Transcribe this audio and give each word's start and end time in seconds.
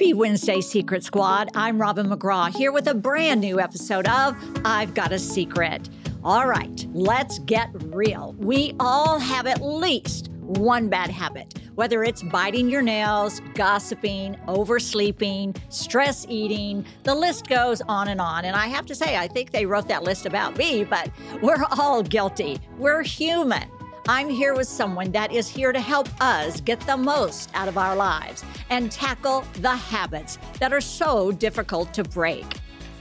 Happy 0.00 0.14
Wednesday, 0.14 0.62
Secret 0.62 1.04
Squad. 1.04 1.50
I'm 1.54 1.78
Robin 1.78 2.06
McGraw 2.06 2.48
here 2.48 2.72
with 2.72 2.86
a 2.86 2.94
brand 2.94 3.42
new 3.42 3.60
episode 3.60 4.08
of 4.08 4.34
I've 4.64 4.94
Got 4.94 5.12
a 5.12 5.18
Secret. 5.18 5.90
All 6.24 6.46
right, 6.46 6.86
let's 6.94 7.38
get 7.40 7.68
real. 7.74 8.34
We 8.38 8.74
all 8.80 9.18
have 9.18 9.46
at 9.46 9.60
least 9.60 10.30
one 10.40 10.88
bad 10.88 11.10
habit, 11.10 11.60
whether 11.74 12.02
it's 12.02 12.22
biting 12.22 12.70
your 12.70 12.80
nails, 12.80 13.42
gossiping, 13.52 14.36
oversleeping, 14.48 15.54
stress 15.68 16.24
eating, 16.30 16.86
the 17.02 17.14
list 17.14 17.48
goes 17.48 17.82
on 17.82 18.08
and 18.08 18.22
on. 18.22 18.46
And 18.46 18.56
I 18.56 18.68
have 18.68 18.86
to 18.86 18.94
say, 18.94 19.18
I 19.18 19.28
think 19.28 19.50
they 19.50 19.66
wrote 19.66 19.86
that 19.88 20.02
list 20.02 20.24
about 20.24 20.56
me, 20.56 20.82
but 20.82 21.10
we're 21.42 21.62
all 21.72 22.02
guilty. 22.02 22.58
We're 22.78 23.02
human. 23.02 23.68
I'm 24.08 24.28
here 24.28 24.54
with 24.54 24.66
someone 24.66 25.12
that 25.12 25.32
is 25.32 25.48
here 25.48 25.72
to 25.72 25.80
help 25.80 26.08
us 26.20 26.60
get 26.60 26.80
the 26.80 26.96
most 26.96 27.50
out 27.54 27.68
of 27.68 27.76
our 27.76 27.94
lives 27.94 28.44
and 28.70 28.90
tackle 28.90 29.44
the 29.60 29.74
habits 29.74 30.38
that 30.58 30.72
are 30.72 30.80
so 30.80 31.30
difficult 31.32 31.92
to 31.94 32.04
break. 32.04 32.46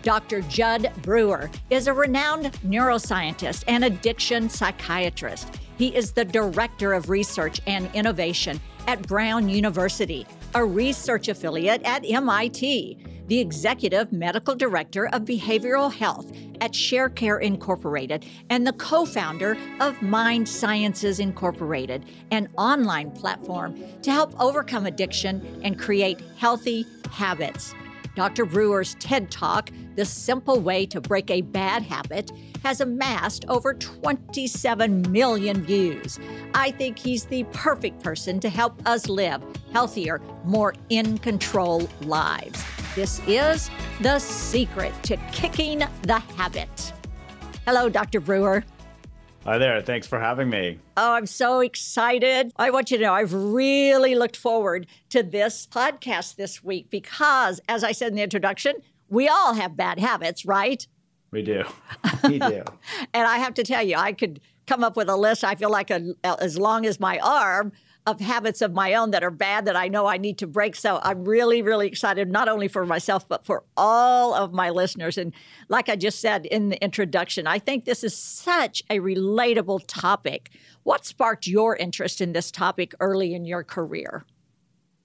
Dr. 0.01 0.41
Jud 0.41 0.91
Brewer 1.01 1.49
is 1.69 1.87
a 1.87 1.93
renowned 1.93 2.51
neuroscientist 2.65 3.63
and 3.67 3.85
addiction 3.85 4.49
psychiatrist. 4.49 5.59
He 5.77 5.95
is 5.95 6.11
the 6.11 6.25
Director 6.25 6.93
of 6.93 7.09
Research 7.09 7.61
and 7.65 7.89
Innovation 7.93 8.59
at 8.87 9.01
Brown 9.07 9.49
University, 9.49 10.25
a 10.53 10.63
research 10.63 11.27
affiliate 11.27 11.81
at 11.83 12.03
MIT, 12.09 12.97
the 13.29 13.39
Executive 13.39 14.11
Medical 14.11 14.55
Director 14.55 15.07
of 15.09 15.21
Behavioral 15.21 15.93
Health 15.93 16.31
at 16.61 16.73
ShareCare 16.73 17.39
Incorporated, 17.41 18.25
and 18.49 18.65
the 18.65 18.73
co 18.73 19.05
founder 19.05 19.55
of 19.79 20.01
Mind 20.01 20.49
Sciences 20.49 21.19
Incorporated, 21.19 22.05
an 22.31 22.49
online 22.57 23.11
platform 23.11 23.79
to 24.01 24.11
help 24.11 24.33
overcome 24.41 24.87
addiction 24.87 25.61
and 25.63 25.79
create 25.79 26.19
healthy 26.37 26.87
habits. 27.11 27.75
Dr. 28.15 28.45
Brewer's 28.45 28.95
TED 28.95 29.29
Talk, 29.29 29.69
The 29.95 30.05
Simple 30.05 30.59
Way 30.59 30.87
to 30.87 30.99
Break 30.99 31.29
a 31.29 31.41
Bad 31.41 31.83
Habit, 31.83 32.31
has 32.65 32.81
amassed 32.81 33.45
over 33.47 33.75
27 33.75 35.09
million 35.11 35.61
views. 35.61 36.19
I 36.55 36.71
think 36.71 36.97
he's 36.97 37.25
the 37.25 37.43
perfect 37.53 38.03
person 38.03 38.39
to 38.39 38.49
help 38.49 38.81
us 38.87 39.07
live 39.07 39.43
healthier, 39.71 40.19
more 40.43 40.73
in 40.89 41.19
control 41.19 41.87
lives. 42.01 42.61
This 42.95 43.21
is 43.27 43.69
the 44.01 44.17
secret 44.19 44.93
to 45.03 45.17
kicking 45.31 45.83
the 46.01 46.19
habit. 46.35 46.93
Hello, 47.65 47.87
Dr. 47.87 48.19
Brewer. 48.19 48.63
Hi 49.45 49.57
there. 49.57 49.81
Thanks 49.81 50.07
for 50.07 50.19
having 50.19 50.49
me. 50.49 50.79
Oh, 50.97 51.13
I'm 51.13 51.25
so 51.27 51.59
excited. 51.59 52.51
I 52.57 52.71
want 52.71 52.91
you 52.91 52.97
to 52.97 53.03
know 53.03 53.13
I've 53.13 53.33
really 53.33 54.15
looked 54.15 54.35
forward 54.35 54.87
to 55.09 55.23
this 55.23 55.67
podcast 55.67 56.35
this 56.35 56.63
week 56.63 56.89
because, 56.89 57.61
as 57.69 57.83
I 57.83 57.91
said 57.91 58.09
in 58.09 58.15
the 58.15 58.23
introduction, 58.23 58.73
we 59.07 59.27
all 59.27 59.53
have 59.53 59.75
bad 59.77 59.99
habits, 59.99 60.43
right? 60.45 60.85
We 61.31 61.43
do. 61.43 61.63
We 62.23 62.39
do. 62.39 62.63
and 63.13 63.27
I 63.27 63.37
have 63.37 63.53
to 63.55 63.63
tell 63.63 63.83
you, 63.83 63.95
I 63.95 64.13
could 64.13 64.41
come 64.67 64.83
up 64.83 64.97
with 64.97 65.09
a 65.09 65.15
list, 65.15 65.43
I 65.43 65.55
feel 65.55 65.69
like 65.69 65.89
a, 65.89 66.13
as 66.23 66.57
long 66.57 66.85
as 66.85 66.99
my 66.99 67.17
arm 67.19 67.71
of 68.09 68.19
habits 68.19 68.61
of 68.61 68.73
my 68.73 68.93
own 68.93 69.11
that 69.11 69.23
are 69.23 69.31
bad 69.31 69.65
that 69.65 69.75
I 69.75 69.87
know 69.87 70.05
I 70.05 70.17
need 70.17 70.37
to 70.39 70.47
break. 70.47 70.75
So 70.75 70.99
I'm 71.01 71.25
really, 71.25 71.61
really 71.61 71.87
excited, 71.87 72.29
not 72.31 72.49
only 72.49 72.67
for 72.67 72.85
myself, 72.85 73.27
but 73.27 73.45
for 73.45 73.63
all 73.77 74.33
of 74.33 74.53
my 74.53 74.69
listeners. 74.69 75.17
And 75.17 75.33
like 75.67 75.89
I 75.89 75.95
just 75.95 76.19
said 76.19 76.45
in 76.45 76.69
the 76.69 76.83
introduction, 76.83 77.47
I 77.47 77.59
think 77.59 77.85
this 77.85 78.03
is 78.03 78.15
such 78.15 78.83
a 78.89 78.99
relatable 78.99 79.81
topic. 79.87 80.51
What 80.83 81.05
sparked 81.05 81.47
your 81.47 81.75
interest 81.75 82.21
in 82.21 82.33
this 82.33 82.51
topic 82.51 82.93
early 82.99 83.33
in 83.33 83.45
your 83.45 83.63
career? 83.63 84.25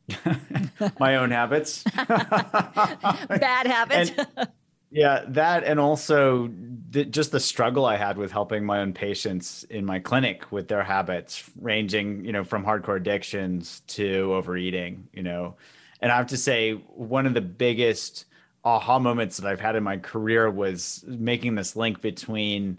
my 0.98 1.16
own 1.16 1.30
habits. 1.30 1.82
bad 1.94 3.66
habits. 3.66 4.12
And, 4.36 4.48
yeah, 4.94 5.24
that 5.26 5.64
and 5.64 5.80
also 5.80 6.48
the, 6.90 7.04
just 7.04 7.32
the 7.32 7.40
struggle 7.40 7.84
I 7.84 7.96
had 7.96 8.16
with 8.16 8.30
helping 8.30 8.64
my 8.64 8.78
own 8.78 8.92
patients 8.92 9.64
in 9.64 9.84
my 9.84 9.98
clinic 9.98 10.52
with 10.52 10.68
their 10.68 10.84
habits, 10.84 11.50
ranging, 11.60 12.24
you 12.24 12.30
know, 12.30 12.44
from 12.44 12.64
hardcore 12.64 12.96
addictions 12.96 13.82
to 13.88 14.32
overeating, 14.32 15.08
you 15.12 15.24
know. 15.24 15.56
And 16.00 16.12
I 16.12 16.16
have 16.16 16.28
to 16.28 16.36
say, 16.36 16.74
one 16.94 17.26
of 17.26 17.34
the 17.34 17.40
biggest 17.40 18.26
aha 18.64 19.00
moments 19.00 19.38
that 19.38 19.50
I've 19.50 19.60
had 19.60 19.74
in 19.74 19.82
my 19.82 19.96
career 19.96 20.48
was 20.48 21.04
making 21.08 21.56
this 21.56 21.74
link 21.74 22.00
between 22.00 22.78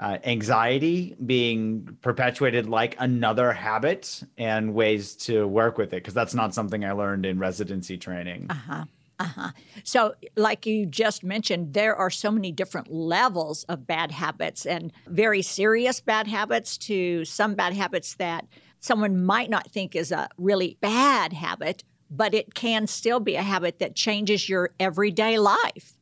uh, 0.00 0.18
anxiety 0.24 1.14
being 1.24 1.98
perpetuated 2.00 2.68
like 2.68 2.96
another 2.98 3.52
habit 3.52 4.22
and 4.38 4.74
ways 4.74 5.14
to 5.14 5.46
work 5.46 5.78
with 5.78 5.92
it, 5.92 5.96
because 5.96 6.14
that's 6.14 6.34
not 6.34 6.54
something 6.54 6.84
I 6.84 6.92
learned 6.92 7.26
in 7.26 7.38
residency 7.38 7.98
training. 7.98 8.46
Uh-huh. 8.50 8.84
Uh-huh. 9.20 9.50
So, 9.84 10.14
like 10.36 10.66
you 10.66 10.86
just 10.86 11.22
mentioned, 11.22 11.72
there 11.72 11.94
are 11.94 12.10
so 12.10 12.30
many 12.30 12.50
different 12.50 12.90
levels 12.90 13.62
of 13.64 13.86
bad 13.86 14.10
habits 14.10 14.66
and 14.66 14.92
very 15.06 15.40
serious 15.40 16.00
bad 16.00 16.26
habits 16.26 16.76
to 16.78 17.24
some 17.24 17.54
bad 17.54 17.74
habits 17.74 18.14
that 18.14 18.46
someone 18.80 19.24
might 19.24 19.50
not 19.50 19.70
think 19.70 19.94
is 19.94 20.10
a 20.10 20.28
really 20.36 20.78
bad 20.80 21.32
habit, 21.32 21.84
but 22.10 22.34
it 22.34 22.54
can 22.54 22.86
still 22.86 23.20
be 23.20 23.36
a 23.36 23.42
habit 23.42 23.78
that 23.78 23.94
changes 23.94 24.48
your 24.48 24.70
everyday 24.80 25.38
life. 25.38 25.96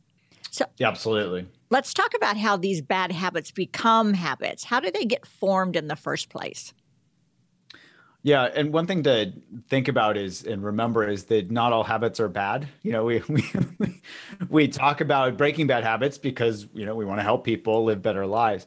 So, 0.51 0.65
yeah, 0.79 0.89
absolutely. 0.89 1.47
Let's 1.71 1.95
talk 1.95 2.15
about 2.15 2.37
how 2.37 2.57
these 2.57 2.83
bad 2.83 3.13
habits 3.13 3.51
become 3.51 4.15
habits. 4.15 4.65
How 4.65 4.81
do 4.81 4.91
they 4.91 5.05
get 5.05 5.27
formed 5.27 5.77
in 5.77 5.89
the 5.89 5.97
first 5.97 6.29
place? 6.29 6.73
Yeah, 8.25 8.45
and 8.45 8.73
one 8.73 8.87
thing 8.87 9.03
to 9.03 9.33
think 9.69 9.89
about 9.89 10.17
is 10.17 10.45
and 10.45 10.63
remember 10.63 11.09
is 11.09 11.25
that 11.25 11.51
not 11.51 11.73
all 11.73 11.83
habits 11.83 12.21
are 12.21 12.29
bad. 12.29 12.69
You 12.83 12.93
know, 12.93 13.05
we 13.05 13.23
we 13.29 14.01
we 14.49 14.69
talk 14.69 15.01
about 15.01 15.37
breaking 15.37 15.67
bad 15.67 15.83
habits 15.83 16.19
because 16.19 16.69
you 16.73 16.87
know 16.87 16.95
we 16.95 17.05
want 17.05 17.19
to 17.19 17.25
help 17.25 17.45
people 17.45 17.85
live 17.85 18.01
better 18.01 18.27
lives. 18.27 18.67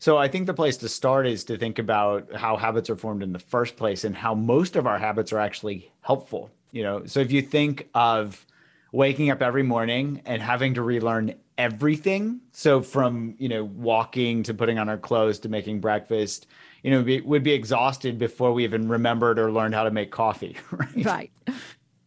So 0.00 0.16
I 0.16 0.28
think 0.28 0.46
the 0.46 0.54
place 0.54 0.76
to 0.78 0.88
start 0.88 1.26
is 1.26 1.44
to 1.44 1.56
think 1.56 1.78
about 1.78 2.32
how 2.34 2.56
habits 2.56 2.90
are 2.90 2.96
formed 2.96 3.22
in 3.22 3.32
the 3.32 3.38
first 3.38 3.76
place 3.76 4.04
and 4.04 4.16
how 4.16 4.34
most 4.34 4.76
of 4.76 4.86
our 4.86 4.98
habits 4.98 5.32
are 5.32 5.40
actually 5.40 5.92
helpful. 6.02 6.50
You 6.72 6.82
know, 6.82 7.06
so 7.06 7.20
if 7.20 7.32
you 7.32 7.42
think 7.42 7.88
of 7.94 8.44
waking 8.92 9.30
up 9.30 9.42
every 9.42 9.62
morning 9.62 10.22
and 10.24 10.42
having 10.42 10.74
to 10.74 10.82
relearn 10.82 11.34
everything, 11.56 12.40
so 12.52 12.82
from 12.82 13.36
you 13.38 13.48
know 13.48 13.64
walking 13.64 14.42
to 14.44 14.54
putting 14.54 14.78
on 14.78 14.88
our 14.88 14.98
clothes 14.98 15.38
to 15.40 15.48
making 15.48 15.80
breakfast 15.80 16.46
you 16.82 16.90
know, 16.90 17.02
be, 17.02 17.20
would 17.20 17.42
be 17.42 17.52
exhausted 17.52 18.18
before 18.18 18.52
we 18.52 18.64
even 18.64 18.88
remembered 18.88 19.38
or 19.38 19.50
learned 19.50 19.74
how 19.74 19.84
to 19.84 19.90
make 19.90 20.10
coffee. 20.10 20.56
Right. 20.70 21.04
right. 21.04 21.32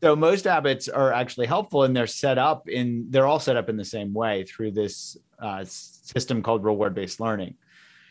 So 0.03 0.15
most 0.15 0.45
habits 0.45 0.87
are 0.87 1.13
actually 1.13 1.45
helpful, 1.45 1.83
and 1.83 1.95
they're 1.95 2.07
set 2.07 2.37
up 2.37 2.67
in. 2.67 3.05
They're 3.09 3.27
all 3.27 3.39
set 3.39 3.55
up 3.55 3.69
in 3.69 3.77
the 3.77 3.85
same 3.85 4.13
way 4.13 4.43
through 4.43 4.71
this 4.71 5.15
uh, 5.39 5.63
system 5.65 6.41
called 6.41 6.63
reward-based 6.63 7.19
learning, 7.19 7.55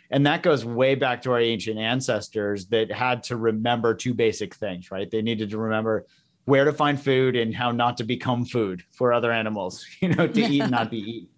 and 0.09 0.25
that 0.27 0.45
goes 0.45 0.65
way 0.65 0.95
back 0.95 1.23
to 1.23 1.33
our 1.33 1.41
ancient 1.41 1.79
ancestors 1.79 2.67
that 2.67 2.93
had 2.93 3.25
to 3.25 3.37
remember 3.37 3.95
two 3.95 4.15
basic 4.15 4.55
things. 4.55 4.93
Right? 4.93 5.11
They 5.11 5.21
needed 5.21 5.51
to 5.51 5.59
remember 5.59 6.07
where 6.45 6.65
to 6.65 6.73
find 6.73 7.01
food 7.01 7.35
and 7.35 7.55
how 7.55 7.73
not 7.73 7.97
to 7.97 8.05
become 8.05 8.45
food 8.45 8.85
for 8.93 9.13
other 9.13 9.33
animals. 9.33 9.85
You 10.01 10.15
know, 10.15 10.29
to 10.29 10.41
eat, 10.41 10.71
not 10.71 10.93
be 10.93 10.99
eaten 10.99 11.29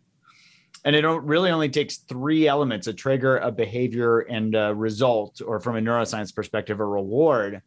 and 0.85 0.97
it 0.97 1.07
really 1.07 1.51
only 1.51 1.69
takes 1.69 1.99
three 1.99 2.49
elements 2.49 2.87
a 2.87 2.93
trigger 2.93 3.39
a 3.39 3.53
behavior 3.53 4.21
and 4.21 4.55
a 4.55 4.75
result 4.75 5.41
or 5.45 5.61
from 5.61 5.77
a 5.77 5.81
neuroscience 5.81 6.35
perspective 6.35 6.81
a 6.81 6.85
reward 6.85 7.63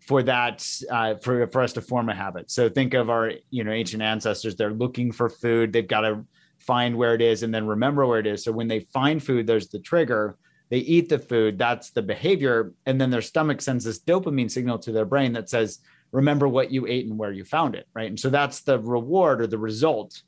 for 0.00 0.22
that 0.22 0.66
uh, 0.90 1.14
for, 1.16 1.46
for 1.48 1.62
us 1.62 1.72
to 1.72 1.80
form 1.80 2.08
a 2.08 2.14
habit. 2.14 2.50
So 2.50 2.68
think 2.68 2.94
of 2.94 3.10
our 3.10 3.32
you 3.50 3.64
know 3.64 3.72
ancient 3.72 4.02
ancestors 4.02 4.56
they're 4.56 4.72
looking 4.72 5.12
for 5.12 5.28
food 5.28 5.72
they've 5.72 5.88
got 5.88 6.02
to 6.02 6.24
find 6.58 6.96
where 6.96 7.14
it 7.14 7.22
is 7.22 7.42
and 7.42 7.54
then 7.54 7.66
remember 7.66 8.06
where 8.06 8.18
it 8.18 8.26
is. 8.26 8.44
So 8.44 8.52
when 8.52 8.68
they 8.68 8.80
find 8.80 9.22
food 9.22 9.46
there's 9.46 9.68
the 9.68 9.80
trigger 9.80 10.36
they 10.70 10.78
eat 10.78 11.08
the 11.08 11.18
food 11.18 11.58
that's 11.58 11.90
the 11.90 12.02
behavior 12.02 12.74
and 12.84 13.00
then 13.00 13.10
their 13.10 13.22
stomach 13.22 13.62
sends 13.62 13.84
this 13.84 14.00
dopamine 14.00 14.50
signal 14.50 14.78
to 14.80 14.92
their 14.92 15.06
brain 15.06 15.32
that 15.32 15.48
says 15.48 15.78
remember 16.12 16.48
what 16.48 16.70
you 16.70 16.86
ate 16.86 17.06
and 17.06 17.18
where 17.18 17.32
you 17.32 17.44
found 17.44 17.74
it 17.74 17.86
right? 17.94 18.08
And 18.08 18.20
so 18.20 18.28
that's 18.28 18.60
the 18.60 18.78
reward 18.78 19.40
or 19.40 19.46
the 19.46 19.58
result 19.58 20.22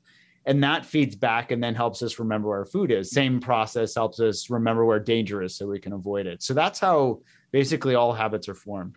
and 0.46 0.64
that 0.64 0.86
feeds 0.86 1.16
back 1.16 1.50
and 1.50 1.62
then 1.62 1.74
helps 1.74 2.02
us 2.02 2.18
remember 2.18 2.48
where 2.48 2.64
food 2.64 2.90
is 2.90 3.10
same 3.10 3.40
process 3.40 3.94
helps 3.94 4.20
us 4.20 4.50
remember 4.50 4.84
where 4.84 4.98
danger 4.98 5.42
is 5.42 5.56
so 5.56 5.66
we 5.66 5.78
can 5.78 5.92
avoid 5.92 6.26
it 6.26 6.42
so 6.42 6.54
that's 6.54 6.78
how 6.78 7.20
basically 7.52 7.94
all 7.94 8.12
habits 8.12 8.48
are 8.48 8.54
formed. 8.54 8.96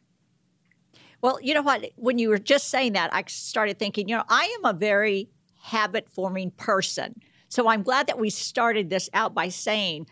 Well, 1.21 1.39
you 1.41 1.53
know 1.53 1.61
what? 1.61 1.91
When 1.95 2.19
you 2.19 2.29
were 2.29 2.37
just 2.37 2.69
saying 2.69 2.93
that, 2.93 3.13
I 3.13 3.23
started 3.27 3.79
thinking, 3.79 4.09
you 4.09 4.17
know, 4.17 4.25
I 4.27 4.53
am 4.59 4.65
a 4.65 4.77
very 4.77 5.29
habit 5.61 6.09
forming 6.09 6.51
person. 6.51 7.21
So 7.47 7.69
I'm 7.69 7.83
glad 7.83 8.07
that 8.07 8.19
we 8.19 8.29
started 8.29 8.89
this 8.89 9.09
out 9.13 9.33
by 9.33 9.49
saying 9.49 10.07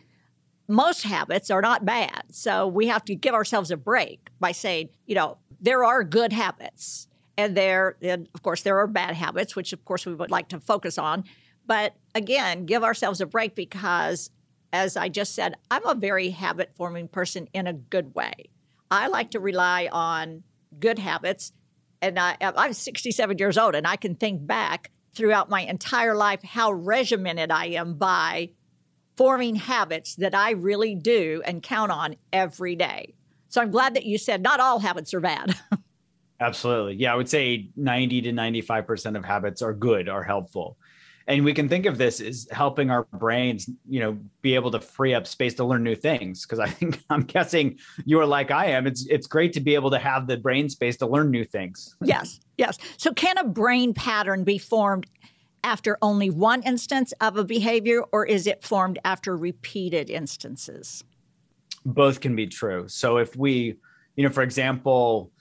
most 0.67 1.03
habits 1.03 1.51
are 1.51 1.61
not 1.61 1.85
bad. 1.85 2.23
So 2.31 2.67
we 2.67 2.87
have 2.87 3.03
to 3.05 3.15
give 3.15 3.33
ourselves 3.33 3.71
a 3.71 3.77
break 3.77 4.29
by 4.39 4.53
saying, 4.53 4.89
you 5.05 5.15
know, 5.15 5.37
there 5.59 5.83
are 5.83 6.03
good 6.03 6.31
habits. 6.31 7.07
And 7.37 7.55
there, 7.55 7.97
and 8.01 8.27
of 8.33 8.43
course, 8.43 8.61
there 8.61 8.77
are 8.79 8.87
bad 8.87 9.15
habits, 9.15 9.55
which 9.55 9.73
of 9.73 9.85
course 9.85 10.05
we 10.05 10.13
would 10.13 10.31
like 10.31 10.49
to 10.49 10.59
focus 10.59 10.97
on. 10.97 11.23
But 11.65 11.95
again, 12.13 12.65
give 12.65 12.83
ourselves 12.83 13.21
a 13.21 13.25
break 13.25 13.55
because, 13.55 14.29
as 14.73 14.97
I 14.97 15.09
just 15.09 15.33
said, 15.33 15.55
I'm 15.69 15.85
a 15.85 15.95
very 15.95 16.29
habit 16.29 16.71
forming 16.75 17.07
person 17.07 17.47
in 17.53 17.67
a 17.67 17.73
good 17.73 18.13
way. 18.15 18.49
I 18.89 19.07
like 19.07 19.31
to 19.31 19.39
rely 19.39 19.89
on 19.91 20.43
good 20.79 20.99
habits. 20.99 21.53
And 22.01 22.19
I, 22.19 22.35
I'm 22.41 22.73
67 22.73 23.37
years 23.37 23.57
old, 23.57 23.75
and 23.75 23.85
I 23.85 23.95
can 23.95 24.15
think 24.15 24.45
back 24.45 24.91
throughout 25.13 25.49
my 25.49 25.61
entire 25.61 26.15
life 26.15 26.41
how 26.43 26.71
regimented 26.71 27.51
I 27.51 27.67
am 27.67 27.95
by 27.95 28.49
forming 29.17 29.55
habits 29.55 30.15
that 30.15 30.33
I 30.33 30.51
really 30.51 30.95
do 30.95 31.41
and 31.45 31.61
count 31.61 31.91
on 31.91 32.15
every 32.33 32.75
day. 32.75 33.13
So 33.49 33.61
I'm 33.61 33.71
glad 33.71 33.95
that 33.95 34.05
you 34.05 34.17
said 34.17 34.41
not 34.41 34.59
all 34.59 34.79
habits 34.79 35.13
are 35.13 35.19
bad. 35.19 35.55
Absolutely. 36.41 36.95
Yeah, 36.95 37.13
I 37.13 37.15
would 37.15 37.29
say 37.29 37.69
90 37.75 38.23
to 38.23 38.31
95% 38.31 39.15
of 39.15 39.23
habits 39.23 39.61
are 39.61 39.73
good, 39.73 40.09
are 40.09 40.23
helpful. 40.23 40.75
And 41.27 41.45
we 41.45 41.53
can 41.53 41.69
think 41.69 41.85
of 41.85 41.99
this 41.99 42.19
as 42.19 42.47
helping 42.51 42.89
our 42.89 43.03
brains 43.13 43.69
you 43.87 43.99
know 43.99 44.17
be 44.41 44.55
able 44.55 44.71
to 44.71 44.79
free 44.79 45.13
up 45.13 45.27
space 45.27 45.53
to 45.53 45.63
learn 45.63 45.83
new 45.83 45.95
things. 45.95 46.45
Because 46.45 46.59
i 46.59 46.67
think 46.67 47.01
i'm 47.09 47.21
guessing 47.21 47.77
you 48.05 48.19
are 48.19 48.25
like 48.25 48.49
i 48.51 48.65
am. 48.65 48.87
It's 48.87 49.05
it's 49.05 49.27
great 49.27 49.53
to 49.53 49.59
be 49.59 49.75
able 49.75 49.91
to 49.91 49.99
have 49.99 50.27
the 50.27 50.37
brain 50.37 50.67
space 50.67 50.97
to 50.97 51.05
learn 51.05 51.29
new 51.31 51.45
things. 51.45 51.95
Yes 52.03 52.39
yes. 52.57 52.77
So 52.97 53.13
can 53.13 53.37
a 53.37 53.45
brain 53.45 53.93
pattern 53.93 54.43
be 54.43 54.57
formed 54.57 55.05
after 55.63 55.97
only 56.01 56.29
one 56.29 56.63
instance 56.63 57.13
of 57.21 57.37
a 57.37 57.43
behavior 57.43 58.01
or 58.11 58.25
is 58.25 58.47
it 58.47 58.63
formed 58.63 58.97
after 59.05 59.37
repeated 59.37 60.09
instances? 60.09 61.03
Both 61.85 62.19
can 62.19 62.35
be 62.35 62.47
true. 62.47 62.87
So 62.87 63.17
if 63.17 63.35
we 63.35 63.75
you 64.15 64.23
know 64.23 64.31
for 64.31 64.41
example 64.41 65.31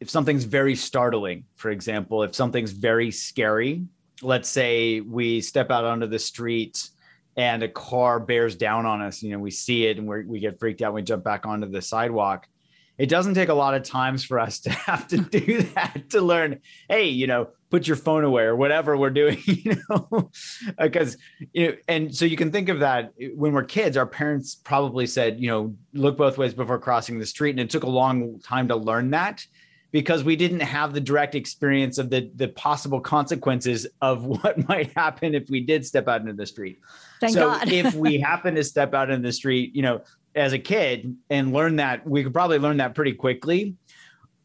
if 0.00 0.10
something's 0.10 0.44
very 0.44 0.74
startling 0.74 1.44
for 1.56 1.70
example 1.70 2.22
if 2.22 2.34
something's 2.34 2.72
very 2.72 3.10
scary 3.10 3.84
let's 4.22 4.48
say 4.48 5.00
we 5.00 5.40
step 5.40 5.70
out 5.70 5.84
onto 5.84 6.06
the 6.06 6.18
street 6.18 6.88
and 7.36 7.62
a 7.62 7.68
car 7.68 8.18
bears 8.18 8.56
down 8.56 8.86
on 8.86 9.02
us, 9.02 9.22
you 9.22 9.30
know, 9.30 9.38
we 9.38 9.50
see 9.50 9.86
it 9.86 9.98
and 9.98 10.08
we 10.08 10.40
get 10.40 10.58
freaked 10.58 10.80
out. 10.80 10.94
We 10.94 11.02
jump 11.02 11.22
back 11.22 11.44
onto 11.44 11.68
the 11.68 11.82
sidewalk. 11.82 12.48
It 12.96 13.10
doesn't 13.10 13.34
take 13.34 13.50
a 13.50 13.54
lot 13.54 13.74
of 13.74 13.82
times 13.82 14.24
for 14.24 14.40
us 14.40 14.60
to 14.60 14.70
have 14.70 15.06
to 15.08 15.18
do 15.18 15.62
that 15.74 16.08
to 16.10 16.22
learn, 16.22 16.60
hey, 16.88 17.08
you 17.08 17.26
know, 17.26 17.48
put 17.68 17.86
your 17.86 17.96
phone 17.96 18.24
away 18.24 18.44
or 18.44 18.56
whatever 18.56 18.96
we're 18.96 19.10
doing, 19.10 19.38
you 19.44 19.76
know, 19.90 20.30
uh, 20.78 20.84
because, 20.84 21.18
you 21.52 21.68
know, 21.68 21.76
and 21.88 22.14
so 22.14 22.24
you 22.24 22.36
can 22.36 22.50
think 22.50 22.70
of 22.70 22.78
that 22.80 23.12
when 23.34 23.52
we're 23.52 23.64
kids, 23.64 23.98
our 23.98 24.06
parents 24.06 24.54
probably 24.54 25.06
said, 25.06 25.38
you 25.38 25.48
know, 25.48 25.74
look 25.92 26.16
both 26.16 26.38
ways 26.38 26.54
before 26.54 26.78
crossing 26.78 27.18
the 27.18 27.26
street. 27.26 27.50
And 27.50 27.60
it 27.60 27.68
took 27.68 27.82
a 27.82 27.90
long 27.90 28.40
time 28.40 28.68
to 28.68 28.76
learn 28.76 29.10
that 29.10 29.44
because 29.96 30.22
we 30.22 30.36
didn't 30.36 30.60
have 30.60 30.92
the 30.92 31.00
direct 31.00 31.34
experience 31.34 31.96
of 31.96 32.10
the 32.10 32.30
the 32.34 32.48
possible 32.48 33.00
consequences 33.00 33.86
of 34.02 34.24
what 34.42 34.68
might 34.68 34.92
happen 34.92 35.34
if 35.34 35.48
we 35.48 35.58
did 35.58 35.86
step 35.86 36.06
out 36.06 36.20
into 36.20 36.34
the 36.34 36.44
street. 36.44 36.78
Thank 37.18 37.32
so 37.32 37.48
God. 37.48 37.72
if 37.72 37.94
we 37.94 38.20
happen 38.30 38.56
to 38.56 38.62
step 38.62 38.92
out 38.92 39.08
in 39.08 39.22
the 39.22 39.32
street, 39.32 39.74
you 39.74 39.80
know, 39.80 40.02
as 40.34 40.52
a 40.52 40.58
kid 40.58 41.16
and 41.30 41.50
learn 41.50 41.76
that, 41.76 42.06
we 42.06 42.22
could 42.22 42.34
probably 42.34 42.58
learn 42.58 42.76
that 42.76 42.94
pretty 42.94 43.14
quickly. 43.14 43.74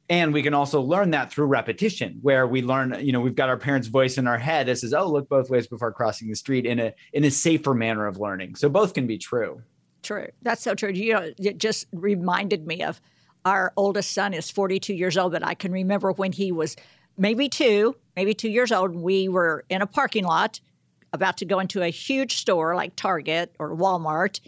And 0.09 0.33
we 0.33 0.42
can 0.42 0.53
also 0.53 0.80
learn 0.80 1.12
that 1.12 1.33
through 1.33 1.48
repetition, 1.48 2.19
where 2.21 2.48
we 2.48 2.62
learn, 2.62 2.95
you 3.01 3.12
know, 3.12 3.19
we've 3.19 3.36
got 3.36 3.50
our 3.50 3.57
parents' 3.57 3.89
voice 3.89 4.18
in 4.18 4.27
our 4.27 4.38
head 4.38 4.68
that 4.68 4.77
says, 4.77 4.94
"Oh, 4.94 5.12
look 5.12 5.27
both 5.27 5.50
ways 5.50 5.68
before 5.68 5.92
crossing 5.92 6.30
the 6.30 6.36
street," 6.36 6.65
in 6.65 6.80
a 6.80 6.94
in 7.12 7.25
a 7.25 7.31
safer 7.31 7.74
manner 7.74 8.07
of 8.07 8.18
learning. 8.18 8.56
So 8.56 8.69
both 8.69 8.94
can 8.94 9.06
be 9.06 9.18
true. 9.18 9.62
True, 10.01 10.27
that's 10.44 10.62
so 10.62 10.75
true. 10.75 10.92
You 10.92 11.13
know, 11.13 11.30
it 11.38 11.57
just 11.57 11.88
reminded 11.92 12.65
me 12.65 12.83
of 12.83 13.01
our 13.45 13.73
oldest 13.75 14.11
son 14.11 14.33
is 14.33 14.51
42 14.51 14.93
years 14.93 15.17
old, 15.17 15.31
but 15.33 15.45
I 15.45 15.53
can 15.53 15.71
remember 15.71 16.11
when 16.11 16.31
he 16.31 16.51
was 16.51 16.75
maybe 17.17 17.49
two, 17.49 17.95
maybe 18.15 18.33
two 18.33 18.49
years 18.49 18.71
old. 18.71 18.95
We 18.95 19.27
were 19.27 19.65
in 19.69 19.81
a 19.81 19.88
parking 19.88 20.23
lot 20.23 20.59
about 21.13 21.38
to 21.38 21.45
go 21.45 21.59
into 21.59 21.81
a 21.81 21.89
huge 21.89 22.38
store 22.38 22.75
like 22.75 22.95
Target 22.95 23.53
or 23.59 23.75
Walmart. 23.75 24.39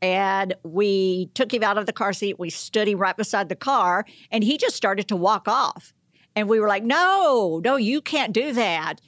And 0.00 0.54
we 0.62 1.26
took 1.34 1.52
him 1.52 1.62
out 1.62 1.78
of 1.78 1.86
the 1.86 1.92
car 1.92 2.12
seat. 2.12 2.38
We 2.38 2.50
stood 2.50 2.88
him 2.88 2.98
right 2.98 3.16
beside 3.16 3.48
the 3.48 3.56
car, 3.56 4.04
and 4.30 4.44
he 4.44 4.56
just 4.56 4.76
started 4.76 5.08
to 5.08 5.16
walk 5.16 5.48
off. 5.48 5.92
And 6.36 6.48
we 6.48 6.60
were 6.60 6.68
like, 6.68 6.84
no, 6.84 7.60
no, 7.64 7.76
you 7.76 8.00
can't 8.00 8.32
do 8.32 8.52
that. 8.52 9.00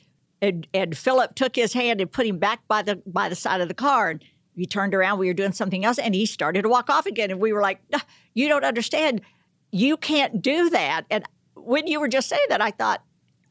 And, 0.42 0.66
and 0.75 0.96
Philip 0.96 1.34
took 1.37 1.54
his 1.54 1.72
hand 1.72 2.00
and 2.00 2.10
put 2.10 2.26
him 2.26 2.38
back 2.38 2.66
by 2.66 2.82
the 2.82 3.00
by 3.06 3.28
the 3.28 3.37
side 3.37 3.60
of 3.60 3.69
the 3.69 3.75
car. 3.75 4.10
And 4.10 4.25
we 4.56 4.67
turned 4.67 4.94
around, 4.94 5.19
we 5.19 5.26
were 5.26 5.35
doing 5.35 5.52
something 5.52 5.85
else, 5.85 5.99
and 5.99 6.14
he 6.14 6.26
started 6.26 6.62
to 6.62 6.69
walk 6.69 6.91
off 6.91 7.06
again. 7.06 7.31
And 7.31 7.41
we 7.41 7.52
were 7.52 7.62
like, 7.62 7.81
You 8.35 8.49
don't 8.49 8.64
understand. 8.64 9.23
You 9.73 9.97
can't 9.97 10.43
do 10.43 10.70
that. 10.70 11.06
And 11.11 11.25
when 11.55 11.87
you 11.87 12.00
were 12.00 12.08
just 12.08 12.29
saying 12.29 12.47
that, 12.49 12.61
I 12.61 12.70
thought, 12.70 13.02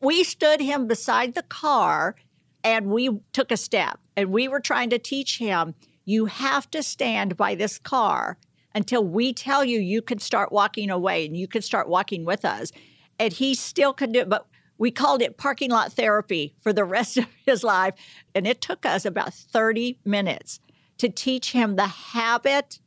we 0.01 0.23
stood 0.23 0.61
him 0.61 0.87
beside 0.87 1.33
the 1.33 1.43
car 1.43 2.15
and 2.63 2.87
we 2.87 3.19
took 3.33 3.51
a 3.51 3.57
step 3.57 3.99
and 4.15 4.31
we 4.31 4.47
were 4.47 4.59
trying 4.59 4.89
to 4.89 4.99
teach 4.99 5.37
him 5.37 5.75
you 6.05 6.25
have 6.25 6.69
to 6.71 6.81
stand 6.81 7.37
by 7.37 7.53
this 7.53 7.77
car 7.77 8.37
until 8.73 9.03
we 9.03 9.31
tell 9.31 9.63
you 9.63 9.79
you 9.79 10.01
can 10.01 10.17
start 10.17 10.51
walking 10.51 10.89
away 10.89 11.25
and 11.25 11.37
you 11.37 11.47
can 11.47 11.61
start 11.61 11.87
walking 11.87 12.25
with 12.25 12.43
us. 12.43 12.71
And 13.19 13.31
he 13.31 13.53
still 13.53 13.93
could 13.93 14.13
do 14.13 14.21
it, 14.21 14.29
but 14.29 14.47
we 14.77 14.89
called 14.89 15.21
it 15.21 15.37
parking 15.37 15.69
lot 15.69 15.93
therapy 15.93 16.55
for 16.61 16.73
the 16.73 16.83
rest 16.97 17.17
of 17.17 17.27
his 17.45 17.63
life. 17.63 17.93
And 18.33 18.47
it 18.47 18.59
took 18.59 18.85
us 18.85 19.05
about 19.05 19.33
30 19.33 19.99
minutes 20.03 20.59
to 20.99 21.09
teach 21.09 21.51
him 21.51 21.75
the 21.75 21.87
habit 21.87 22.79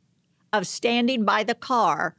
of 0.51 0.65
standing 0.65 1.25
by 1.25 1.43
the 1.43 1.55
car 1.55 2.15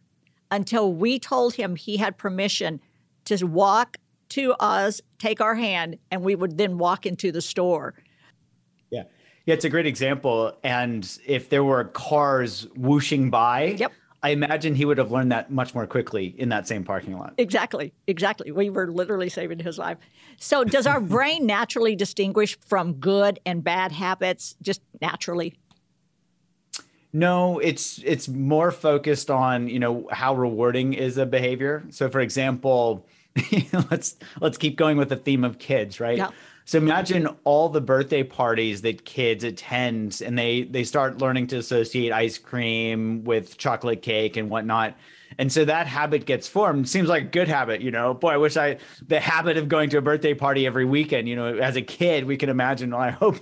until 0.50 0.92
we 0.92 1.18
told 1.18 1.54
him 1.54 1.76
he 1.76 1.96
had 1.96 2.18
permission 2.18 2.80
to 3.24 3.44
walk 3.46 3.96
to 4.30 4.54
us, 4.60 5.00
take 5.18 5.40
our 5.40 5.54
hand, 5.54 5.98
and 6.10 6.22
we 6.22 6.34
would 6.34 6.58
then 6.58 6.78
walk 6.78 7.06
into 7.06 7.32
the 7.32 7.40
store. 7.40 7.94
Yeah. 8.90 9.04
Yeah, 9.46 9.54
it's 9.54 9.64
a 9.64 9.68
great 9.68 9.86
example. 9.86 10.56
And 10.62 11.18
if 11.26 11.48
there 11.50 11.62
were 11.62 11.84
cars 11.84 12.66
whooshing 12.76 13.30
by, 13.30 13.76
yep. 13.78 13.92
I 14.22 14.30
imagine 14.30 14.74
he 14.74 14.86
would 14.86 14.96
have 14.96 15.12
learned 15.12 15.32
that 15.32 15.50
much 15.50 15.74
more 15.74 15.86
quickly 15.86 16.34
in 16.38 16.48
that 16.48 16.66
same 16.66 16.82
parking 16.82 17.18
lot. 17.18 17.34
Exactly. 17.36 17.92
Exactly. 18.06 18.50
We 18.50 18.70
were 18.70 18.90
literally 18.90 19.28
saving 19.28 19.58
his 19.58 19.76
life. 19.76 19.98
So, 20.38 20.64
does 20.64 20.86
our 20.86 21.00
brain 21.16 21.44
naturally 21.44 21.94
distinguish 21.94 22.58
from 22.60 22.94
good 22.94 23.38
and 23.44 23.62
bad 23.62 23.92
habits 23.92 24.56
just 24.62 24.80
naturally? 25.02 25.54
No, 27.14 27.60
it's 27.60 28.00
it's 28.04 28.26
more 28.26 28.72
focused 28.72 29.30
on 29.30 29.68
you 29.68 29.78
know 29.78 30.08
how 30.10 30.34
rewarding 30.34 30.94
is 30.94 31.16
a 31.16 31.24
behavior. 31.24 31.84
So, 31.90 32.10
for 32.10 32.18
example, 32.18 33.06
let's 33.90 34.16
let's 34.40 34.58
keep 34.58 34.76
going 34.76 34.96
with 34.96 35.10
the 35.10 35.16
theme 35.16 35.44
of 35.44 35.60
kids, 35.60 36.00
right? 36.00 36.18
Yeah. 36.18 36.30
So 36.64 36.78
imagine 36.78 37.28
all 37.44 37.68
the 37.68 37.80
birthday 37.80 38.24
parties 38.24 38.82
that 38.82 39.04
kids 39.04 39.44
attend, 39.44 40.22
and 40.24 40.36
they 40.36 40.64
they 40.64 40.82
start 40.82 41.18
learning 41.18 41.46
to 41.48 41.58
associate 41.58 42.10
ice 42.10 42.36
cream 42.36 43.22
with 43.22 43.58
chocolate 43.58 44.02
cake 44.02 44.36
and 44.36 44.50
whatnot. 44.50 44.96
And 45.38 45.52
so 45.52 45.64
that 45.64 45.86
habit 45.86 46.26
gets 46.26 46.48
formed. 46.48 46.88
Seems 46.88 47.08
like 47.08 47.22
a 47.24 47.26
good 47.26 47.48
habit, 47.48 47.80
you 47.80 47.90
know. 47.90 48.14
Boy, 48.14 48.30
I 48.30 48.36
wish 48.36 48.56
I 48.56 48.78
the 49.06 49.20
habit 49.20 49.56
of 49.56 49.68
going 49.68 49.90
to 49.90 49.98
a 49.98 50.02
birthday 50.02 50.34
party 50.34 50.66
every 50.66 50.84
weekend. 50.84 51.28
You 51.28 51.36
know, 51.36 51.56
as 51.56 51.76
a 51.76 51.82
kid, 51.82 52.24
we 52.24 52.36
can 52.36 52.48
imagine. 52.48 52.90
Well, 52.90 53.00
I 53.00 53.10
hope 53.10 53.36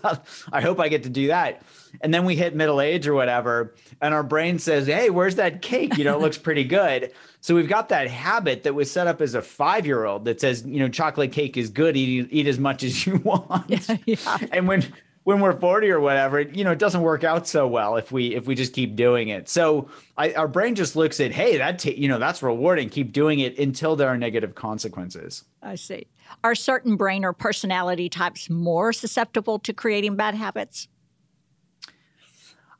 I 0.52 0.60
hope 0.60 0.80
I 0.80 0.88
get 0.88 1.02
to 1.04 1.10
do 1.10 1.28
that. 1.28 1.62
And 2.00 2.12
then 2.12 2.24
we 2.24 2.36
hit 2.36 2.54
middle 2.54 2.80
age 2.80 3.06
or 3.06 3.14
whatever, 3.14 3.74
and 4.00 4.14
our 4.14 4.22
brain 4.22 4.58
says, 4.58 4.86
"Hey, 4.86 5.10
where's 5.10 5.36
that 5.36 5.62
cake? 5.62 5.96
You 5.98 6.04
know, 6.04 6.14
it 6.14 6.20
looks 6.20 6.38
pretty 6.38 6.64
good." 6.64 7.12
So 7.40 7.56
we've 7.56 7.68
got 7.68 7.88
that 7.88 8.08
habit 8.08 8.62
that 8.62 8.74
was 8.74 8.90
set 8.90 9.08
up 9.08 9.20
as 9.20 9.34
a 9.34 9.42
five 9.42 9.84
year 9.84 10.04
old 10.04 10.24
that 10.26 10.40
says, 10.40 10.64
you 10.64 10.78
know, 10.78 10.88
chocolate 10.88 11.32
cake 11.32 11.56
is 11.56 11.70
good. 11.70 11.96
Eat 11.96 12.28
eat 12.30 12.46
as 12.46 12.58
much 12.58 12.84
as 12.84 13.04
you 13.04 13.16
want. 13.24 13.68
Yeah, 13.68 13.96
yeah. 14.06 14.38
And 14.52 14.68
when 14.68 14.84
when 15.24 15.40
we're 15.40 15.58
40 15.58 15.90
or 15.90 16.00
whatever, 16.00 16.40
you 16.40 16.64
know, 16.64 16.72
it 16.72 16.78
doesn't 16.78 17.02
work 17.02 17.22
out 17.22 17.46
so 17.46 17.66
well 17.66 17.96
if 17.96 18.10
we 18.10 18.34
if 18.34 18.46
we 18.46 18.54
just 18.54 18.72
keep 18.72 18.96
doing 18.96 19.28
it. 19.28 19.48
So 19.48 19.88
I, 20.16 20.32
our 20.32 20.48
brain 20.48 20.74
just 20.74 20.96
looks 20.96 21.20
at, 21.20 21.32
hey, 21.32 21.58
that 21.58 21.78
t- 21.78 21.94
you 21.94 22.08
know 22.08 22.18
that's 22.18 22.42
rewarding. 22.42 22.88
Keep 22.88 23.12
doing 23.12 23.40
it 23.40 23.58
until 23.58 23.94
there 23.94 24.08
are 24.08 24.16
negative 24.16 24.54
consequences. 24.54 25.44
I 25.62 25.76
see. 25.76 26.06
Are 26.42 26.54
certain 26.54 26.96
brain 26.96 27.24
or 27.24 27.32
personality 27.32 28.08
types 28.08 28.50
more 28.50 28.92
susceptible 28.92 29.58
to 29.60 29.72
creating 29.72 30.16
bad 30.16 30.34
habits? 30.34 30.88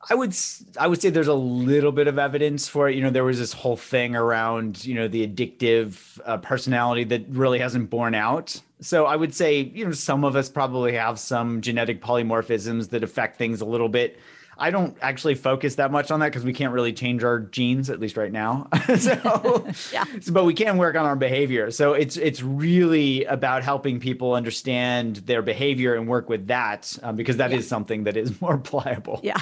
I 0.09 0.15
would 0.15 0.35
I 0.77 0.87
would 0.87 1.01
say 1.01 1.09
there's 1.09 1.27
a 1.27 1.33
little 1.33 1.93
bit 1.93 2.07
of 2.07 2.19
evidence 2.19 2.67
for 2.67 2.89
it. 2.89 2.95
You 2.95 3.03
know, 3.03 3.09
there 3.09 3.23
was 3.23 3.39
this 3.39 3.53
whole 3.53 3.77
thing 3.77 4.15
around 4.15 4.83
you 4.83 4.95
know 4.95 5.07
the 5.07 5.25
addictive 5.25 6.19
uh, 6.25 6.37
personality 6.37 7.05
that 7.05 7.25
really 7.29 7.59
hasn't 7.59 7.89
borne 7.89 8.15
out. 8.15 8.61
So 8.83 9.05
I 9.05 9.15
would 9.15 9.33
say 9.33 9.61
you 9.61 9.85
know 9.85 9.91
some 9.91 10.23
of 10.23 10.35
us 10.35 10.49
probably 10.49 10.93
have 10.93 11.19
some 11.19 11.61
genetic 11.61 12.01
polymorphisms 12.01 12.89
that 12.89 13.03
affect 13.03 13.37
things 13.37 13.61
a 13.61 13.65
little 13.65 13.89
bit. 13.89 14.19
I 14.57 14.69
don't 14.71 14.95
actually 15.01 15.35
focus 15.35 15.75
that 15.75 15.91
much 15.91 16.11
on 16.11 16.19
that 16.19 16.27
because 16.27 16.43
we 16.43 16.53
can't 16.53 16.73
really 16.73 16.93
change 16.93 17.23
our 17.23 17.39
genes, 17.39 17.89
at 17.89 17.99
least 17.99 18.17
right 18.17 18.31
now. 18.31 18.67
so, 18.97 19.67
yeah. 19.91 20.03
but 20.31 20.45
we 20.45 20.53
can 20.53 20.77
work 20.77 20.95
on 20.95 21.05
our 21.05 21.15
behavior. 21.15 21.71
So 21.71 21.93
it's 21.93 22.17
it's 22.17 22.43
really 22.43 23.25
about 23.25 23.63
helping 23.63 23.99
people 23.99 24.33
understand 24.33 25.17
their 25.17 25.41
behavior 25.41 25.95
and 25.95 26.07
work 26.07 26.29
with 26.29 26.47
that 26.47 26.97
um, 27.03 27.15
because 27.15 27.37
that 27.37 27.51
yeah. 27.51 27.57
is 27.57 27.67
something 27.67 28.03
that 28.03 28.17
is 28.17 28.39
more 28.41 28.57
pliable. 28.57 29.19
Yeah. 29.23 29.41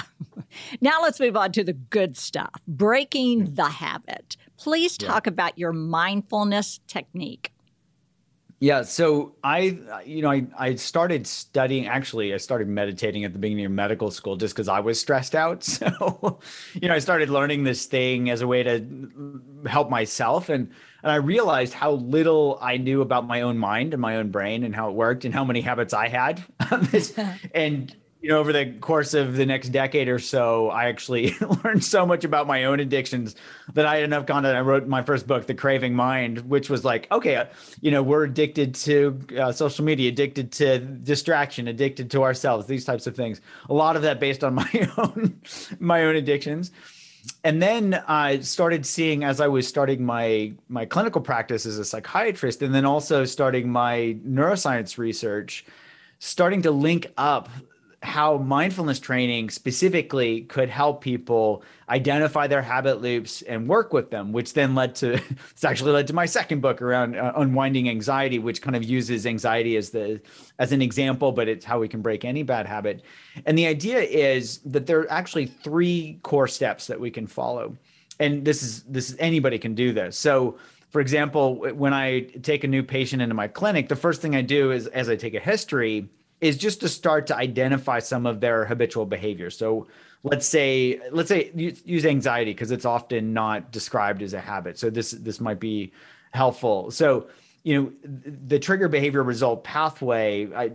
Now 0.80 1.02
let's 1.02 1.20
move 1.20 1.36
on 1.36 1.52
to 1.52 1.64
the 1.64 1.72
good 1.72 2.16
stuff. 2.16 2.60
Breaking 2.66 3.54
the 3.54 3.68
habit. 3.68 4.36
Please 4.56 4.96
talk 4.96 5.26
yeah. 5.26 5.32
about 5.32 5.58
your 5.58 5.72
mindfulness 5.72 6.80
technique. 6.86 7.52
Yeah, 8.62 8.82
so 8.82 9.34
I, 9.42 9.76
you 10.06 10.22
know, 10.22 10.30
I, 10.30 10.46
I 10.56 10.74
started 10.76 11.26
studying. 11.26 11.88
Actually, 11.88 12.32
I 12.32 12.36
started 12.36 12.68
meditating 12.68 13.24
at 13.24 13.32
the 13.32 13.38
beginning 13.40 13.64
of 13.64 13.72
medical 13.72 14.12
school 14.12 14.36
just 14.36 14.54
because 14.54 14.68
I 14.68 14.78
was 14.78 15.00
stressed 15.00 15.34
out. 15.34 15.64
So, 15.82 16.38
you 16.74 16.86
know, 16.86 16.94
I 16.94 17.00
started 17.00 17.28
learning 17.28 17.64
this 17.64 17.86
thing 17.86 18.30
as 18.30 18.40
a 18.40 18.46
way 18.46 18.62
to 18.62 19.40
help 19.66 19.90
myself, 19.90 20.48
and 20.48 20.70
and 21.02 21.10
I 21.10 21.16
realized 21.16 21.74
how 21.74 21.92
little 21.92 22.56
I 22.62 22.76
knew 22.76 23.00
about 23.00 23.26
my 23.26 23.40
own 23.40 23.58
mind 23.58 23.94
and 23.94 24.00
my 24.00 24.16
own 24.16 24.30
brain 24.30 24.62
and 24.62 24.72
how 24.76 24.90
it 24.90 24.94
worked 24.94 25.24
and 25.24 25.34
how 25.34 25.44
many 25.44 25.60
habits 25.60 25.92
I 25.92 26.06
had. 26.06 26.44
and 27.54 27.96
you 28.22 28.28
know, 28.28 28.38
over 28.38 28.52
the 28.52 28.72
course 28.80 29.14
of 29.14 29.34
the 29.34 29.44
next 29.44 29.70
decade 29.70 30.08
or 30.08 30.20
so, 30.20 30.70
I 30.70 30.84
actually 30.84 31.34
learned 31.64 31.82
so 31.82 32.06
much 32.06 32.24
about 32.24 32.46
my 32.46 32.64
own 32.64 32.78
addictions 32.78 33.34
that 33.74 33.84
I 33.84 33.96
had 33.96 34.04
enough 34.04 34.26
content. 34.26 34.56
I 34.56 34.60
wrote 34.60 34.86
my 34.86 35.02
first 35.02 35.26
book, 35.26 35.48
The 35.48 35.54
Craving 35.54 35.92
Mind, 35.92 36.38
which 36.48 36.70
was 36.70 36.84
like, 36.84 37.10
okay, 37.10 37.48
you 37.80 37.90
know, 37.90 38.00
we're 38.00 38.22
addicted 38.22 38.76
to 38.76 39.18
uh, 39.36 39.50
social 39.50 39.84
media, 39.84 40.08
addicted 40.08 40.52
to 40.52 40.78
distraction, 40.78 41.66
addicted 41.66 42.12
to 42.12 42.22
ourselves, 42.22 42.66
these 42.66 42.84
types 42.84 43.08
of 43.08 43.16
things. 43.16 43.40
A 43.68 43.74
lot 43.74 43.96
of 43.96 44.02
that 44.02 44.20
based 44.20 44.44
on 44.44 44.54
my 44.62 44.90
own 44.96 45.40
my 45.80 46.04
own 46.04 46.14
addictions. 46.14 46.70
And 47.42 47.60
then 47.60 48.02
I 48.06 48.40
started 48.40 48.86
seeing 48.86 49.24
as 49.24 49.40
I 49.40 49.48
was 49.48 49.66
starting 49.66 50.04
my 50.04 50.52
my 50.68 50.84
clinical 50.84 51.20
practice 51.20 51.66
as 51.66 51.76
a 51.76 51.84
psychiatrist, 51.84 52.62
and 52.62 52.72
then 52.72 52.84
also 52.84 53.24
starting 53.24 53.68
my 53.68 54.16
neuroscience 54.24 54.96
research, 54.96 55.64
starting 56.20 56.62
to 56.62 56.70
link 56.70 57.08
up 57.16 57.48
how 58.02 58.36
mindfulness 58.38 58.98
training 58.98 59.48
specifically 59.48 60.42
could 60.42 60.68
help 60.68 61.00
people 61.00 61.62
identify 61.88 62.46
their 62.46 62.62
habit 62.62 63.00
loops 63.00 63.42
and 63.42 63.68
work 63.68 63.92
with 63.92 64.10
them 64.10 64.32
which 64.32 64.54
then 64.54 64.74
led 64.74 64.94
to 64.94 65.12
it's 65.50 65.64
actually 65.64 65.92
led 65.92 66.06
to 66.06 66.12
my 66.12 66.26
second 66.26 66.60
book 66.60 66.82
around 66.82 67.16
uh, 67.16 67.32
unwinding 67.36 67.88
anxiety 67.88 68.38
which 68.38 68.60
kind 68.60 68.74
of 68.74 68.82
uses 68.82 69.26
anxiety 69.26 69.76
as 69.76 69.90
the 69.90 70.20
as 70.58 70.72
an 70.72 70.82
example 70.82 71.30
but 71.30 71.48
it's 71.48 71.64
how 71.64 71.78
we 71.78 71.88
can 71.88 72.02
break 72.02 72.24
any 72.24 72.42
bad 72.42 72.66
habit. 72.66 73.02
And 73.46 73.56
the 73.56 73.66
idea 73.66 74.00
is 74.00 74.58
that 74.66 74.86
there 74.86 75.00
are 75.00 75.10
actually 75.10 75.46
three 75.46 76.18
core 76.22 76.48
steps 76.48 76.86
that 76.88 76.98
we 76.98 77.10
can 77.10 77.26
follow. 77.26 77.76
And 78.18 78.44
this 78.44 78.62
is 78.62 78.82
this 78.84 79.10
is 79.10 79.16
anybody 79.18 79.58
can 79.58 79.74
do 79.74 79.92
this. 79.92 80.18
So 80.18 80.58
for 80.90 81.00
example 81.00 81.56
when 81.74 81.94
i 81.94 82.20
take 82.42 82.64
a 82.64 82.68
new 82.68 82.82
patient 82.82 83.22
into 83.22 83.34
my 83.34 83.48
clinic 83.48 83.88
the 83.88 83.96
first 83.96 84.20
thing 84.20 84.36
i 84.36 84.42
do 84.42 84.72
is 84.72 84.86
as 84.88 85.08
i 85.08 85.16
take 85.16 85.32
a 85.32 85.40
history 85.40 86.06
is 86.42 86.58
just 86.58 86.80
to 86.80 86.88
start 86.88 87.28
to 87.28 87.36
identify 87.36 88.00
some 88.00 88.26
of 88.26 88.40
their 88.40 88.66
habitual 88.66 89.06
behaviors. 89.06 89.56
So 89.56 89.86
let's 90.24 90.46
say 90.46 91.00
let's 91.12 91.28
say 91.28 91.50
use 91.54 92.04
anxiety 92.04 92.52
because 92.52 92.72
it's 92.72 92.84
often 92.84 93.32
not 93.32 93.70
described 93.70 94.22
as 94.22 94.34
a 94.34 94.40
habit. 94.40 94.76
So 94.78 94.90
this 94.90 95.12
this 95.12 95.40
might 95.40 95.60
be 95.60 95.92
helpful. 96.32 96.90
So 96.90 97.28
you 97.62 97.80
know 97.80 97.92
the 98.04 98.58
trigger 98.58 98.88
behavior 98.88 99.22
result 99.22 99.62
pathway 99.62 100.52
I, 100.52 100.72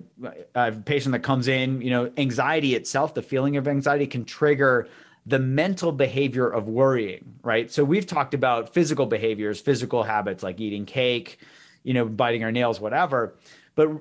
I 0.55 0.65
have 0.65 0.77
a 0.77 0.81
patient 0.81 1.11
that 1.11 1.19
comes 1.19 1.49
in 1.49 1.81
you 1.81 1.89
know 1.89 2.09
anxiety 2.15 2.75
itself 2.75 3.13
the 3.13 3.21
feeling 3.21 3.57
of 3.57 3.67
anxiety 3.67 4.07
can 4.07 4.23
trigger 4.23 4.87
the 5.25 5.37
mental 5.37 5.91
behavior 5.91 6.47
of 6.47 6.69
worrying 6.69 7.35
right 7.43 7.69
so 7.69 7.83
we've 7.83 8.07
talked 8.07 8.33
about 8.33 8.73
physical 8.73 9.05
behaviors 9.05 9.59
physical 9.59 10.01
habits 10.01 10.43
like 10.43 10.61
eating 10.61 10.85
cake 10.85 11.39
you 11.83 11.93
know 11.93 12.05
biting 12.05 12.45
our 12.45 12.53
nails 12.53 12.79
whatever 12.79 13.33
but 13.77 13.91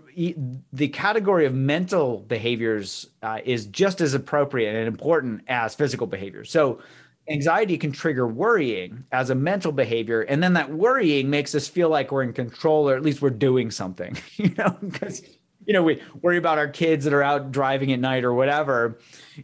the 0.73 0.89
category 0.89 1.45
of 1.45 1.53
mental 1.55 2.21
behaviors 2.21 3.09
uh, 3.23 3.41
is 3.45 3.67
just 3.67 4.01
as 4.01 4.15
appropriate 4.15 4.75
and 4.75 4.89
important 4.89 5.43
as 5.49 5.75
physical 5.75 6.07
behaviors. 6.07 6.51
So 6.51 6.81
anxiety 7.29 7.77
can 7.77 7.93
trigger 7.93 8.27
worrying 8.27 9.05
as 9.13 9.29
a 9.29 9.35
mental 9.35 9.73
behavior 9.73 10.23
and 10.23 10.43
then 10.43 10.55
that 10.55 10.73
worrying 10.73 11.29
makes 11.29 11.55
us 11.55 11.69
feel 11.69 11.91
like 11.91 12.11
we're 12.11 12.23
in 12.23 12.33
control 12.33 12.89
or 12.89 12.97
at 12.97 13.03
least 13.03 13.21
we're 13.21 13.29
doing 13.29 13.71
something 13.71 14.17
you 14.37 14.49
know 14.57 14.77
because 14.81 15.23
you 15.67 15.73
know 15.73 15.83
we 15.83 16.01
worry 16.23 16.37
about 16.37 16.57
our 16.57 16.69
kids 16.69 17.05
that 17.05 17.13
are 17.13 17.25
out 17.25 17.51
driving 17.51 17.93
at 17.93 17.99
night 17.99 18.23
or 18.23 18.33
whatever 18.33 18.97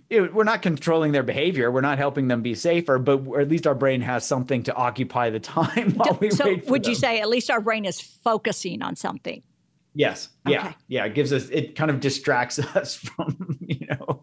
it, 0.09 0.33
we're 0.33 0.45
not 0.45 0.63
controlling 0.63 1.11
their 1.11 1.25
behavior 1.25 1.73
we're 1.73 1.81
not 1.81 1.99
helping 1.99 2.29
them 2.29 2.41
be 2.41 2.55
safer 2.55 3.01
but 3.01 3.21
at 3.41 3.49
least 3.49 3.67
our 3.67 3.75
brain 3.75 4.01
has 4.01 4.25
something 4.25 4.63
to 4.63 4.73
occupy 4.77 5.29
the 5.29 5.41
time 5.41 5.91
while 5.95 6.17
we 6.21 6.31
so 6.31 6.45
wait 6.45 6.65
would 6.71 6.85
them. 6.85 6.91
you 6.91 6.95
say 6.95 7.21
at 7.21 7.29
least 7.29 7.51
our 7.51 7.61
brain 7.61 7.85
is 7.85 8.01
focusing 8.01 8.81
on 8.81 8.95
something 8.95 9.43
Yes. 9.95 10.31
Yeah. 10.47 10.61
Okay. 10.61 10.77
Yeah. 10.89 11.05
It 11.05 11.15
gives 11.15 11.33
us, 11.33 11.49
it 11.51 11.75
kind 11.75 11.91
of 11.91 12.01
distracts 12.01 12.59
us 12.77 12.95
from, 12.95 13.59
you 13.61 13.87
know, 13.87 14.23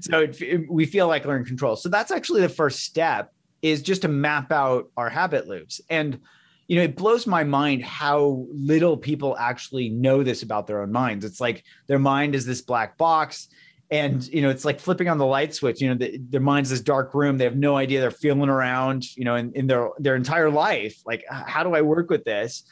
so 0.00 0.20
it, 0.20 0.40
it, 0.40 0.70
we 0.70 0.86
feel 0.86 1.08
like 1.08 1.24
we're 1.24 1.36
in 1.36 1.44
control. 1.44 1.76
So 1.76 1.88
that's 1.88 2.10
actually 2.10 2.42
the 2.42 2.48
first 2.48 2.80
step 2.80 3.32
is 3.62 3.82
just 3.82 4.02
to 4.02 4.08
map 4.08 4.52
out 4.52 4.90
our 4.96 5.10
habit 5.10 5.48
loops. 5.48 5.80
And, 5.90 6.20
you 6.68 6.76
know, 6.76 6.82
it 6.82 6.96
blows 6.96 7.26
my 7.26 7.44
mind 7.44 7.82
how 7.82 8.46
little 8.50 8.96
people 8.96 9.36
actually 9.38 9.88
know 9.88 10.22
this 10.22 10.42
about 10.42 10.66
their 10.66 10.82
own 10.82 10.92
minds. 10.92 11.24
It's 11.24 11.40
like 11.40 11.64
their 11.86 11.98
mind 11.98 12.34
is 12.34 12.46
this 12.46 12.60
black 12.60 12.96
box. 12.96 13.48
And, 13.90 14.24
you 14.28 14.42
know, 14.42 14.50
it's 14.50 14.66
like 14.66 14.78
flipping 14.78 15.08
on 15.08 15.16
the 15.16 15.24
light 15.24 15.54
switch, 15.54 15.80
you 15.80 15.88
know, 15.88 15.94
the, 15.94 16.20
their 16.28 16.42
mind's 16.42 16.68
this 16.68 16.82
dark 16.82 17.14
room. 17.14 17.38
They 17.38 17.44
have 17.44 17.56
no 17.56 17.76
idea 17.76 18.00
they're 18.00 18.10
feeling 18.10 18.50
around, 18.50 19.16
you 19.16 19.24
know, 19.24 19.34
in, 19.34 19.50
in 19.54 19.66
their, 19.66 19.88
their 19.98 20.14
entire 20.14 20.50
life. 20.50 21.00
Like, 21.06 21.24
how 21.30 21.64
do 21.64 21.74
I 21.74 21.80
work 21.80 22.10
with 22.10 22.22
this? 22.24 22.64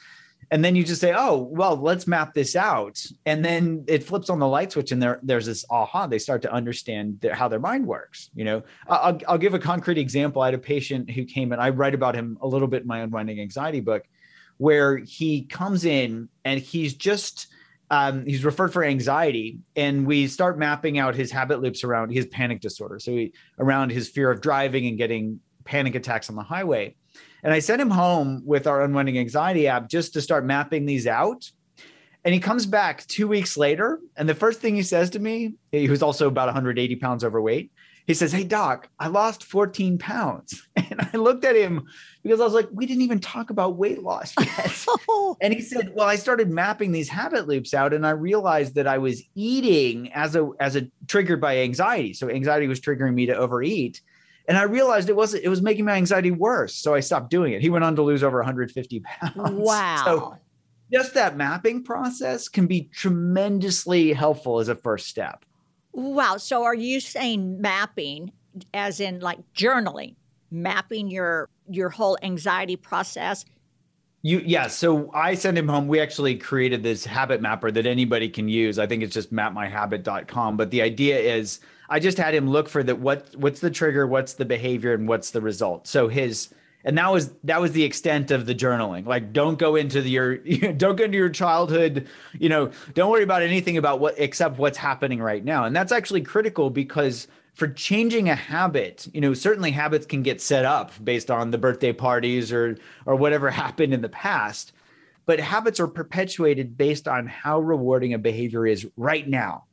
And 0.50 0.64
then 0.64 0.76
you 0.76 0.84
just 0.84 1.00
say 1.00 1.12
oh 1.16 1.36
well 1.36 1.76
let's 1.76 2.06
map 2.06 2.34
this 2.34 2.56
out. 2.56 3.04
And 3.24 3.44
then 3.44 3.84
it 3.88 4.04
flips 4.04 4.30
on 4.30 4.38
the 4.38 4.46
light 4.46 4.72
switch 4.72 4.92
and 4.92 5.02
there 5.02 5.20
there's 5.22 5.46
this 5.46 5.64
aha. 5.70 6.06
They 6.06 6.18
start 6.18 6.42
to 6.42 6.52
understand 6.52 7.20
their, 7.20 7.34
how 7.34 7.48
their 7.48 7.60
mind 7.60 7.86
works 7.86 8.30
you 8.34 8.44
know? 8.44 8.62
I'll, 8.88 9.18
I'll 9.28 9.38
give 9.38 9.54
a 9.54 9.58
concrete 9.58 9.98
example. 9.98 10.42
I 10.42 10.46
had 10.46 10.54
a 10.54 10.58
patient 10.58 11.10
who 11.10 11.24
came 11.24 11.52
and 11.52 11.60
i 11.60 11.70
write 11.70 11.94
about 11.94 12.14
him 12.14 12.38
a 12.40 12.46
little 12.46 12.68
bit 12.68 12.82
in 12.82 12.88
my 12.88 13.00
unwinding 13.00 13.40
anxiety 13.40 13.80
book 13.80 14.04
where 14.58 14.98
he 14.98 15.42
comes 15.42 15.84
in 15.84 16.28
and 16.44 16.60
he's 16.60 16.94
just 16.94 17.48
um, 17.90 18.26
he's 18.26 18.44
referred 18.44 18.72
for 18.72 18.82
anxiety 18.82 19.60
and 19.76 20.06
we 20.06 20.26
start 20.26 20.58
mapping 20.58 20.98
out 20.98 21.14
his 21.14 21.30
habit 21.30 21.60
loops 21.60 21.84
around 21.84 22.10
his 22.10 22.26
panic 22.26 22.60
disorder. 22.60 22.98
So 22.98 23.12
he, 23.12 23.32
around 23.60 23.92
his 23.92 24.08
fear 24.08 24.30
of 24.30 24.40
driving 24.40 24.86
and 24.86 24.98
getting 24.98 25.40
panic 25.64 25.94
attacks 25.94 26.28
on 26.28 26.36
the 26.36 26.42
highway 26.42 26.96
and 27.42 27.52
I 27.52 27.58
sent 27.58 27.80
him 27.80 27.90
home 27.90 28.42
with 28.44 28.66
our 28.66 28.82
Unwinding 28.82 29.18
Anxiety 29.18 29.68
app 29.68 29.88
just 29.88 30.12
to 30.14 30.20
start 30.20 30.44
mapping 30.44 30.86
these 30.86 31.06
out. 31.06 31.50
And 32.24 32.34
he 32.34 32.40
comes 32.40 32.66
back 32.66 33.06
two 33.06 33.28
weeks 33.28 33.56
later. 33.56 34.00
And 34.16 34.28
the 34.28 34.34
first 34.34 34.60
thing 34.60 34.74
he 34.74 34.82
says 34.82 35.10
to 35.10 35.20
me, 35.20 35.54
he 35.70 35.88
was 35.88 36.02
also 36.02 36.26
about 36.26 36.46
180 36.46 36.96
pounds 36.96 37.22
overweight. 37.22 37.70
He 38.06 38.14
says, 38.14 38.32
Hey, 38.32 38.44
doc, 38.44 38.88
I 38.98 39.08
lost 39.08 39.44
14 39.44 39.98
pounds. 39.98 40.66
And 40.88 41.00
I 41.12 41.16
looked 41.16 41.44
at 41.44 41.56
him 41.56 41.84
because 42.22 42.40
I 42.40 42.44
was 42.44 42.52
like, 42.54 42.68
We 42.72 42.86
didn't 42.86 43.02
even 43.02 43.18
talk 43.18 43.50
about 43.50 43.76
weight 43.76 44.02
loss 44.02 44.32
yet. 44.40 44.84
Oh. 45.08 45.36
and 45.40 45.52
he 45.52 45.60
said, 45.60 45.92
Well, 45.94 46.06
I 46.06 46.14
started 46.14 46.48
mapping 46.48 46.92
these 46.92 47.08
habit 47.08 47.48
loops 47.48 47.74
out 47.74 47.92
and 47.92 48.06
I 48.06 48.10
realized 48.10 48.76
that 48.76 48.86
I 48.86 48.98
was 48.98 49.22
eating 49.34 50.12
as 50.12 50.36
a, 50.36 50.48
as 50.60 50.76
a 50.76 50.88
triggered 51.08 51.40
by 51.40 51.58
anxiety. 51.58 52.14
So 52.14 52.30
anxiety 52.30 52.68
was 52.68 52.80
triggering 52.80 53.14
me 53.14 53.26
to 53.26 53.36
overeat 53.36 54.00
and 54.48 54.56
I 54.56 54.62
realized 54.62 55.08
it 55.08 55.16
wasn't, 55.16 55.44
it 55.44 55.48
was 55.48 55.62
making 55.62 55.84
my 55.84 55.94
anxiety 55.94 56.30
worse. 56.30 56.74
So 56.74 56.94
I 56.94 57.00
stopped 57.00 57.30
doing 57.30 57.52
it. 57.52 57.60
He 57.60 57.70
went 57.70 57.84
on 57.84 57.96
to 57.96 58.02
lose 58.02 58.22
over 58.22 58.38
150 58.38 59.00
pounds. 59.00 59.34
Wow. 59.60 60.02
So 60.04 60.38
just 60.92 61.14
that 61.14 61.36
mapping 61.36 61.82
process 61.82 62.48
can 62.48 62.66
be 62.66 62.88
tremendously 62.92 64.12
helpful 64.12 64.60
as 64.60 64.68
a 64.68 64.74
first 64.74 65.08
step. 65.08 65.44
Wow. 65.92 66.36
So 66.36 66.64
are 66.64 66.74
you 66.74 67.00
saying 67.00 67.60
mapping 67.60 68.32
as 68.72 69.00
in 69.00 69.20
like 69.20 69.38
journaling, 69.54 70.14
mapping 70.50 71.10
your 71.10 71.48
your 71.68 71.88
whole 71.88 72.16
anxiety 72.22 72.76
process? 72.76 73.44
You 74.22 74.42
yeah, 74.44 74.66
so 74.66 75.10
I 75.12 75.34
send 75.34 75.56
him 75.58 75.68
home. 75.68 75.88
We 75.88 76.00
actually 76.00 76.36
created 76.36 76.82
this 76.82 77.04
habit 77.04 77.40
mapper 77.40 77.70
that 77.70 77.86
anybody 77.86 78.28
can 78.28 78.48
use. 78.48 78.78
I 78.78 78.86
think 78.86 79.02
it's 79.02 79.14
just 79.14 79.32
mapmyhabit.com, 79.32 80.56
but 80.56 80.70
the 80.70 80.82
idea 80.82 81.18
is 81.18 81.60
I 81.88 82.00
just 82.00 82.18
had 82.18 82.34
him 82.34 82.48
look 82.48 82.68
for 82.68 82.82
the 82.82 82.96
what 82.96 83.34
what's 83.36 83.60
the 83.60 83.70
trigger, 83.70 84.06
what's 84.06 84.34
the 84.34 84.44
behavior, 84.44 84.94
and 84.94 85.08
what's 85.08 85.30
the 85.30 85.40
result. 85.40 85.86
So 85.86 86.08
his 86.08 86.48
and 86.86 86.96
that 86.98 87.12
was 87.12 87.32
that 87.42 87.60
was 87.60 87.72
the 87.72 87.82
extent 87.82 88.30
of 88.30 88.46
the 88.46 88.54
journaling. 88.54 89.06
Like, 89.06 89.32
don't 89.32 89.58
go 89.58 89.74
into 89.74 90.00
the, 90.00 90.08
your 90.08 90.36
don't 90.76 90.96
go 90.96 91.04
into 91.04 91.18
your 91.18 91.28
childhood. 91.28 92.06
You 92.38 92.48
know, 92.48 92.70
don't 92.94 93.10
worry 93.10 93.24
about 93.24 93.42
anything 93.42 93.76
about 93.76 93.98
what 93.98 94.14
except 94.18 94.58
what's 94.58 94.78
happening 94.78 95.20
right 95.20 95.44
now. 95.44 95.64
And 95.64 95.74
that's 95.74 95.90
actually 95.90 96.22
critical 96.22 96.70
because 96.70 97.26
for 97.54 97.66
changing 97.66 98.28
a 98.28 98.36
habit, 98.36 99.08
you 99.12 99.20
know, 99.20 99.34
certainly 99.34 99.72
habits 99.72 100.06
can 100.06 100.22
get 100.22 100.40
set 100.40 100.64
up 100.64 100.92
based 101.02 101.28
on 101.30 101.50
the 101.50 101.58
birthday 101.58 101.92
parties 101.92 102.52
or 102.52 102.78
or 103.04 103.16
whatever 103.16 103.50
happened 103.64 103.92
in 103.92 104.00
the 104.00 104.08
past. 104.08 104.72
But 105.26 105.40
habits 105.40 105.80
are 105.80 105.88
perpetuated 105.88 106.78
based 106.78 107.08
on 107.08 107.26
how 107.26 107.58
rewarding 107.58 108.14
a 108.14 108.18
behavior 108.18 108.64
is 108.64 108.86
right 108.96 109.26
now. 109.26 109.64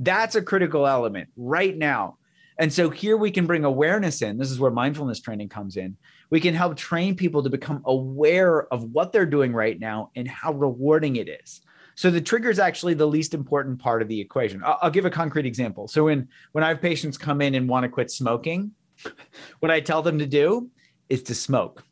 That's 0.00 0.34
a 0.34 0.42
critical 0.42 0.86
element 0.86 1.28
right 1.36 1.76
now. 1.76 2.18
And 2.58 2.72
so 2.72 2.90
here 2.90 3.16
we 3.16 3.30
can 3.30 3.46
bring 3.46 3.64
awareness 3.64 4.20
in. 4.20 4.36
This 4.36 4.50
is 4.50 4.58
where 4.58 4.70
mindfulness 4.70 5.20
training 5.20 5.48
comes 5.48 5.76
in. 5.76 5.96
We 6.30 6.40
can 6.40 6.54
help 6.54 6.76
train 6.76 7.14
people 7.14 7.42
to 7.44 7.50
become 7.50 7.82
aware 7.84 8.72
of 8.72 8.84
what 8.92 9.12
they're 9.12 9.26
doing 9.26 9.52
right 9.52 9.78
now 9.78 10.10
and 10.16 10.26
how 10.26 10.52
rewarding 10.52 11.16
it 11.16 11.28
is. 11.28 11.60
So 11.94 12.10
the 12.10 12.20
trigger 12.20 12.50
is 12.50 12.58
actually 12.58 12.94
the 12.94 13.06
least 13.06 13.32
important 13.32 13.78
part 13.80 14.02
of 14.02 14.08
the 14.08 14.20
equation. 14.20 14.62
I'll, 14.64 14.78
I'll 14.82 14.90
give 14.90 15.04
a 15.04 15.10
concrete 15.10 15.46
example. 15.46 15.88
So 15.88 16.04
when 16.04 16.28
when 16.52 16.62
I 16.62 16.68
have 16.68 16.80
patients 16.80 17.18
come 17.18 17.40
in 17.40 17.54
and 17.54 17.68
want 17.68 17.84
to 17.84 17.88
quit 17.88 18.10
smoking, 18.10 18.72
what 19.60 19.70
I 19.70 19.80
tell 19.80 20.02
them 20.02 20.18
to 20.18 20.26
do 20.26 20.70
is 21.08 21.22
to 21.24 21.34
smoke. 21.34 21.84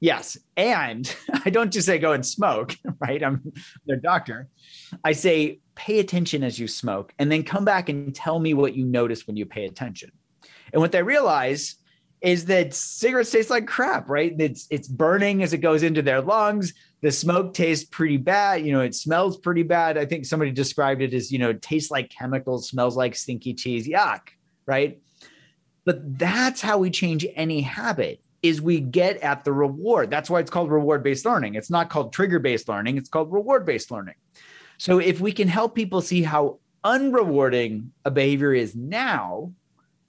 Yes. 0.00 0.36
And 0.56 1.14
I 1.44 1.50
don't 1.50 1.72
just 1.72 1.86
say 1.86 1.98
go 1.98 2.12
and 2.12 2.24
smoke, 2.24 2.76
right? 3.00 3.22
I'm 3.22 3.52
their 3.86 3.96
doctor. 3.96 4.48
I 5.04 5.12
say 5.12 5.60
pay 5.74 5.98
attention 5.98 6.44
as 6.44 6.58
you 6.58 6.68
smoke 6.68 7.12
and 7.18 7.30
then 7.30 7.42
come 7.42 7.64
back 7.64 7.88
and 7.88 8.14
tell 8.14 8.38
me 8.38 8.54
what 8.54 8.74
you 8.74 8.84
notice 8.84 9.26
when 9.26 9.36
you 9.36 9.46
pay 9.46 9.64
attention. 9.64 10.12
And 10.72 10.80
what 10.80 10.92
they 10.92 11.02
realize 11.02 11.76
is 12.20 12.46
that 12.46 12.72
cigarettes 12.72 13.30
taste 13.30 13.50
like 13.50 13.66
crap, 13.66 14.08
right? 14.08 14.34
It's 14.38 14.66
it's 14.70 14.88
burning 14.88 15.42
as 15.42 15.52
it 15.52 15.58
goes 15.58 15.82
into 15.82 16.00
their 16.02 16.20
lungs 16.22 16.72
the 17.04 17.12
smoke 17.12 17.52
tastes 17.52 17.84
pretty 17.84 18.16
bad. 18.16 18.64
You 18.64 18.72
know, 18.72 18.80
it 18.80 18.94
smells 18.94 19.36
pretty 19.36 19.62
bad. 19.62 19.98
I 19.98 20.06
think 20.06 20.24
somebody 20.24 20.50
described 20.50 21.02
it 21.02 21.12
as, 21.12 21.30
you 21.30 21.38
know, 21.38 21.52
tastes 21.52 21.90
like 21.90 22.08
chemicals, 22.08 22.66
smells 22.66 22.96
like 22.96 23.14
stinky 23.14 23.52
cheese. 23.52 23.86
Yuck. 23.86 24.20
Right. 24.64 25.02
But 25.84 26.18
that's 26.18 26.62
how 26.62 26.78
we 26.78 26.88
change 26.88 27.26
any 27.36 27.60
habit 27.60 28.22
is 28.44 28.60
we 28.60 28.78
get 28.78 29.16
at 29.18 29.42
the 29.44 29.52
reward. 29.52 30.10
That's 30.10 30.28
why 30.28 30.40
it's 30.40 30.50
called 30.50 30.70
reward 30.70 31.02
based 31.02 31.24
learning. 31.24 31.54
It's 31.54 31.70
not 31.70 31.88
called 31.88 32.12
trigger 32.12 32.38
based 32.38 32.68
learning. 32.68 32.98
It's 32.98 33.08
called 33.08 33.32
reward 33.32 33.64
based 33.64 33.90
learning. 33.90 34.16
So 34.78 34.98
if 34.98 35.20
we 35.20 35.32
can 35.32 35.48
help 35.48 35.74
people 35.74 36.00
see 36.00 36.22
how 36.22 36.58
unrewarding 36.84 37.88
a 38.04 38.10
behavior 38.10 38.52
is 38.52 38.76
now, 38.76 39.52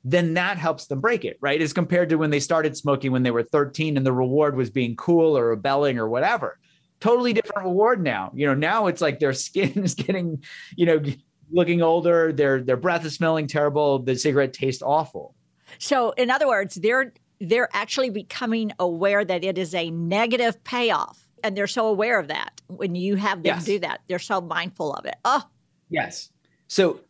then 0.04 0.34
that 0.34 0.58
helps 0.58 0.88
them 0.88 1.00
break 1.00 1.24
it, 1.24 1.38
right? 1.40 1.62
As 1.62 1.72
compared 1.72 2.10
to 2.10 2.18
when 2.18 2.30
they 2.30 2.40
started 2.40 2.76
smoking 2.76 3.12
when 3.12 3.24
they 3.24 3.32
were 3.32 3.44
13 3.44 3.96
and 3.96 4.06
the 4.06 4.12
reward 4.12 4.56
was 4.56 4.70
being 4.70 4.96
cool 4.96 5.38
or 5.38 5.48
rebelling 5.48 5.98
or 5.98 6.10
whatever 6.10 6.60
totally 7.00 7.34
different 7.34 7.68
reward 7.68 8.02
now. 8.02 8.32
You 8.34 8.48
know, 8.48 8.54
now 8.54 8.88
it's 8.88 9.02
like 9.02 9.20
their 9.20 9.34
skin 9.34 9.72
is 9.84 9.96
getting, 9.96 10.44
you 10.76 10.86
know, 10.86 11.04
looking 11.52 11.82
older, 11.82 12.34
their 12.34 12.62
their 12.62 12.78
breath 12.78 13.06
is 13.06 13.14
smelling 13.14 13.48
terrible, 13.48 14.00
the 14.00 14.16
cigarette 14.16 14.54
tastes 14.54 14.82
awful. 14.82 15.36
So, 15.78 16.12
in 16.12 16.32
other 16.32 16.48
words, 16.48 16.76
they're 16.76 17.14
they're 17.40 17.70
actually 17.74 18.10
becoming 18.10 18.72
aware 18.80 19.24
that 19.26 19.44
it 19.44 19.58
is 19.58 19.74
a 19.74 19.90
negative 19.92 20.64
payoff, 20.64 21.28
and 21.44 21.56
they're 21.56 21.68
so 21.68 21.88
aware 21.88 22.20
of 22.20 22.28
that. 22.30 22.62
When 22.68 22.96
you 22.96 23.16
have 23.16 23.44
them 23.44 23.56
yes. 23.58 23.66
do 23.66 23.80
that, 23.80 24.02
they're 24.08 24.20
so 24.20 24.42
mindful 24.42 24.94
of 24.94 25.06
it. 25.06 25.16
Oh, 25.26 25.44
yes. 25.90 26.30
So, 26.68 27.02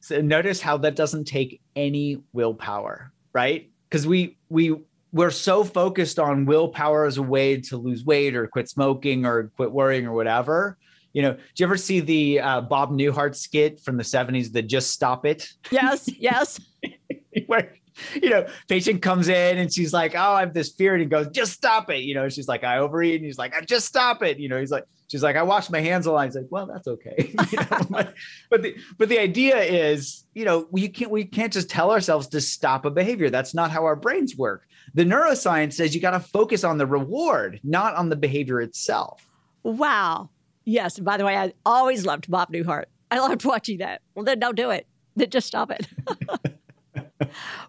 so 0.00 0.20
notice 0.20 0.60
how 0.60 0.76
that 0.78 0.96
doesn't 0.96 1.24
take 1.24 1.60
any 1.76 2.22
willpower, 2.32 3.12
right? 3.32 3.70
Because 3.88 4.06
we 4.06 4.38
we 4.48 4.76
we're 5.12 5.30
so 5.30 5.64
focused 5.64 6.18
on 6.18 6.46
willpower 6.46 7.04
as 7.04 7.18
a 7.18 7.22
way 7.22 7.60
to 7.60 7.76
lose 7.76 8.04
weight 8.04 8.36
or 8.36 8.46
quit 8.46 8.68
smoking 8.68 9.26
or 9.26 9.50
quit 9.56 9.72
worrying 9.72 10.06
or 10.06 10.12
whatever. 10.12 10.78
You 11.12 11.22
know, 11.22 11.32
do 11.32 11.40
you 11.56 11.66
ever 11.66 11.76
see 11.76 12.00
the 12.00 12.40
uh, 12.40 12.60
Bob 12.60 12.92
Newhart 12.92 13.34
skit 13.34 13.80
from 13.80 13.96
the 13.96 14.04
70s, 14.04 14.52
the 14.52 14.62
Just 14.62 14.92
Stop 14.92 15.26
It? 15.26 15.48
Yes, 15.72 16.08
yes. 16.18 16.60
Where, 17.46 17.74
you 18.22 18.30
know, 18.30 18.46
patient 18.68 19.02
comes 19.02 19.28
in 19.28 19.58
and 19.58 19.72
she's 19.72 19.92
like, 19.92 20.14
Oh, 20.14 20.32
I 20.32 20.40
have 20.40 20.54
this 20.54 20.72
fear. 20.72 20.94
And 20.94 21.02
he 21.02 21.06
goes, 21.06 21.28
Just 21.28 21.52
stop 21.52 21.90
it. 21.90 22.02
You 22.02 22.14
know, 22.14 22.28
she's 22.28 22.48
like, 22.48 22.64
I 22.64 22.78
overeat. 22.78 23.16
And 23.16 23.24
he's 23.24 23.38
like, 23.38 23.54
I 23.54 23.60
just 23.60 23.86
stop 23.86 24.22
it. 24.22 24.38
You 24.38 24.48
know, 24.48 24.58
he's 24.58 24.70
like, 24.70 24.84
She's 25.10 25.24
like, 25.24 25.34
I 25.34 25.42
wash 25.42 25.68
my 25.70 25.80
hands 25.80 26.06
a 26.06 26.12
lot. 26.12 26.26
He's 26.26 26.36
like, 26.36 26.46
well, 26.50 26.66
that's 26.66 26.86
okay. 26.86 27.34
you 27.50 27.58
know? 27.58 27.78
but, 27.90 28.14
but 28.48 28.62
the 28.62 28.76
but 28.96 29.08
the 29.08 29.18
idea 29.18 29.58
is, 29.58 30.24
you 30.34 30.44
know, 30.44 30.68
we 30.70 30.86
can't 30.86 31.10
we 31.10 31.24
can't 31.24 31.52
just 31.52 31.68
tell 31.68 31.90
ourselves 31.90 32.28
to 32.28 32.40
stop 32.40 32.84
a 32.84 32.92
behavior. 32.92 33.28
That's 33.28 33.52
not 33.52 33.72
how 33.72 33.84
our 33.84 33.96
brains 33.96 34.36
work. 34.36 34.68
The 34.94 35.04
neuroscience 35.04 35.72
says 35.72 35.96
you 35.96 36.00
got 36.00 36.12
to 36.12 36.20
focus 36.20 36.62
on 36.62 36.78
the 36.78 36.86
reward, 36.86 37.58
not 37.64 37.96
on 37.96 38.08
the 38.08 38.14
behavior 38.14 38.60
itself. 38.60 39.26
Wow. 39.64 40.30
Yes. 40.64 41.00
By 41.00 41.16
the 41.16 41.24
way, 41.24 41.36
I 41.36 41.54
always 41.66 42.06
loved 42.06 42.30
Bob 42.30 42.52
Newhart. 42.52 42.84
I 43.10 43.18
loved 43.18 43.44
watching 43.44 43.78
that. 43.78 44.02
Well, 44.14 44.24
then 44.24 44.38
don't 44.38 44.56
do 44.56 44.70
it. 44.70 44.86
Then 45.16 45.30
just 45.30 45.48
stop 45.48 45.72
it. 45.72 45.88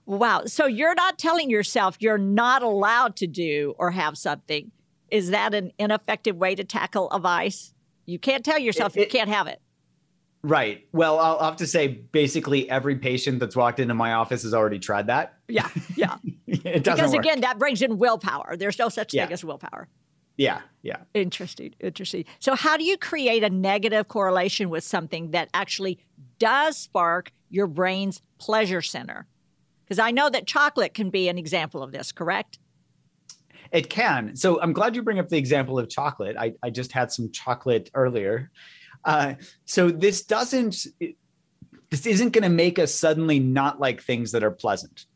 wow. 0.05 0.43
So 0.45 0.65
you're 0.65 0.95
not 0.95 1.17
telling 1.17 1.49
yourself 1.49 1.97
you're 1.99 2.17
not 2.17 2.63
allowed 2.63 3.15
to 3.17 3.27
do 3.27 3.73
or 3.77 3.91
have 3.91 4.17
something. 4.17 4.71
Is 5.09 5.31
that 5.31 5.53
an 5.53 5.71
ineffective 5.77 6.37
way 6.37 6.55
to 6.55 6.63
tackle 6.63 7.09
a 7.11 7.19
vice? 7.19 7.73
You 8.05 8.19
can't 8.19 8.43
tell 8.43 8.59
yourself 8.59 8.95
it, 8.95 9.01
it, 9.01 9.03
you 9.03 9.19
can't 9.19 9.29
have 9.29 9.47
it. 9.47 9.61
Right. 10.43 10.87
Well, 10.91 11.19
I'll 11.19 11.39
have 11.39 11.57
to 11.57 11.67
say 11.67 11.87
basically 11.87 12.69
every 12.69 12.95
patient 12.95 13.39
that's 13.39 13.55
walked 13.55 13.79
into 13.79 13.93
my 13.93 14.13
office 14.13 14.43
has 14.43 14.53
already 14.53 14.79
tried 14.79 15.07
that. 15.07 15.35
Yeah. 15.47 15.69
Yeah. 15.95 16.17
it 16.47 16.83
doesn't 16.83 16.95
Because 16.95 17.11
work. 17.13 17.25
again, 17.25 17.41
that 17.41 17.59
brings 17.59 17.81
in 17.81 17.97
willpower. 17.97 18.55
There's 18.57 18.79
no 18.79 18.89
such 18.89 19.13
yeah. 19.13 19.25
thing 19.25 19.33
as 19.33 19.43
willpower. 19.43 19.87
Yeah. 20.37 20.61
Yeah. 20.81 20.97
Interesting. 21.13 21.75
Interesting. 21.79 22.25
So, 22.39 22.55
how 22.55 22.77
do 22.77 22.83
you 22.83 22.97
create 22.97 23.43
a 23.43 23.49
negative 23.49 24.07
correlation 24.07 24.69
with 24.69 24.83
something 24.83 25.31
that 25.31 25.49
actually 25.53 25.99
does 26.39 26.77
spark 26.77 27.31
your 27.49 27.67
brain's 27.67 28.21
pleasure 28.39 28.81
center? 28.81 29.27
Because 29.91 29.99
I 29.99 30.11
know 30.11 30.29
that 30.29 30.47
chocolate 30.47 30.93
can 30.93 31.09
be 31.09 31.27
an 31.27 31.37
example 31.37 31.83
of 31.83 31.91
this, 31.91 32.13
correct? 32.13 32.59
It 33.73 33.89
can. 33.89 34.37
So 34.37 34.61
I'm 34.61 34.71
glad 34.71 34.95
you 34.95 35.01
bring 35.01 35.19
up 35.19 35.27
the 35.27 35.35
example 35.35 35.77
of 35.77 35.89
chocolate. 35.89 36.37
I, 36.39 36.53
I 36.63 36.69
just 36.69 36.93
had 36.93 37.11
some 37.11 37.29
chocolate 37.29 37.91
earlier. 37.93 38.51
Uh, 39.03 39.33
so 39.65 39.91
this 39.91 40.23
doesn't, 40.23 40.87
this 41.89 42.05
isn't 42.05 42.29
going 42.29 42.43
to 42.43 42.49
make 42.49 42.79
us 42.79 42.95
suddenly 42.95 43.37
not 43.37 43.81
like 43.81 44.01
things 44.01 44.31
that 44.31 44.45
are 44.45 44.51
pleasant, 44.51 45.07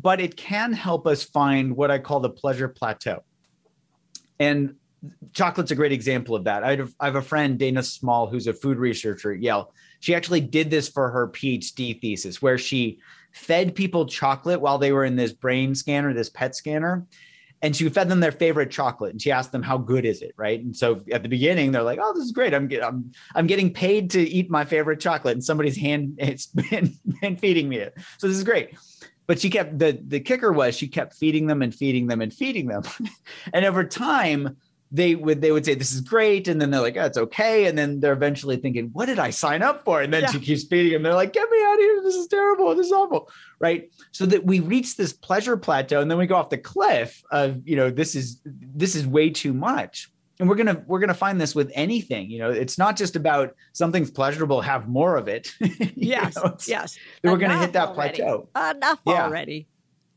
but 0.00 0.20
it 0.20 0.36
can 0.36 0.72
help 0.72 1.08
us 1.08 1.24
find 1.24 1.76
what 1.76 1.90
I 1.90 1.98
call 1.98 2.20
the 2.20 2.30
pleasure 2.30 2.68
plateau. 2.68 3.24
And 4.38 4.76
chocolate's 5.32 5.72
a 5.72 5.74
great 5.74 5.90
example 5.90 6.36
of 6.36 6.44
that. 6.44 6.62
I 6.62 6.76
have, 6.76 6.94
I 7.00 7.06
have 7.06 7.16
a 7.16 7.22
friend, 7.22 7.58
Dana 7.58 7.82
Small, 7.82 8.28
who's 8.28 8.46
a 8.46 8.54
food 8.54 8.78
researcher 8.78 9.32
at 9.32 9.42
Yale. 9.42 9.74
She 9.98 10.14
actually 10.14 10.42
did 10.42 10.70
this 10.70 10.88
for 10.88 11.10
her 11.10 11.26
PhD 11.26 12.00
thesis, 12.00 12.40
where 12.40 12.56
she 12.56 13.00
fed 13.32 13.74
people 13.74 14.06
chocolate 14.06 14.60
while 14.60 14.78
they 14.78 14.92
were 14.92 15.04
in 15.04 15.16
this 15.16 15.32
brain 15.32 15.74
scanner, 15.74 16.12
this 16.12 16.30
PET 16.30 16.54
scanner 16.54 17.06
and 17.62 17.76
she 17.76 17.88
fed 17.88 18.08
them 18.08 18.20
their 18.20 18.32
favorite 18.32 18.70
chocolate 18.70 19.12
and 19.12 19.22
she 19.22 19.30
asked 19.30 19.52
them 19.52 19.62
how 19.62 19.78
good 19.78 20.04
is 20.04 20.20
it? 20.20 20.34
Right? 20.36 20.60
And 20.60 20.76
so 20.76 21.00
at 21.12 21.22
the 21.22 21.28
beginning 21.28 21.72
they're 21.72 21.82
like 21.82 22.00
oh 22.02 22.12
this 22.12 22.24
is 22.24 22.32
great. 22.32 22.52
I'm 22.52 22.66
get, 22.66 22.84
I'm, 22.84 23.12
I'm 23.34 23.46
getting 23.46 23.72
paid 23.72 24.10
to 24.10 24.20
eat 24.20 24.50
my 24.50 24.64
favorite 24.64 25.00
chocolate 25.00 25.34
and 25.34 25.44
somebody's 25.44 25.76
hand 25.76 26.16
it's 26.18 26.46
been, 26.46 26.94
been 27.20 27.36
feeding 27.36 27.68
me 27.68 27.76
it. 27.76 27.96
So 28.18 28.28
this 28.28 28.36
is 28.36 28.44
great. 28.44 28.76
But 29.28 29.40
she 29.40 29.48
kept 29.48 29.78
the 29.78 29.98
the 30.06 30.20
kicker 30.20 30.52
was 30.52 30.74
she 30.74 30.88
kept 30.88 31.14
feeding 31.14 31.46
them 31.46 31.62
and 31.62 31.72
feeding 31.74 32.08
them 32.08 32.20
and 32.20 32.34
feeding 32.34 32.66
them. 32.66 32.82
And 33.54 33.64
over 33.64 33.84
time 33.84 34.56
they 34.92 35.14
would 35.14 35.40
they 35.40 35.50
would 35.50 35.64
say 35.64 35.74
this 35.74 35.92
is 35.92 36.02
great 36.02 36.46
and 36.46 36.60
then 36.60 36.70
they're 36.70 36.82
like 36.82 36.96
oh, 36.98 37.04
it's 37.06 37.16
okay 37.16 37.64
and 37.64 37.76
then 37.76 37.98
they're 37.98 38.12
eventually 38.12 38.58
thinking 38.58 38.90
what 38.92 39.06
did 39.06 39.18
i 39.18 39.30
sign 39.30 39.62
up 39.62 39.84
for? 39.84 40.02
And 40.02 40.12
then 40.12 40.22
yeah. 40.22 40.30
she 40.30 40.38
keeps 40.38 40.64
feeding 40.64 40.92
them. 40.92 41.02
They're 41.02 41.14
like 41.14 41.32
get 41.32 41.50
me 41.50 41.58
out 41.64 41.74
of 41.74 41.80
here. 41.80 42.02
This 42.02 42.14
is 42.14 42.26
terrible. 42.28 42.74
This 42.74 42.86
is 42.86 42.92
awful. 42.92 43.30
Right? 43.58 43.90
So 44.12 44.26
that 44.26 44.44
we 44.44 44.60
reach 44.60 44.96
this 44.96 45.12
pleasure 45.12 45.56
plateau 45.56 46.00
and 46.00 46.10
then 46.10 46.18
we 46.18 46.26
go 46.26 46.36
off 46.36 46.50
the 46.50 46.58
cliff 46.58 47.22
of 47.30 47.66
you 47.66 47.76
know 47.76 47.90
this 47.90 48.14
is 48.14 48.40
this 48.44 48.94
is 48.94 49.06
way 49.06 49.30
too 49.30 49.54
much. 49.54 50.10
And 50.38 50.48
we're 50.48 50.56
gonna 50.56 50.84
we're 50.86 51.00
gonna 51.00 51.14
find 51.14 51.40
this 51.40 51.54
with 51.54 51.72
anything 51.74 52.30
you 52.30 52.38
know? 52.38 52.50
It's 52.50 52.76
not 52.76 52.96
just 52.96 53.16
about 53.16 53.54
something's 53.72 54.10
pleasurable 54.10 54.60
have 54.60 54.88
more 54.88 55.16
of 55.16 55.26
it. 55.28 55.54
Yes 55.94 56.36
know, 56.36 56.56
yes. 56.66 56.98
we're 57.24 57.38
gonna 57.38 57.58
hit 57.58 57.72
that 57.72 57.90
already. 57.90 58.18
plateau. 58.18 58.48
Enough 58.56 59.00
yeah. 59.06 59.24
already 59.24 59.68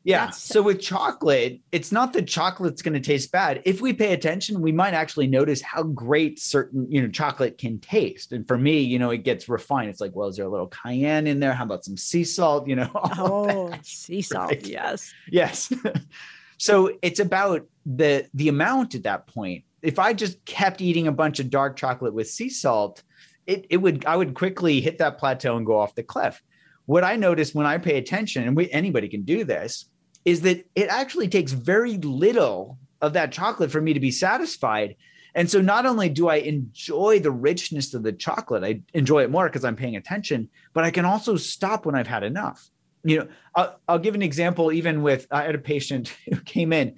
yeah. 0.06 0.28
That's 0.28 0.44
so 0.44 0.62
with 0.62 0.80
chocolate, 0.82 1.62
it's 1.72 1.92
not 1.92 2.14
that 2.14 2.28
chocolate's 2.28 2.84
going 2.84 2.94
to 2.94 3.00
taste 3.00 3.32
bad. 3.32 3.64
If 3.66 3.82
we 3.82 3.92
pay 3.92 4.14
attention, 4.14 4.62
we 4.62 4.72
might 4.72 4.94
actually 4.94 5.26
notice 5.26 5.64
how 5.64 5.82
great 5.82 6.40
certain, 6.40 6.86
you 6.92 7.02
know, 7.02 7.10
chocolate 7.10 7.58
can 7.58 7.80
taste. 7.80 8.32
And 8.32 8.48
for 8.48 8.56
me, 8.56 8.82
you 8.82 9.00
know, 9.00 9.10
it 9.10 9.24
gets 9.24 9.50
refined. 9.50 9.90
It's 9.90 10.00
like, 10.00 10.16
well, 10.16 10.28
is 10.28 10.38
there 10.38 10.46
a 10.46 10.50
little 10.50 10.68
cayenne 10.68 11.26
in 11.26 11.40
there? 11.40 11.56
How 11.56 11.64
about 11.64 11.84
some 11.84 11.98
sea 11.98 12.24
salt? 12.24 12.68
You 12.68 12.76
know, 12.76 12.92
oh, 13.18 13.74
sea 13.82 14.22
salt. 14.22 14.52
Right? 14.52 14.68
Yes. 14.68 15.12
Yes. 15.32 15.74
so 16.60 16.92
it's 17.02 17.20
about 17.20 17.66
the 17.88 18.28
the 18.36 18.48
amount 18.48 18.94
at 18.94 19.04
that 19.04 19.26
point. 19.26 19.64
If 19.82 19.98
I 19.98 20.14
just 20.14 20.46
kept 20.46 20.82
eating 20.82 21.08
a 21.08 21.12
bunch 21.12 21.40
of 21.40 21.50
dark 21.50 21.78
chocolate 21.78 22.14
with 22.14 22.30
sea 22.30 22.50
salt, 22.50 23.02
it, 23.48 23.66
it 23.72 23.78
would 23.78 24.06
I 24.06 24.16
would 24.16 24.36
quickly 24.36 24.82
hit 24.82 25.00
that 25.00 25.18
plateau 25.18 25.58
and 25.58 25.66
go 25.66 25.80
off 25.80 25.96
the 25.96 26.04
cliff. 26.04 26.44
What 26.86 27.04
I 27.04 27.16
notice 27.16 27.56
when 27.56 27.66
I 27.66 27.80
pay 27.80 27.98
attention, 27.98 28.44
and 28.44 28.56
we, 28.56 28.70
anybody 28.70 29.10
can 29.10 29.24
do 29.24 29.44
this, 29.44 29.90
is 30.26 30.42
that 30.42 30.66
it 30.76 30.90
actually 30.90 31.28
takes 31.28 31.52
very 31.52 31.98
little 31.98 32.78
of 33.02 33.14
that 33.14 33.32
chocolate 33.32 33.72
for 33.72 33.80
me 33.80 33.94
to 33.94 34.00
be 34.00 34.12
satisfied. 34.12 34.96
And 35.36 35.50
so 35.50 35.62
not 35.62 35.86
only 35.86 36.10
do 36.10 36.28
I 36.28 36.38
enjoy 36.38 37.20
the 37.20 37.32
richness 37.32 37.94
of 37.94 38.04
the 38.04 38.14
chocolate, 38.14 38.64
I 38.64 38.82
enjoy 38.94 39.24
it 39.24 39.30
more 39.30 39.48
because 39.48 39.64
I'm 39.64 39.76
paying 39.76 39.96
attention, 39.96 40.50
but 40.74 40.84
I 40.84 40.92
can 40.92 41.06
also 41.06 41.36
stop 41.36 41.86
when 41.86 41.96
I've 41.96 42.08
had 42.08 42.24
enough. 42.24 42.70
You 43.04 43.20
know, 43.20 43.28
I'll, 43.54 43.80
I'll 43.88 44.00
give 44.00 44.16
an 44.16 44.24
example. 44.24 44.72
Even 44.72 45.04
with 45.04 45.28
I 45.30 45.44
had 45.44 45.56
a 45.56 45.60
patient 45.60 46.08
who 46.30 46.40
came 46.42 46.74
in, 46.74 46.96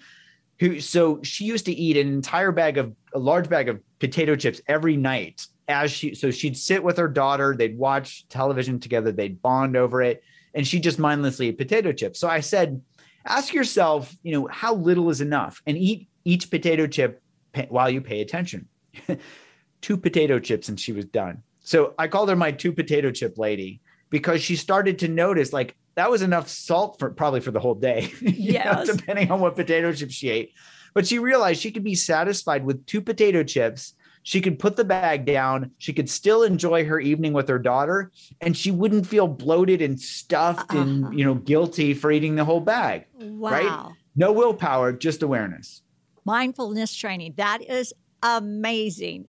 who 0.60 0.80
so 0.80 1.22
she 1.24 1.46
used 1.46 1.66
to 1.66 1.74
eat 1.74 1.98
an 1.98 2.08
entire 2.08 2.52
bag 2.52 2.78
of 2.78 2.96
a 3.14 3.20
large 3.20 3.50
bag 3.50 3.70
of 3.70 3.82
potato 4.00 4.36
chips 4.36 4.62
every 4.68 4.98
night 4.98 5.46
as 5.68 5.92
she 5.92 6.16
so 6.16 6.32
she'd 6.32 6.58
sit 6.58 6.84
with 6.84 6.98
her 6.98 7.08
daughter 7.08 7.56
they'd 7.56 7.78
watch 7.78 8.28
television 8.30 8.80
together 8.80 9.12
they'd 9.12 9.42
bond 9.42 9.76
over 9.76 10.02
it 10.02 10.24
and 10.54 10.66
she 10.66 10.80
just 10.80 11.00
mindlessly 11.00 11.50
ate 11.50 11.58
potato 11.58 11.92
chips 11.92 12.20
so 12.20 12.28
i 12.28 12.40
said 12.40 12.82
ask 13.28 13.54
yourself 13.54 14.16
you 14.24 14.32
know 14.32 14.48
how 14.48 14.74
little 14.74 15.10
is 15.10 15.22
enough 15.22 15.62
and 15.66 15.78
eat 15.78 16.08
each 16.26 16.50
potato 16.50 16.88
chip 16.88 17.22
while 17.70 17.90
you 17.90 18.02
pay 18.02 18.22
attention. 18.22 18.68
Two 19.82 19.98
potato 19.98 20.40
chips 20.40 20.70
and 20.70 20.80
she 20.80 20.92
was 20.92 21.06
done. 21.06 21.44
So 21.60 21.94
i 21.98 22.08
called 22.08 22.30
her 22.30 22.36
my 22.36 22.52
two 22.52 22.72
potato 22.72 23.12
chip 23.12 23.38
lady 23.38 23.82
because 24.10 24.42
she 24.42 24.56
started 24.56 25.00
to 25.00 25.08
notice 25.08 25.52
like 25.52 25.76
that 25.96 26.10
was 26.10 26.22
enough 26.22 26.48
salt 26.48 26.98
for 27.00 27.10
probably 27.10 27.42
for 27.42 27.52
the 27.52 27.60
whole 27.60 27.76
day 27.76 28.12
yes. 28.22 28.88
know, 28.88 28.96
depending 28.96 29.32
on 29.32 29.40
what 29.40 29.56
potato 29.56 29.92
chips 29.92 30.14
she 30.14 30.30
ate. 30.30 30.54
But 30.94 31.06
she 31.06 31.20
realized 31.20 31.62
she 31.62 31.72
could 31.72 31.84
be 31.84 31.96
satisfied 31.96 32.66
with 32.66 32.86
two 32.86 33.02
potato 33.02 33.44
chips 33.44 33.94
she 34.28 34.42
could 34.42 34.60
put 34.60 34.76
the 34.76 34.84
bag 34.84 35.24
down. 35.24 35.72
She 35.78 35.94
could 35.94 36.10
still 36.10 36.44
enjoy 36.44 36.84
her 36.84 37.00
evening 37.00 37.32
with 37.32 37.48
her 37.48 37.58
daughter 37.58 38.12
and 38.42 38.58
she 38.58 38.72
wouldn't 38.72 39.08
feel 39.08 39.26
bloated 39.26 39.82
and 39.82 39.98
stuffed 39.98 40.70
uh-huh. 40.74 40.82
and 40.82 41.18
you 41.18 41.24
know 41.24 41.36
guilty 41.36 41.94
for 41.94 42.12
eating 42.12 42.36
the 42.36 42.44
whole 42.44 42.60
bag 42.60 43.06
wow. 43.14 43.52
right 43.52 43.96
no 44.18 44.34
willpower 44.34 44.92
just 44.92 45.24
awareness. 45.24 45.82
Mindfulness 46.26 46.94
training. 46.94 47.36
That 47.38 47.62
is 47.62 47.94
amazing 48.22 49.30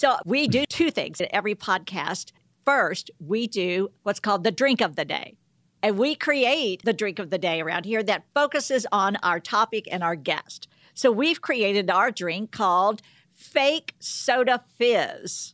So 0.00 0.16
we 0.24 0.48
do 0.48 0.64
two 0.64 0.90
things 0.90 1.20
in 1.20 1.28
every 1.30 1.54
podcast. 1.54 2.32
First, 2.64 3.10
we 3.18 3.46
do 3.46 3.90
what's 4.02 4.18
called 4.18 4.44
the 4.44 4.50
drink 4.50 4.80
of 4.80 4.96
the 4.96 5.04
day. 5.04 5.36
And 5.82 5.98
we 5.98 6.14
create 6.14 6.80
the 6.82 6.94
drink 6.94 7.18
of 7.18 7.28
the 7.28 7.36
day 7.36 7.60
around 7.60 7.84
here 7.84 8.02
that 8.04 8.24
focuses 8.32 8.86
on 8.90 9.16
our 9.16 9.38
topic 9.38 9.86
and 9.92 10.02
our 10.02 10.16
guest. 10.16 10.68
So 10.94 11.12
we've 11.12 11.42
created 11.42 11.90
our 11.90 12.10
drink 12.10 12.50
called 12.50 13.02
Fake 13.34 13.94
Soda 13.98 14.64
Fizz. 14.78 15.52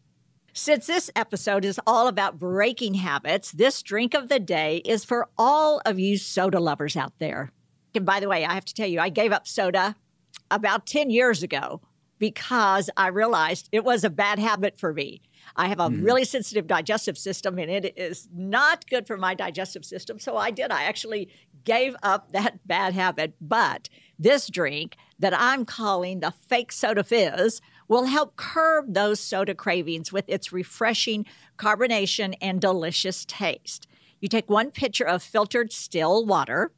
Since 0.52 0.86
this 0.86 1.10
episode 1.16 1.64
is 1.64 1.80
all 1.84 2.06
about 2.06 2.38
breaking 2.38 2.94
habits, 2.94 3.50
this 3.50 3.82
drink 3.82 4.14
of 4.14 4.28
the 4.28 4.38
day 4.38 4.76
is 4.84 5.04
for 5.04 5.28
all 5.36 5.82
of 5.84 5.98
you 5.98 6.16
soda 6.16 6.60
lovers 6.60 6.96
out 6.96 7.14
there. 7.18 7.50
And 7.96 8.06
by 8.06 8.20
the 8.20 8.28
way, 8.28 8.44
I 8.44 8.54
have 8.54 8.66
to 8.66 8.74
tell 8.74 8.86
you, 8.86 9.00
I 9.00 9.08
gave 9.08 9.32
up 9.32 9.48
soda 9.48 9.96
about 10.52 10.86
10 10.86 11.10
years 11.10 11.42
ago 11.42 11.80
because 12.18 12.90
I 12.96 13.08
realized 13.08 13.68
it 13.72 13.84
was 13.84 14.04
a 14.04 14.10
bad 14.10 14.38
habit 14.38 14.78
for 14.78 14.92
me. 14.92 15.20
I 15.54 15.68
have 15.68 15.80
a 15.80 15.88
mm. 15.88 16.04
really 16.04 16.24
sensitive 16.24 16.66
digestive 16.66 17.16
system 17.16 17.58
and 17.58 17.70
it 17.70 17.94
is 17.96 18.28
not 18.34 18.88
good 18.88 19.06
for 19.06 19.16
my 19.16 19.34
digestive 19.34 19.84
system. 19.84 20.18
So 20.18 20.36
I 20.36 20.50
did. 20.50 20.70
I 20.70 20.84
actually 20.84 21.28
gave 21.64 21.94
up 22.02 22.32
that 22.32 22.66
bad 22.66 22.94
habit. 22.94 23.34
But 23.40 23.88
this 24.18 24.48
drink 24.48 24.96
that 25.18 25.34
I'm 25.38 25.64
calling 25.64 26.20
the 26.20 26.32
fake 26.48 26.72
soda 26.72 27.04
fizz 27.04 27.60
will 27.88 28.06
help 28.06 28.36
curb 28.36 28.94
those 28.94 29.20
soda 29.20 29.54
cravings 29.54 30.12
with 30.12 30.24
its 30.28 30.52
refreshing 30.52 31.24
carbonation 31.56 32.34
and 32.40 32.60
delicious 32.60 33.24
taste. 33.24 33.86
You 34.20 34.28
take 34.28 34.50
one 34.50 34.70
pitcher 34.70 35.06
of 35.06 35.22
filtered 35.22 35.72
still 35.72 36.24
water, 36.24 36.72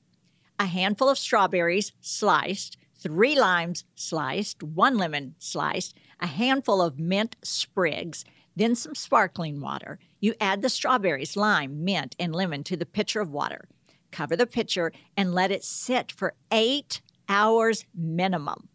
a 0.59 0.66
handful 0.66 1.09
of 1.09 1.18
strawberries 1.18 1.92
sliced, 2.01 2.77
three 2.98 3.38
limes 3.38 3.84
sliced, 3.94 4.62
one 4.62 4.96
lemon 4.96 5.34
sliced, 5.38 5.96
a 6.20 6.26
handful 6.26 6.82
of 6.82 6.98
mint 6.98 7.37
sprigs, 7.42 8.24
then 8.56 8.74
some 8.74 8.94
sparkling 8.94 9.61
water. 9.61 9.98
You 10.20 10.34
add 10.40 10.62
the 10.62 10.68
strawberries, 10.68 11.37
lime, 11.37 11.84
mint, 11.84 12.16
and 12.18 12.34
lemon 12.34 12.64
to 12.64 12.76
the 12.76 12.87
pitcher 12.87 13.20
of 13.20 13.30
water. 13.30 13.68
Cover 14.11 14.37
the 14.37 14.46
pitcher 14.46 14.92
and 15.16 15.34
let 15.34 15.50
it 15.50 15.62
sit 15.62 16.11
for 16.11 16.34
eight 16.50 17.00
hours 17.28 17.84
minimum. 17.94 18.68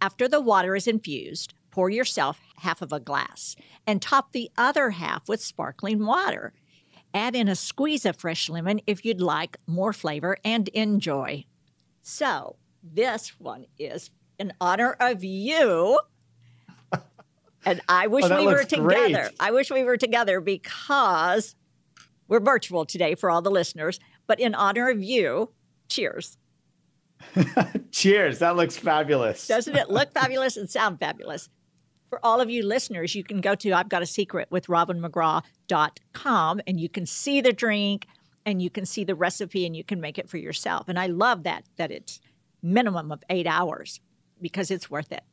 After 0.00 0.28
the 0.28 0.40
water 0.40 0.76
is 0.76 0.86
infused, 0.86 1.54
pour 1.70 1.90
yourself 1.90 2.40
half 2.56 2.82
of 2.82 2.92
a 2.92 3.00
glass 3.00 3.56
and 3.86 4.02
top 4.02 4.32
the 4.32 4.50
other 4.58 4.90
half 4.90 5.28
with 5.28 5.42
sparkling 5.42 6.04
water. 6.04 6.52
Add 7.14 7.34
in 7.34 7.48
a 7.48 7.56
squeeze 7.56 8.04
of 8.04 8.16
fresh 8.16 8.48
lemon 8.48 8.80
if 8.86 9.04
you'd 9.04 9.20
like 9.20 9.56
more 9.66 9.92
flavor 9.92 10.36
and 10.44 10.68
enjoy. 10.68 11.44
So, 12.02 12.56
this 12.82 13.38
one 13.38 13.66
is 13.78 14.10
in 14.38 14.52
honor 14.60 14.96
of 14.98 15.22
you. 15.24 16.00
And 17.64 17.80
I 17.88 18.06
wish 18.06 18.24
oh, 18.24 18.38
we 18.38 18.46
were 18.46 18.64
together. 18.64 19.24
Great. 19.24 19.36
I 19.38 19.50
wish 19.50 19.70
we 19.70 19.84
were 19.84 19.98
together 19.98 20.40
because 20.40 21.54
we're 22.26 22.40
virtual 22.40 22.86
today 22.86 23.14
for 23.14 23.30
all 23.30 23.42
the 23.42 23.50
listeners. 23.50 24.00
But 24.26 24.40
in 24.40 24.54
honor 24.54 24.88
of 24.88 25.02
you, 25.02 25.50
cheers. 25.88 26.38
cheers. 27.90 28.38
That 28.38 28.56
looks 28.56 28.78
fabulous. 28.78 29.46
Doesn't 29.46 29.76
it 29.76 29.90
look 29.90 30.12
fabulous 30.12 30.56
and 30.56 30.70
sound 30.70 31.00
fabulous? 31.00 31.50
For 32.08 32.18
all 32.24 32.40
of 32.40 32.48
you 32.48 32.64
listeners, 32.64 33.14
you 33.14 33.22
can 33.22 33.42
go 33.42 33.54
to 33.56 33.72
I've 33.72 33.90
Got 33.90 34.02
a 34.02 34.06
Secret 34.06 34.48
with 34.50 34.66
robinmcgraw.com 34.66 36.60
and 36.66 36.80
you 36.80 36.88
can 36.88 37.06
see 37.06 37.40
the 37.40 37.52
drink 37.52 38.06
and 38.46 38.62
you 38.62 38.70
can 38.70 38.86
see 38.86 39.04
the 39.04 39.14
recipe 39.14 39.66
and 39.66 39.76
you 39.76 39.84
can 39.84 40.00
make 40.00 40.18
it 40.18 40.28
for 40.28 40.38
yourself. 40.38 40.88
And 40.88 40.98
I 40.98 41.06
love 41.06 41.42
that 41.44 41.64
that 41.76 41.90
it's 41.90 42.20
minimum 42.62 43.12
of 43.12 43.22
eight 43.30 43.46
hours 43.46 44.00
because 44.40 44.70
it's 44.70 44.90
worth 44.90 45.12
it. 45.12 45.24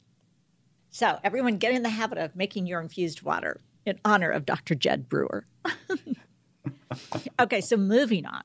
So, 0.90 1.20
everyone 1.24 1.58
get 1.58 1.74
in 1.74 1.84
the 1.84 1.90
habit 1.90 2.18
of 2.18 2.36
making 2.36 2.66
your 2.66 2.80
infused 2.80 3.22
water 3.22 3.62
in 3.86 4.00
honor 4.04 4.32
of 4.32 4.46
Dr. 4.46 4.76
Jud 4.76 5.10
Brewer. 5.10 5.46
okay, 7.40 7.62
so 7.62 7.78
moving 7.78 8.26
on. 8.26 8.44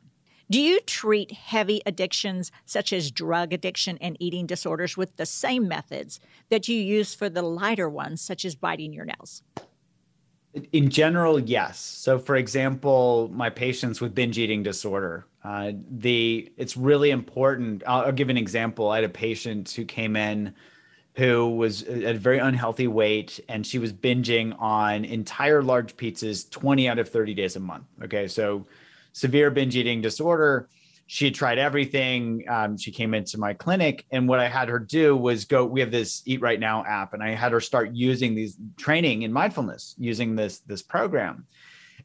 Do 0.50 0.60
you 0.60 0.80
treat 0.80 1.32
heavy 1.32 1.80
addictions 1.86 2.52
such 2.66 2.92
as 2.92 3.10
drug 3.10 3.52
addiction 3.54 3.96
and 4.02 4.16
eating 4.20 4.46
disorders 4.46 4.96
with 4.96 5.16
the 5.16 5.24
same 5.24 5.66
methods 5.66 6.20
that 6.50 6.68
you 6.68 6.76
use 6.76 7.14
for 7.14 7.30
the 7.30 7.42
lighter 7.42 7.88
ones, 7.88 8.20
such 8.20 8.44
as 8.44 8.54
biting 8.54 8.92
your 8.92 9.06
nails? 9.06 9.42
In 10.72 10.90
general, 10.90 11.40
yes. 11.40 11.78
So, 11.78 12.18
for 12.18 12.36
example, 12.36 13.30
my 13.32 13.48
patients 13.48 14.00
with 14.00 14.14
binge 14.14 14.38
eating 14.38 14.62
disorder, 14.62 15.26
uh, 15.44 15.72
the 15.90 16.52
it's 16.58 16.76
really 16.76 17.10
important. 17.10 17.82
I'll, 17.86 18.02
I'll, 18.06 18.12
give 18.12 18.28
an 18.28 18.36
example. 18.36 18.90
I 18.90 18.96
had 18.96 19.04
a 19.04 19.08
patient 19.08 19.70
who 19.70 19.84
came 19.84 20.14
in 20.14 20.54
who 21.14 21.50
was 21.56 21.82
at 21.82 22.16
a 22.16 22.18
very 22.18 22.38
unhealthy 22.38 22.86
weight, 22.86 23.40
and 23.48 23.66
she 23.66 23.78
was 23.78 23.92
binging 23.92 24.58
on 24.60 25.04
entire 25.04 25.62
large 25.62 25.96
pizzas, 25.96 26.48
twenty 26.50 26.88
out 26.88 26.98
of 26.98 27.08
thirty 27.08 27.34
days 27.34 27.56
a 27.56 27.60
month. 27.60 27.84
Okay, 28.02 28.28
so 28.28 28.66
severe 29.12 29.50
binge 29.50 29.76
eating 29.76 30.00
disorder. 30.00 30.68
She 31.06 31.26
had 31.26 31.34
tried 31.34 31.58
everything. 31.58 32.44
Um, 32.48 32.76
she 32.76 32.90
came 32.90 33.12
into 33.14 33.38
my 33.38 33.52
clinic, 33.54 34.06
and 34.10 34.28
what 34.28 34.40
I 34.40 34.48
had 34.48 34.68
her 34.68 34.78
do 34.78 35.16
was 35.16 35.44
go. 35.44 35.64
We 35.64 35.80
have 35.80 35.90
this 35.90 36.22
Eat 36.24 36.40
Right 36.40 36.60
Now 36.60 36.84
app, 36.84 37.12
and 37.12 37.22
I 37.22 37.30
had 37.30 37.52
her 37.52 37.60
start 37.60 37.92
using 37.92 38.34
these 38.34 38.56
training 38.76 39.22
in 39.22 39.32
mindfulness 39.32 39.94
using 39.98 40.36
this 40.36 40.60
this 40.60 40.82
program. 40.82 41.46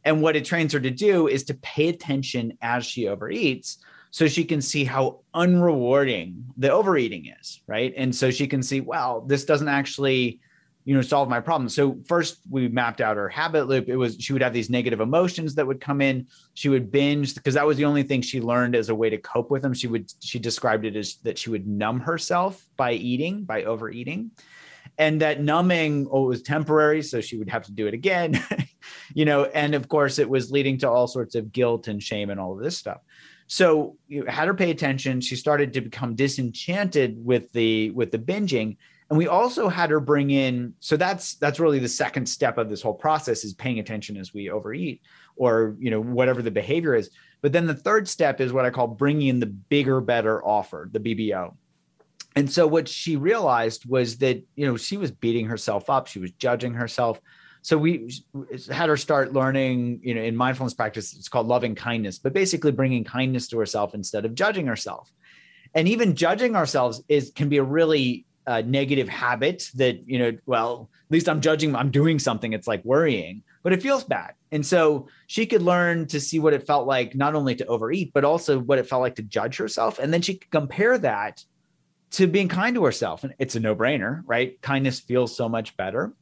And 0.05 0.21
what 0.21 0.36
it 0.36 0.45
trains 0.45 0.73
her 0.73 0.79
to 0.79 0.91
do 0.91 1.27
is 1.27 1.43
to 1.45 1.53
pay 1.55 1.89
attention 1.89 2.57
as 2.62 2.86
she 2.86 3.05
overeats, 3.05 3.77
so 4.12 4.27
she 4.27 4.45
can 4.45 4.62
see 4.62 4.83
how 4.83 5.19
unrewarding 5.33 6.43
the 6.57 6.71
overeating 6.71 7.33
is, 7.39 7.62
right? 7.67 7.93
And 7.97 8.15
so 8.15 8.31
she 8.31 8.47
can 8.47 8.63
see, 8.63 8.81
well, 8.81 9.21
this 9.21 9.45
doesn't 9.45 9.67
actually 9.67 10.39
you 10.88 10.95
know 10.95 11.02
solve 11.02 11.28
my 11.28 11.41
problem. 11.41 11.67
So 11.67 12.00
first 12.08 12.39
we 12.50 12.69
mapped 12.69 13.02
out 13.02 13.17
her 13.17 13.28
habit 13.28 13.67
loop. 13.67 13.89
It 13.89 13.97
was 13.97 14.15
she 14.21 14.32
would 14.32 14.41
have 14.41 14.54
these 14.54 14.69
negative 14.69 15.02
emotions 15.02 15.54
that 15.56 15.67
would 15.67 15.82
come 15.82 16.00
in. 16.00 16.28
She 16.54 16.69
would 16.69 16.93
binge 16.93 17.36
because 17.36 17.56
that 17.56 17.67
was 17.67 17.76
the 17.76 17.84
only 17.84 18.04
thing 18.04 18.21
she 18.21 18.39
learned 18.39 18.73
as 18.73 18.88
a 18.88 18.95
way 18.95 19.10
to 19.10 19.17
cope 19.17 19.52
with 19.52 19.63
them. 19.63 19.73
She 19.73 19.88
would 19.88 20.10
she 20.21 20.39
described 20.39 20.86
it 20.86 20.95
as 20.95 21.17
that 21.23 21.38
she 21.38 21.50
would 21.50 21.67
numb 21.67 22.00
herself 22.00 22.65
by 22.78 22.93
eating 22.93 23.43
by 23.43 23.65
overeating. 23.65 24.32
And 24.97 25.19
that 25.19 25.41
numbing 25.41 26.08
oh, 26.10 26.23
was 26.23 26.41
temporary 26.41 27.04
so 27.04 27.19
she 27.19 27.38
would 27.38 27.50
have 27.50 27.65
to 27.65 27.73
do 27.73 27.88
it 27.88 27.93
again 27.93 28.41
you 29.13 29.26
know 29.26 29.43
and 29.43 29.76
of 29.76 29.89
course 29.89 30.17
it 30.17 30.30
was 30.30 30.52
leading 30.52 30.78
to 30.78 30.89
all 30.89 31.08
sorts 31.08 31.36
of 31.36 31.52
guilt 31.52 31.89
and 31.89 32.02
shame 32.02 32.30
and 32.30 32.39
all 32.39 32.54
of 32.54 32.63
this 32.63 32.78
stuff. 32.78 33.02
So 33.47 33.97
you 34.08 34.23
had 34.23 34.47
her 34.47 34.54
pay 34.54 34.71
attention. 34.71 35.19
She 35.19 35.36
started 35.36 35.73
to 35.73 35.82
become 35.82 36.15
disenchanted 36.15 37.17
with 37.26 37.52
the 37.52 37.91
with 37.91 38.12
the 38.12 38.19
binging 38.19 38.78
and 39.09 39.17
we 39.17 39.27
also 39.27 39.69
had 39.69 39.89
her 39.89 39.99
bring 39.99 40.31
in 40.31 40.73
so 40.79 40.97
that's 40.97 41.35
that's 41.35 41.59
really 41.59 41.79
the 41.79 41.87
second 41.87 42.25
step 42.25 42.57
of 42.57 42.69
this 42.69 42.81
whole 42.81 42.93
process 42.93 43.43
is 43.43 43.53
paying 43.53 43.79
attention 43.79 44.17
as 44.17 44.33
we 44.33 44.49
overeat 44.49 45.01
or 45.35 45.75
you 45.79 45.91
know 45.91 46.01
whatever 46.01 46.41
the 46.41 46.51
behavior 46.51 46.95
is. 46.95 47.09
But 47.41 47.53
then 47.53 47.67
the 47.67 47.75
third 47.75 48.07
step 48.07 48.41
is 48.41 48.51
what 48.51 48.65
i 48.65 48.69
call 48.69 48.87
bringing 48.87 49.27
in 49.27 49.39
the 49.39 49.45
bigger 49.45 50.01
better 50.01 50.43
offer 50.43 50.89
the 50.91 50.99
bbo 50.99 51.53
and 52.37 52.53
so 52.53 52.67
what 52.67 52.87
she 52.87 53.15
realized 53.15 53.89
was 53.89 54.19
that 54.19 54.43
you 54.55 54.67
know 54.67 54.77
she 54.77 54.95
was 54.95 55.09
beating 55.09 55.47
herself 55.47 55.89
up. 55.89 56.05
She 56.05 56.19
was 56.19 56.29
judging 56.33 56.75
herself. 56.75 57.19
So 57.63 57.79
we 57.79 58.13
had 58.71 58.89
her 58.89 58.95
start 58.95 59.33
learning 59.33 60.01
you 60.03 60.13
know 60.13 60.21
in 60.21 60.35
mindfulness 60.35 60.75
practice 60.75 61.13
it's 61.13 61.29
called 61.29 61.47
loving 61.47 61.73
kindness 61.73 62.19
but 62.19 62.33
basically 62.33 62.71
bringing 62.71 63.03
kindness 63.03 63.47
to 63.47 63.57
herself 63.57 63.95
instead 63.95 64.23
of 64.23 64.35
judging 64.35 64.67
herself. 64.67 65.11
And 65.73 65.87
even 65.87 66.15
judging 66.15 66.55
ourselves 66.55 67.01
is 67.09 67.31
can 67.35 67.49
be 67.49 67.57
a 67.57 67.63
really 67.63 68.26
uh, 68.47 68.62
negative 68.65 69.10
habit 69.10 69.69
that 69.75 70.07
you 70.10 70.17
know 70.17 70.31
well 70.45 70.89
at 71.05 71.12
least 71.12 71.29
i'm 71.29 71.41
judging 71.41 71.75
i'm 71.75 71.91
doing 71.91 72.17
something. 72.17 72.53
It's 72.53 72.67
like 72.67 72.83
worrying 72.83 73.43
but 73.63 73.73
it 73.73 73.81
feels 73.81 74.05
bad. 74.05 74.33
And 74.53 74.65
so 74.65 75.10
she 75.25 75.45
could 75.45 75.62
learn 75.62 76.07
to 76.07 76.21
see 76.21 76.39
what 76.39 76.53
it 76.53 76.65
felt 76.65 76.88
like 76.88 77.15
not 77.15 77.36
only 77.36 77.53
to 77.55 77.65
overeat 77.65 78.13
but 78.13 78.23
also 78.23 78.60
what 78.60 78.79
it 78.79 78.88
felt 78.88 79.01
like 79.01 79.15
to 79.15 79.23
judge 79.23 79.57
herself. 79.57 79.99
And 79.99 80.13
then 80.13 80.21
she 80.21 80.36
could 80.36 80.49
compare 80.51 80.97
that 80.99 81.43
to 82.12 82.27
being 82.27 82.47
kind 82.47 82.73
to 82.75 82.86
herself. 82.86 83.25
And 83.25 83.33
it's 83.39 83.55
a 83.55 83.60
no-brainer 83.60 84.23
right? 84.25 84.62
Kindness 84.62 85.01
feels 85.01 85.36
so 85.36 85.49
much 85.49 85.75
better 85.75 86.13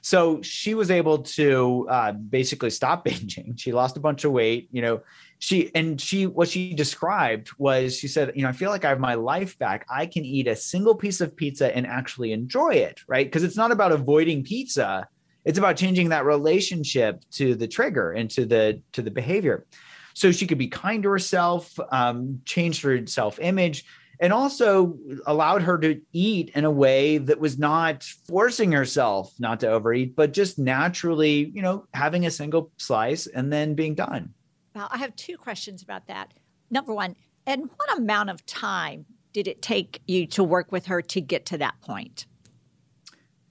so 0.00 0.42
she 0.42 0.74
was 0.74 0.90
able 0.90 1.18
to 1.18 1.86
uh, 1.90 2.12
basically 2.12 2.70
stop 2.70 3.04
binging. 3.06 3.58
She 3.58 3.72
lost 3.72 3.96
a 3.96 4.00
bunch 4.00 4.24
of 4.24 4.32
weight 4.32 4.68
you 4.72 4.82
know. 4.82 5.00
She 5.38 5.74
and 5.74 6.00
she 6.00 6.26
what 6.26 6.48
she 6.48 6.72
described 6.72 7.50
was 7.58 7.98
she 7.98 8.08
said 8.08 8.32
you 8.34 8.42
know 8.42 8.48
i 8.48 8.52
feel 8.52 8.70
like 8.70 8.84
i 8.84 8.88
have 8.88 9.00
my 9.00 9.14
life 9.14 9.58
back. 9.58 9.84
I 9.90 10.06
can 10.06 10.24
eat 10.24 10.46
a 10.46 10.56
single 10.56 10.94
piece 10.94 11.20
of 11.20 11.36
pizza 11.36 11.74
and 11.76 11.86
actually 11.86 12.32
enjoy 12.32 12.74
it 12.74 13.00
right? 13.06 13.26
Because 13.26 13.44
it's 13.44 13.56
not 13.56 13.72
about 13.72 13.92
avoiding 13.92 14.44
pizza. 14.44 15.08
It's 15.44 15.58
about 15.58 15.76
changing 15.76 16.08
that 16.10 16.24
relationship 16.24 17.22
to 17.32 17.54
the 17.54 17.68
trigger 17.68 18.12
and 18.12 18.30
to 18.30 18.46
the 18.46 18.80
to 18.92 19.02
the 19.02 19.10
behavior. 19.10 19.66
So 20.14 20.30
she 20.30 20.46
could 20.46 20.58
be 20.58 20.68
kind 20.68 21.02
to 21.02 21.10
herself 21.10 21.78
um, 21.90 22.40
changed 22.44 22.82
her 22.82 23.06
self-image 23.06 23.84
and 24.20 24.32
also 24.32 24.96
allowed 25.26 25.62
her 25.62 25.78
to 25.78 26.00
eat 26.12 26.50
in 26.54 26.64
a 26.64 26.70
way 26.70 27.18
that 27.18 27.40
was 27.40 27.58
not 27.58 28.02
forcing 28.02 28.72
herself 28.72 29.32
not 29.38 29.60
to 29.60 29.68
overeat 29.68 30.14
but 30.16 30.32
just 30.32 30.58
naturally 30.58 31.50
you 31.54 31.62
know 31.62 31.86
having 31.94 32.26
a 32.26 32.30
single 32.30 32.70
slice 32.76 33.26
and 33.26 33.52
then 33.52 33.74
being 33.74 33.94
done 33.94 34.32
well, 34.74 34.88
I 34.90 34.98
have 34.98 35.14
two 35.14 35.36
questions 35.36 35.82
about 35.82 36.08
that. 36.08 36.34
Number 36.70 36.92
one, 36.92 37.14
and 37.46 37.70
what 37.76 37.98
amount 37.98 38.30
of 38.30 38.44
time 38.44 39.06
did 39.32 39.46
it 39.46 39.62
take 39.62 40.02
you 40.06 40.26
to 40.28 40.42
work 40.42 40.72
with 40.72 40.86
her 40.86 41.00
to 41.00 41.20
get 41.20 41.46
to 41.46 41.58
that 41.58 41.80
point? 41.80 42.26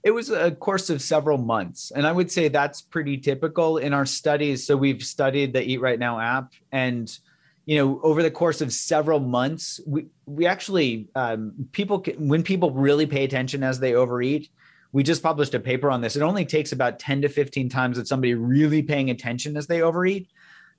It 0.02 0.10
was 0.10 0.28
a 0.28 0.50
course 0.50 0.90
of 0.90 1.00
several 1.00 1.38
months. 1.38 1.90
And 1.90 2.06
I 2.06 2.12
would 2.12 2.30
say 2.30 2.48
that's 2.48 2.82
pretty 2.82 3.16
typical 3.16 3.78
in 3.78 3.94
our 3.94 4.04
studies. 4.04 4.66
So 4.66 4.76
we've 4.76 5.02
studied 5.02 5.54
the 5.54 5.62
Eat 5.62 5.80
Right 5.80 5.98
Now 5.98 6.20
app 6.20 6.52
and 6.72 7.10
you 7.66 7.76
know 7.76 8.00
over 8.02 8.22
the 8.22 8.30
course 8.30 8.60
of 8.60 8.72
several 8.72 9.20
months 9.20 9.80
we 9.86 10.06
we 10.26 10.46
actually 10.46 11.08
um, 11.14 11.52
people 11.72 12.00
can, 12.00 12.28
when 12.28 12.42
people 12.42 12.70
really 12.70 13.06
pay 13.06 13.24
attention 13.24 13.62
as 13.62 13.80
they 13.80 13.94
overeat 13.94 14.50
we 14.92 15.02
just 15.02 15.22
published 15.22 15.54
a 15.54 15.60
paper 15.60 15.90
on 15.90 16.00
this 16.00 16.16
it 16.16 16.22
only 16.22 16.44
takes 16.44 16.72
about 16.72 16.98
10 16.98 17.22
to 17.22 17.28
15 17.28 17.68
times 17.68 17.96
that 17.96 18.06
somebody 18.06 18.34
really 18.34 18.82
paying 18.82 19.10
attention 19.10 19.56
as 19.56 19.66
they 19.66 19.82
overeat 19.82 20.28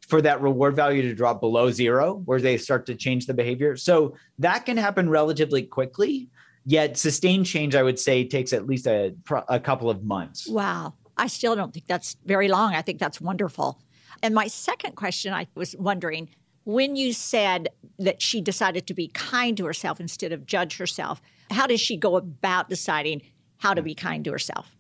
for 0.08 0.22
that 0.22 0.42
reward 0.42 0.76
value 0.76 1.02
to 1.02 1.16
drop 1.16 1.40
below 1.40 1.72
zero, 1.72 2.22
where 2.26 2.40
they 2.40 2.58
start 2.58 2.86
to 2.86 2.96
change 2.96 3.26
the 3.26 3.34
behavior. 3.34 3.76
So 3.76 4.16
that 4.40 4.66
can 4.66 4.78
happen 4.78 5.10
relatively 5.10 5.64
quickly. 5.64 6.30
Yet 6.66 6.98
sustained 6.98 7.46
change, 7.46 7.76
I 7.76 7.84
would 7.84 8.00
say, 8.00 8.24
takes 8.24 8.52
at 8.54 8.66
least 8.66 8.88
a, 8.88 9.16
a 9.48 9.60
couple 9.60 9.90
of 9.90 10.04
months. 10.04 10.48
Wow. 10.48 10.96
I 11.18 11.28
still 11.28 11.56
don't 11.56 11.74
think 11.74 11.86
that's 11.86 12.18
very 12.26 12.48
long. 12.48 12.74
I 12.74 12.82
think 12.82 13.00
that's 13.00 13.22
wonderful. 13.22 13.80
And 14.24 14.34
my 14.34 14.48
second 14.48 14.96
question 14.96 15.34
I 15.34 15.48
was 15.56 15.76
wondering 15.78 16.30
when 16.66 16.96
you 16.96 17.14
said 17.14 17.70
that 18.00 18.22
she 18.22 18.42
decided 18.42 18.86
to 18.88 18.94
be 18.94 19.08
kind 19.10 19.56
to 19.58 19.66
herself 19.66 20.00
instead 20.00 20.32
of 20.32 20.46
judge 20.46 20.78
herself, 20.78 21.22
how 21.52 21.66
does 21.68 21.80
she 21.80 21.96
go 21.96 22.18
about 22.18 22.70
deciding 22.70 23.22
how 23.58 23.74
to 23.74 23.82
be 23.82 23.96
kind 23.96 24.26
to 24.26 24.32
herself? 24.32 24.76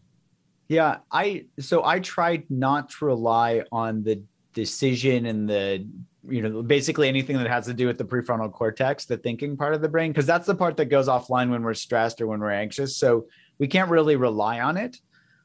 Yeah, 0.67 0.97
I 1.11 1.45
so 1.59 1.85
I 1.85 1.99
tried 1.99 2.49
not 2.49 2.89
to 2.91 3.05
rely 3.05 3.63
on 3.71 4.03
the 4.03 4.21
decision 4.53 5.27
and 5.27 5.47
the 5.47 5.87
you 6.27 6.41
know 6.41 6.63
basically 6.63 7.07
anything 7.07 7.37
that 7.37 7.47
has 7.47 7.65
to 7.67 7.73
do 7.73 7.85
with 7.85 7.97
the 7.97 8.03
prefrontal 8.03 8.51
cortex 8.51 9.05
the 9.05 9.17
thinking 9.17 9.55
part 9.55 9.75
of 9.75 9.81
the 9.81 9.89
brain 9.89 10.11
because 10.11 10.25
that's 10.25 10.47
the 10.47 10.55
part 10.55 10.77
that 10.77 10.85
goes 10.85 11.07
offline 11.07 11.51
when 11.51 11.61
we're 11.61 11.73
stressed 11.73 12.19
or 12.21 12.25
when 12.25 12.39
we're 12.39 12.49
anxious 12.49 12.95
so 12.95 13.27
we 13.59 13.67
can't 13.67 13.91
really 13.91 14.15
rely 14.15 14.61
on 14.61 14.77
it 14.77 14.97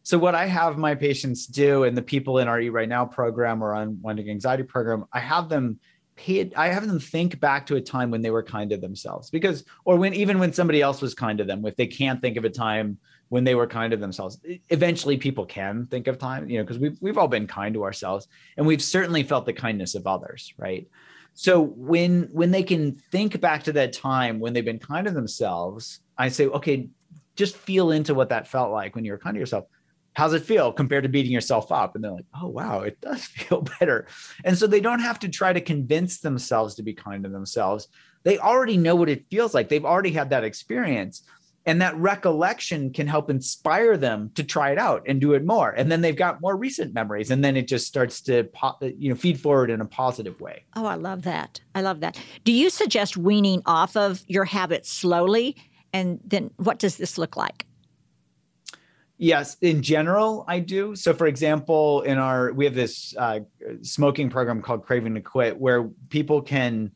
so 0.05 0.17
what 0.17 0.35
i 0.35 0.47
have 0.47 0.79
my 0.79 0.95
patients 0.95 1.47
do 1.47 1.85
and 1.85 1.99
the 1.99 2.03
people 2.03 2.39
in 2.39 2.49
our 2.49 2.61
eat 2.61 2.71
right 2.71 2.89
now 2.89 3.05
program 3.05 3.63
or 3.63 3.75
unwinding 3.75 4.31
anxiety 4.31 4.63
program 4.63 5.05
i 5.13 5.19
have 5.19 5.49
them 5.49 5.79
pay 6.21 6.51
i 6.57 6.69
have 6.69 6.87
them 6.87 7.01
think 7.01 7.41
back 7.41 7.67
to 7.67 7.77
a 7.77 7.81
time 7.81 8.11
when 8.11 8.23
they 8.23 8.31
were 8.31 8.43
kind 8.43 8.71
to 8.71 8.77
themselves 8.77 9.31
because 9.31 9.65
or 9.85 9.97
when 9.97 10.13
even 10.15 10.39
when 10.39 10.53
somebody 10.53 10.81
else 10.81 11.01
was 11.01 11.15
kind 11.15 11.39
to 11.39 11.45
them 11.45 11.65
if 11.65 11.77
they 11.77 11.87
can't 11.87 12.21
think 12.21 12.37
of 12.37 12.45
a 12.45 12.51
time 12.51 12.99
when 13.31 13.45
they 13.45 13.55
were 13.55 13.67
kind 13.67 13.93
to 13.93 13.97
themselves. 13.97 14.39
Eventually, 14.69 15.17
people 15.17 15.47
can 15.47 15.87
think 15.87 16.09
of 16.09 16.19
time, 16.19 16.51
you 16.51 16.59
know, 16.59 16.65
because 16.65 16.79
we've 16.79 16.99
we've 17.01 17.17
all 17.17 17.29
been 17.29 17.47
kind 17.47 17.73
to 17.75 17.85
ourselves, 17.85 18.29
and 18.57 18.67
we've 18.67 18.83
certainly 18.83 19.23
felt 19.23 19.47
the 19.47 19.53
kindness 19.53 19.95
of 19.95 20.07
others, 20.07 20.53
right? 20.59 20.87
So 21.33 21.61
when 21.61 22.29
when 22.33 22.51
they 22.51 22.65
can 22.65 22.97
think 23.13 23.41
back 23.41 23.63
to 23.65 23.73
that 23.75 23.93
time 23.93 24.41
when 24.41 24.53
they've 24.53 24.65
been 24.65 24.81
kind 24.81 25.07
to 25.07 25.13
themselves, 25.13 26.01
I 26.19 26.29
say, 26.29 26.47
okay, 26.49 26.89
just 27.37 27.57
feel 27.57 27.93
into 27.93 28.15
what 28.15 28.29
that 28.29 28.49
felt 28.49 28.73
like 28.73 28.97
when 28.97 29.05
you 29.05 29.13
were 29.13 29.19
kind 29.19 29.35
to 29.35 29.41
yourself. 29.41 29.67
How's 30.15 30.35
it 30.35 30.43
feel 30.43 30.73
compared 30.73 31.05
to 31.05 31.09
beating 31.09 31.33
yourself 31.33 31.71
up? 31.71 31.95
And 31.95 32.05
they're 32.05 32.13
like, 32.13 32.27
oh 32.41 32.49
wow, 32.49 32.81
it 32.81 33.01
does 33.01 33.25
feel 33.25 33.67
better. 33.79 34.07
And 34.45 34.57
so 34.57 34.67
they 34.67 34.81
don't 34.81 35.01
have 35.01 35.19
to 35.21 35.29
try 35.29 35.53
to 35.53 35.61
convince 35.61 36.21
themselves 36.21 36.75
to 36.77 36.83
be 36.83 36.93
kind 36.93 37.25
to 37.25 37.31
themselves. 37.31 37.89
They 38.23 38.39
already 38.39 38.77
know 38.77 38.97
what 38.97 39.09
it 39.09 39.27
feels 39.31 39.55
like. 39.55 39.69
They've 39.69 39.85
already 39.85 40.11
had 40.11 40.31
that 40.31 40.45
experience 40.45 41.23
and 41.67 41.83
that 41.83 41.97
recollection 41.97 42.93
can 42.93 43.07
help 43.07 43.31
inspire 43.31 43.97
them 43.97 44.31
to 44.35 44.43
try 44.43 44.71
it 44.71 44.79
out 44.79 45.03
and 45.07 45.21
do 45.21 45.35
it 45.35 45.45
more 45.45 45.71
and 45.71 45.91
then 45.91 46.01
they've 46.01 46.17
got 46.17 46.41
more 46.41 46.57
recent 46.57 46.95
memories 46.95 47.31
and 47.31 47.45
then 47.45 47.57
it 47.57 47.69
just 47.69 47.87
starts 47.87 48.21
to 48.21 48.49
you 48.99 49.11
know 49.11 49.15
feed 49.15 49.39
forward 49.39 49.71
in 49.71 49.81
a 49.81 49.85
positive 49.85 50.41
way 50.41 50.65
oh 50.77 50.87
i 50.87 50.95
love 50.95 51.23
that 51.23 51.61
i 51.75 51.81
love 51.81 52.01
that 52.01 52.19
do 52.45 52.53
you 52.53 52.71
suggest 52.71 53.17
weaning 53.17 53.63
off 53.67 53.97
of 53.97 54.25
your 54.27 54.45
habits 54.45 54.91
slowly 54.91 55.57
and 55.93 56.21
then 56.25 56.51
what 56.57 56.79
does 56.79 56.97
this 56.97 57.19
look 57.19 57.37
like 57.37 57.67
Yes, 59.23 59.59
in 59.61 59.83
general, 59.83 60.47
I 60.49 60.61
do. 60.61 60.97
So, 60.97 61.13
for 61.13 61.27
example, 61.27 62.01
in 62.03 62.17
our 62.17 62.55
we 62.55 62.65
have 62.65 62.75
this 62.75 63.15
uh, 63.19 63.41
smoking 63.83 64.31
program 64.31 64.63
called 64.63 64.87
Craving 64.87 65.15
to 65.15 65.21
Quit, 65.21 65.61
where 65.61 65.91
people 66.09 66.41
can 66.41 66.91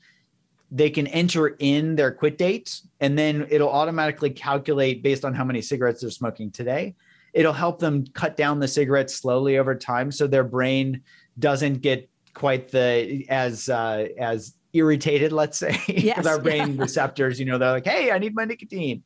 they 0.71 0.89
can 0.89 1.07
enter 1.09 1.49
in 1.59 1.97
their 1.97 2.11
quit 2.11 2.39
date 2.39 2.81
and 3.01 3.19
then 3.19 3.47
it'll 3.51 3.69
automatically 3.69 4.31
calculate 4.31 5.03
based 5.03 5.23
on 5.23 5.35
how 5.35 5.45
many 5.45 5.61
cigarettes 5.61 6.01
they're 6.01 6.11
smoking 6.11 6.51
today. 6.51 6.95
It'll 7.35 7.53
help 7.53 7.79
them 7.79 8.07
cut 8.15 8.39
down 8.39 8.59
the 8.59 8.69
cigarettes 8.69 9.15
slowly 9.15 9.59
over 9.59 9.75
time 9.75 10.11
so 10.11 10.27
their 10.27 10.45
brain 10.45 11.03
doesn't 11.39 11.83
get 11.83 12.09
quite 12.33 12.71
the 12.71 13.27
as 13.29 13.69
uh, 13.69 14.07
as 14.19 14.55
irritated, 14.73 15.31
let's 15.31 15.59
say, 15.59 15.79
yes, 15.89 16.17
with 16.17 16.27
our 16.27 16.41
brain 16.41 16.77
yeah. 16.77 16.83
receptors. 16.83 17.39
You 17.39 17.45
know, 17.45 17.59
they're 17.59 17.73
like, 17.73 17.87
"Hey, 17.87 18.11
I 18.11 18.19
need 18.19 18.35
my 18.35 18.47
nicotine." 18.47 19.03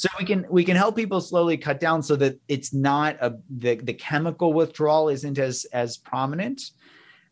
So 0.00 0.08
we 0.18 0.24
can 0.24 0.46
we 0.48 0.64
can 0.64 0.76
help 0.76 0.96
people 0.96 1.20
slowly 1.20 1.58
cut 1.58 1.78
down 1.78 2.02
so 2.02 2.16
that 2.16 2.34
it's 2.48 2.72
not 2.72 3.12
a 3.20 3.28
the 3.64 3.74
the 3.74 3.92
chemical 3.92 4.54
withdrawal 4.60 5.10
isn't 5.16 5.38
as 5.38 5.66
as 5.82 5.98
prominent 5.98 6.60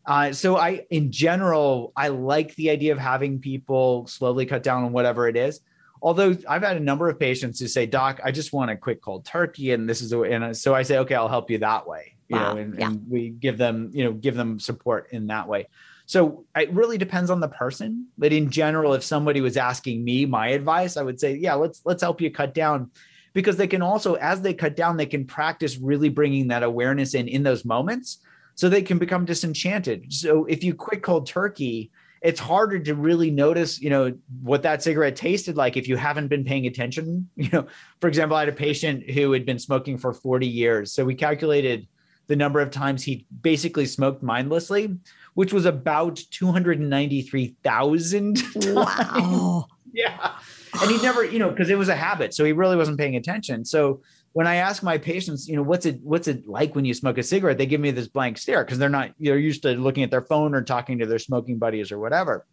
Uh, 0.05 0.33
so 0.33 0.57
I, 0.57 0.85
in 0.89 1.11
general, 1.11 1.91
I 1.95 2.07
like 2.07 2.55
the 2.55 2.69
idea 2.69 2.91
of 2.93 2.99
having 2.99 3.39
people 3.39 4.07
slowly 4.07 4.45
cut 4.45 4.63
down 4.63 4.83
on 4.85 4.91
whatever 4.91 5.27
it 5.27 5.35
is. 5.35 5.61
Although 6.01 6.31
I've 6.47 6.63
had 6.63 6.77
a 6.77 6.85
number 6.91 7.09
of 7.09 7.19
patients 7.19 7.59
who 7.59 7.67
say, 7.67 7.85
"Doc, 7.85 8.13
I 8.23 8.31
just 8.31 8.53
want 8.53 8.71
a 8.71 8.77
quick 8.77 9.01
cold 9.01 9.25
turkey," 9.25 9.67
and 9.73 9.87
this 9.89 10.01
is, 10.01 10.13
a, 10.13 10.19
and 10.21 10.55
so 10.55 10.73
I 10.73 10.83
say, 10.83 10.97
"Okay, 10.99 11.15
I'll 11.15 11.33
help 11.37 11.49
you 11.51 11.57
that 11.59 11.83
way." 11.87 12.03
You 12.29 12.37
Wow, 12.37 12.53
know, 12.53 12.61
and, 12.61 12.79
yeah. 12.79 12.87
and 12.87 13.09
we 13.09 13.29
give 13.45 13.57
them, 13.57 13.75
you 13.93 14.03
know, 14.05 14.13
give 14.13 14.35
them 14.35 14.59
support 14.59 15.01
in 15.11 15.27
that 15.27 15.47
way. 15.47 15.67
So 16.09 16.43
it 16.55 16.73
really 16.73 16.97
depends 16.97 17.29
on 17.29 17.39
the 17.39 17.47
person, 17.47 18.07
but 18.17 18.33
in 18.33 18.49
general, 18.49 18.95
if 18.95 19.03
somebody 19.03 19.41
was 19.41 19.57
asking 19.57 20.03
me 20.03 20.25
my 20.25 20.47
advice, 20.47 20.97
I 20.97 21.03
would 21.03 21.19
say, 21.19 21.35
"Yeah, 21.35 21.53
let's 21.53 21.81
let's 21.85 22.01
help 22.01 22.19
you 22.19 22.31
cut 22.31 22.55
down." 22.55 22.89
Because 23.33 23.57
they 23.57 23.67
can 23.67 23.83
also, 23.83 24.15
as 24.15 24.41
they 24.41 24.55
cut 24.55 24.75
down, 24.75 24.97
they 24.97 25.05
can 25.05 25.23
practice 25.23 25.77
really 25.77 26.09
bringing 26.09 26.47
that 26.47 26.63
awareness 26.63 27.13
in 27.13 27.27
in 27.27 27.43
those 27.43 27.63
moments 27.63 28.21
so 28.55 28.67
they 28.67 28.81
can 28.81 28.97
become 28.97 29.23
disenchanted. 29.23 30.11
So 30.11 30.45
if 30.45 30.63
you 30.63 30.73
quit 30.73 31.03
cold 31.03 31.27
turkey, 31.27 31.91
it's 32.23 32.39
harder 32.39 32.79
to 32.79 32.95
really 32.95 33.29
notice, 33.29 33.79
you 33.79 33.91
know, 33.91 34.11
what 34.41 34.63
that 34.63 34.81
cigarette 34.81 35.15
tasted 35.15 35.57
like 35.57 35.77
if 35.77 35.87
you 35.87 35.95
haven't 35.95 36.29
been 36.29 36.43
paying 36.43 36.65
attention. 36.65 37.29
You 37.35 37.49
know, 37.53 37.67
for 38.01 38.07
example, 38.07 38.35
I 38.35 38.39
had 38.39 38.49
a 38.49 38.53
patient 38.53 39.07
who 39.11 39.31
had 39.31 39.45
been 39.45 39.59
smoking 39.59 39.99
for 39.99 40.11
40 40.11 40.47
years. 40.47 40.91
So 40.91 41.05
we 41.05 41.13
calculated 41.13 41.87
the 42.29 42.35
number 42.35 42.61
of 42.61 42.69
times 42.69 43.03
he 43.03 43.25
basically 43.41 43.87
smoked 43.87 44.21
mindlessly, 44.21 44.95
which 45.39 45.53
was 45.53 45.65
about 45.65 46.19
293,000. 46.31 48.43
Wow. 48.75 49.65
Yeah. 49.91 50.35
And 50.79 50.91
he 50.91 51.01
never, 51.01 51.25
you 51.25 51.39
know, 51.39 51.49
because 51.49 51.71
it 51.71 51.77
was 51.77 51.89
a 51.89 51.95
habit. 51.95 52.35
So 52.35 52.45
he 52.45 52.51
really 52.51 52.75
wasn't 52.75 52.99
paying 52.99 53.15
attention. 53.15 53.65
So 53.65 54.03
when 54.33 54.45
I 54.45 54.57
ask 54.57 54.83
my 54.83 54.99
patients, 54.99 55.47
you 55.47 55.55
know, 55.55 55.63
what's 55.63 55.87
it 55.87 55.99
what's 56.03 56.27
it 56.27 56.47
like 56.47 56.75
when 56.75 56.85
you 56.85 56.93
smoke 56.93 57.17
a 57.17 57.23
cigarette? 57.23 57.57
They 57.57 57.65
give 57.65 57.81
me 57.81 57.89
this 57.89 58.07
blank 58.07 58.37
stare 58.37 58.63
because 58.63 58.77
they're 58.77 58.87
not, 58.87 59.15
they're 59.17 59.39
used 59.39 59.63
to 59.63 59.71
looking 59.71 60.03
at 60.03 60.11
their 60.11 60.21
phone 60.21 60.53
or 60.53 60.61
talking 60.61 60.99
to 60.99 61.07
their 61.07 61.17
smoking 61.17 61.57
buddies 61.57 61.91
or 61.91 61.97
whatever. 61.97 62.45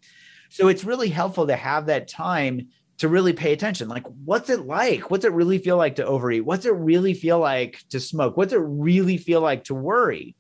So 0.49 0.69
it's 0.69 0.83
really 0.83 1.11
helpful 1.11 1.47
to 1.49 1.57
have 1.57 1.85
that 1.87 2.09
time 2.09 2.69
to 2.99 3.09
really 3.09 3.35
pay 3.35 3.53
attention. 3.53 3.89
Like, 3.89 4.07
what's 4.25 4.49
it 4.49 4.65
like? 4.65 5.11
What's 5.11 5.27
it 5.27 5.33
really 5.33 5.59
feel 5.59 5.77
like 5.77 5.97
to 5.97 6.07
overeat? 6.07 6.47
What's 6.47 6.65
it 6.65 6.75
really 6.75 7.13
feel 7.13 7.39
like 7.39 7.85
to 7.91 8.01
smoke? 8.01 8.39
What's 8.39 8.55
it 8.55 8.63
really 8.63 9.19
feel 9.19 9.43
like 9.43 9.65
to 9.65 9.75
worry? 9.75 10.37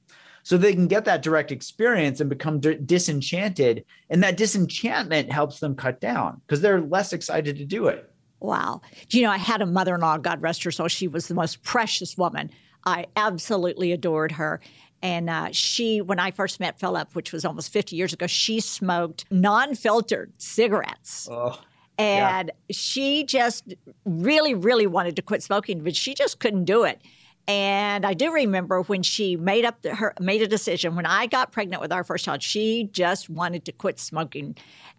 So 0.46 0.56
they 0.56 0.74
can 0.74 0.86
get 0.86 1.06
that 1.06 1.22
direct 1.22 1.50
experience 1.50 2.20
and 2.20 2.30
become 2.30 2.60
di- 2.60 2.76
disenchanted. 2.76 3.84
And 4.08 4.22
that 4.22 4.36
disenchantment 4.36 5.32
helps 5.32 5.58
them 5.58 5.74
cut 5.74 6.00
down 6.00 6.40
because 6.46 6.60
they're 6.60 6.80
less 6.80 7.12
excited 7.12 7.56
to 7.56 7.64
do 7.64 7.88
it. 7.88 8.08
Wow. 8.38 8.80
You 9.10 9.22
know, 9.22 9.32
I 9.32 9.38
had 9.38 9.60
a 9.60 9.66
mother 9.66 9.96
in 9.96 10.02
law, 10.02 10.18
God 10.18 10.40
rest 10.40 10.62
her 10.62 10.70
soul. 10.70 10.86
She 10.86 11.08
was 11.08 11.26
the 11.26 11.34
most 11.34 11.64
precious 11.64 12.16
woman. 12.16 12.52
I 12.84 13.06
absolutely 13.16 13.90
adored 13.90 14.30
her. 14.30 14.60
And 15.02 15.28
uh, 15.28 15.48
she, 15.50 16.00
when 16.00 16.20
I 16.20 16.30
first 16.30 16.60
met 16.60 16.78
Philip, 16.78 17.16
which 17.16 17.32
was 17.32 17.44
almost 17.44 17.72
50 17.72 17.96
years 17.96 18.12
ago, 18.12 18.28
she 18.28 18.60
smoked 18.60 19.24
non 19.32 19.74
filtered 19.74 20.32
cigarettes. 20.38 21.28
Oh, 21.28 21.58
And 21.98 22.52
she 22.70 23.24
just 23.24 23.74
really, 24.04 24.54
really 24.54 24.86
wanted 24.86 25.16
to 25.16 25.22
quit 25.22 25.42
smoking, 25.42 25.82
but 25.82 25.96
she 25.96 26.14
just 26.14 26.38
couldn't 26.38 26.66
do 26.66 26.84
it. 26.84 27.00
And 27.48 28.04
I 28.04 28.14
do 28.14 28.32
remember 28.32 28.82
when 28.82 29.02
she 29.02 29.36
made 29.36 29.64
up 29.64 29.82
the, 29.82 29.94
her 29.94 30.14
made 30.20 30.42
a 30.42 30.48
decision 30.48 30.96
when 30.96 31.06
I 31.06 31.26
got 31.26 31.52
pregnant 31.52 31.80
with 31.80 31.92
our 31.92 32.02
first 32.02 32.24
child, 32.24 32.42
she 32.42 32.88
just 32.92 33.30
wanted 33.30 33.64
to 33.66 33.72
quit 33.72 34.00
smoking, 34.00 34.56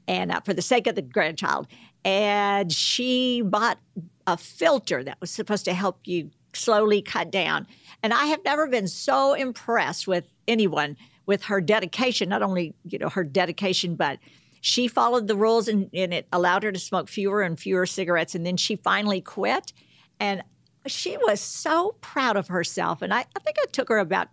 and 0.08 0.32
uh, 0.32 0.40
for 0.42 0.54
the 0.54 0.62
sake 0.62 0.88
of 0.88 0.96
the 0.96 1.02
grandchild, 1.02 1.68
and 2.06 2.72
she 2.72 3.42
bought 3.42 3.80
a 4.26 4.38
filter 4.38 5.04
that 5.04 5.20
was 5.20 5.30
supposed 5.30 5.66
to 5.66 5.74
help 5.74 6.00
you 6.06 6.32
slowly 6.54 7.02
cut 7.02 7.32
down. 7.32 7.68
And 8.02 8.14
I 8.14 8.28
have 8.28 8.44
never 8.46 8.68
been 8.68 8.88
so 8.88 9.34
impressed 9.34 10.08
with 10.08 10.30
anyone 10.48 10.96
with 11.26 11.44
her 11.44 11.60
dedication, 11.60 12.30
not 12.30 12.42
only 12.42 12.74
you 12.86 12.98
know 12.98 13.10
her 13.10 13.26
dedication, 13.26 13.96
but 13.96 14.20
she 14.62 14.88
followed 14.88 15.28
the 15.28 15.36
rules 15.36 15.68
and, 15.68 15.90
and 15.94 16.14
it 16.14 16.28
allowed 16.32 16.64
her 16.64 16.72
to 16.72 16.80
smoke 16.80 17.10
fewer 17.10 17.42
and 17.42 17.60
fewer 17.60 17.86
cigarettes. 17.86 18.36
And 18.36 18.46
then 18.46 18.58
she 18.58 18.76
finally 18.76 19.22
quit. 19.22 19.74
And 20.20 20.44
she 20.88 21.17
was 21.17 21.39
so 21.41 21.95
proud 22.02 22.38
of 22.38 22.47
herself. 22.47 23.02
And 23.02 23.13
I, 23.13 23.19
I 23.19 23.39
think 23.39 23.58
it 23.60 23.73
took 23.73 23.89
her 23.89 23.97
about 24.00 24.28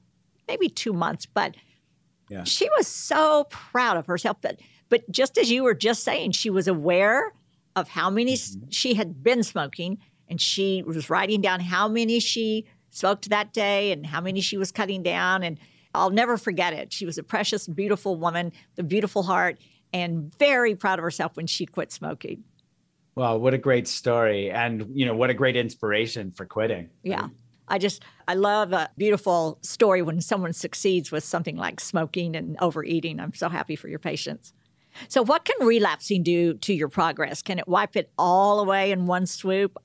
maybe 0.49 0.69
two 0.69 0.93
months, 0.93 1.27
but 1.27 1.57
Yeah. 2.29 2.45
she 2.45 2.69
was 2.77 2.87
so 2.87 3.45
proud 3.51 3.97
of 3.97 4.07
herself. 4.07 4.39
But, 4.41 4.61
but 4.89 5.11
just 5.11 5.39
as 5.39 5.51
you 5.51 5.63
were 5.63 5.75
just 5.75 6.03
saying, 6.05 6.33
she 6.33 6.51
was 6.51 6.69
aware 6.69 7.33
of 7.77 7.89
how 7.89 8.11
many 8.11 8.35
s 8.35 8.57
mm-hmm. 8.57 8.69
she 8.71 8.95
had 8.95 9.23
been 9.23 9.43
smoking 9.43 9.99
and 10.29 10.41
she 10.41 10.83
was 10.83 11.11
writing 11.11 11.41
down 11.41 11.61
how 11.61 11.89
many 11.89 12.21
she 12.21 12.65
smoked 12.91 13.29
that 13.31 13.53
day 13.53 13.93
and 13.93 14.07
how 14.07 14.21
many 14.21 14.41
she 14.41 14.57
was 14.57 14.71
cutting 14.73 15.03
down. 15.03 15.43
And 15.43 15.59
I'll 15.95 16.11
never 16.11 16.37
forget 16.37 16.73
it. 16.73 16.93
She 16.93 17.07
was 17.07 17.19
a 17.19 17.23
precious, 17.23 17.67
beautiful 17.69 18.17
woman, 18.17 18.47
with 18.47 18.85
a 18.85 18.89
beautiful 18.89 19.23
heart, 19.25 19.59
and 19.93 20.35
very 20.39 20.75
proud 20.75 20.99
of 20.99 21.03
herself 21.03 21.37
when 21.37 21.47
she 21.47 21.67
quit 21.67 21.93
smoking. 21.93 22.45
Wow, 23.17 23.37
what 23.37 23.55
a 23.55 23.59
great 23.59 23.87
story. 23.87 24.51
And, 24.51 24.87
you 24.93 25.07
know, 25.07 25.15
what 25.15 25.31
a 25.31 25.35
great 25.35 25.57
inspiration 25.57 26.33
for 26.33 26.47
quitting. 26.47 26.91
Yeah. 27.03 27.29
I 27.69 27.79
just, 27.79 28.03
I 28.29 28.35
love 28.35 28.73
a 28.73 28.91
beautiful 28.99 29.59
story 29.63 30.03
when 30.03 30.21
someone 30.21 30.53
succeeds 30.53 31.11
with 31.11 31.25
something 31.25 31.57
like 31.57 31.81
smoking 31.81 32.37
and 32.37 32.57
overeating. 32.61 33.21
I'm 33.21 33.33
so 33.33 33.49
happy 33.49 33.77
for 33.77 33.89
your 33.89 33.99
patients. 33.99 34.53
So, 35.09 35.23
what 35.23 35.45
can 35.45 35.67
relapsing 35.67 36.23
do 36.23 36.55
to 36.55 36.75
your 36.75 36.89
progress? 36.89 37.43
Can 37.43 37.59
it 37.59 37.67
wipe 37.67 37.97
it 37.97 38.13
all 38.19 38.61
away 38.61 38.93
in 38.93 39.07
one 39.07 39.27
swoop? 39.27 39.77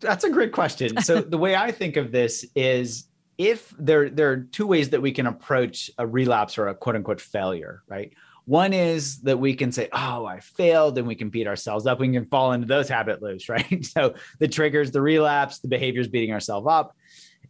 That's 0.00 0.24
a 0.24 0.30
great 0.30 0.52
question. 0.52 0.96
So 1.02 1.20
the 1.20 1.38
way 1.38 1.56
I 1.56 1.72
think 1.72 1.96
of 1.96 2.12
this 2.12 2.44
is 2.54 3.08
if 3.38 3.74
there 3.78 4.08
there 4.08 4.30
are 4.30 4.36
two 4.36 4.66
ways 4.66 4.90
that 4.90 5.02
we 5.02 5.12
can 5.12 5.26
approach 5.26 5.90
a 5.98 6.06
relapse 6.06 6.58
or 6.58 6.68
a 6.68 6.74
quote 6.74 6.96
unquote 6.96 7.20
failure, 7.20 7.82
right? 7.88 8.12
One 8.44 8.72
is 8.72 9.20
that 9.20 9.38
we 9.38 9.54
can 9.54 9.70
say, 9.72 9.88
"Oh, 9.92 10.26
I 10.26 10.40
failed," 10.40 10.98
and 10.98 11.06
we 11.06 11.14
can 11.14 11.30
beat 11.30 11.46
ourselves 11.46 11.86
up. 11.86 12.00
We 12.00 12.12
can 12.12 12.26
fall 12.26 12.52
into 12.52 12.66
those 12.66 12.88
habit 12.88 13.22
loops, 13.22 13.48
right? 13.48 13.84
So 13.84 14.14
the 14.38 14.48
triggers, 14.48 14.90
the 14.90 15.00
relapse, 15.00 15.60
the 15.60 15.68
behaviors 15.68 16.08
beating 16.08 16.32
ourselves 16.32 16.66
up, 16.68 16.96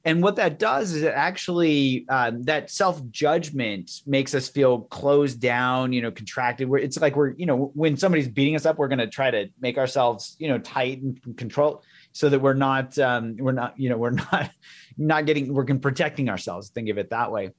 and 0.04 0.22
what 0.22 0.36
that 0.36 0.58
does 0.58 0.92
is 0.94 1.02
it 1.02 1.12
actually 1.14 2.06
um, 2.08 2.42
that 2.44 2.70
self 2.70 3.00
judgment 3.10 4.02
makes 4.04 4.34
us 4.34 4.48
feel 4.48 4.80
closed 4.80 5.40
down, 5.40 5.92
you 5.92 6.02
know, 6.02 6.10
contracted. 6.10 6.68
It's 6.74 7.00
like 7.00 7.14
we're, 7.14 7.34
you 7.34 7.46
know, 7.46 7.70
when 7.74 7.96
somebody's 7.96 8.28
beating 8.28 8.56
us 8.56 8.66
up, 8.66 8.78
we're 8.78 8.88
going 8.88 8.98
to 8.98 9.06
try 9.06 9.30
to 9.30 9.48
make 9.60 9.78
ourselves, 9.78 10.34
you 10.40 10.48
know, 10.48 10.58
tight 10.58 11.02
and 11.02 11.36
control 11.36 11.84
so 12.10 12.28
that 12.28 12.40
we're 12.40 12.54
not, 12.54 12.98
um, 12.98 13.36
we're 13.38 13.52
not, 13.52 13.78
you 13.78 13.88
know, 13.90 13.96
we're 13.96 14.10
not, 14.32 14.50
not 14.98 15.26
getting, 15.26 15.54
we're 15.54 15.64
protecting 15.64 16.28
ourselves. 16.28 16.70
Think 16.70 16.88
of 16.88 16.98
it 16.98 17.10
that 17.10 17.30
way. 17.30 17.52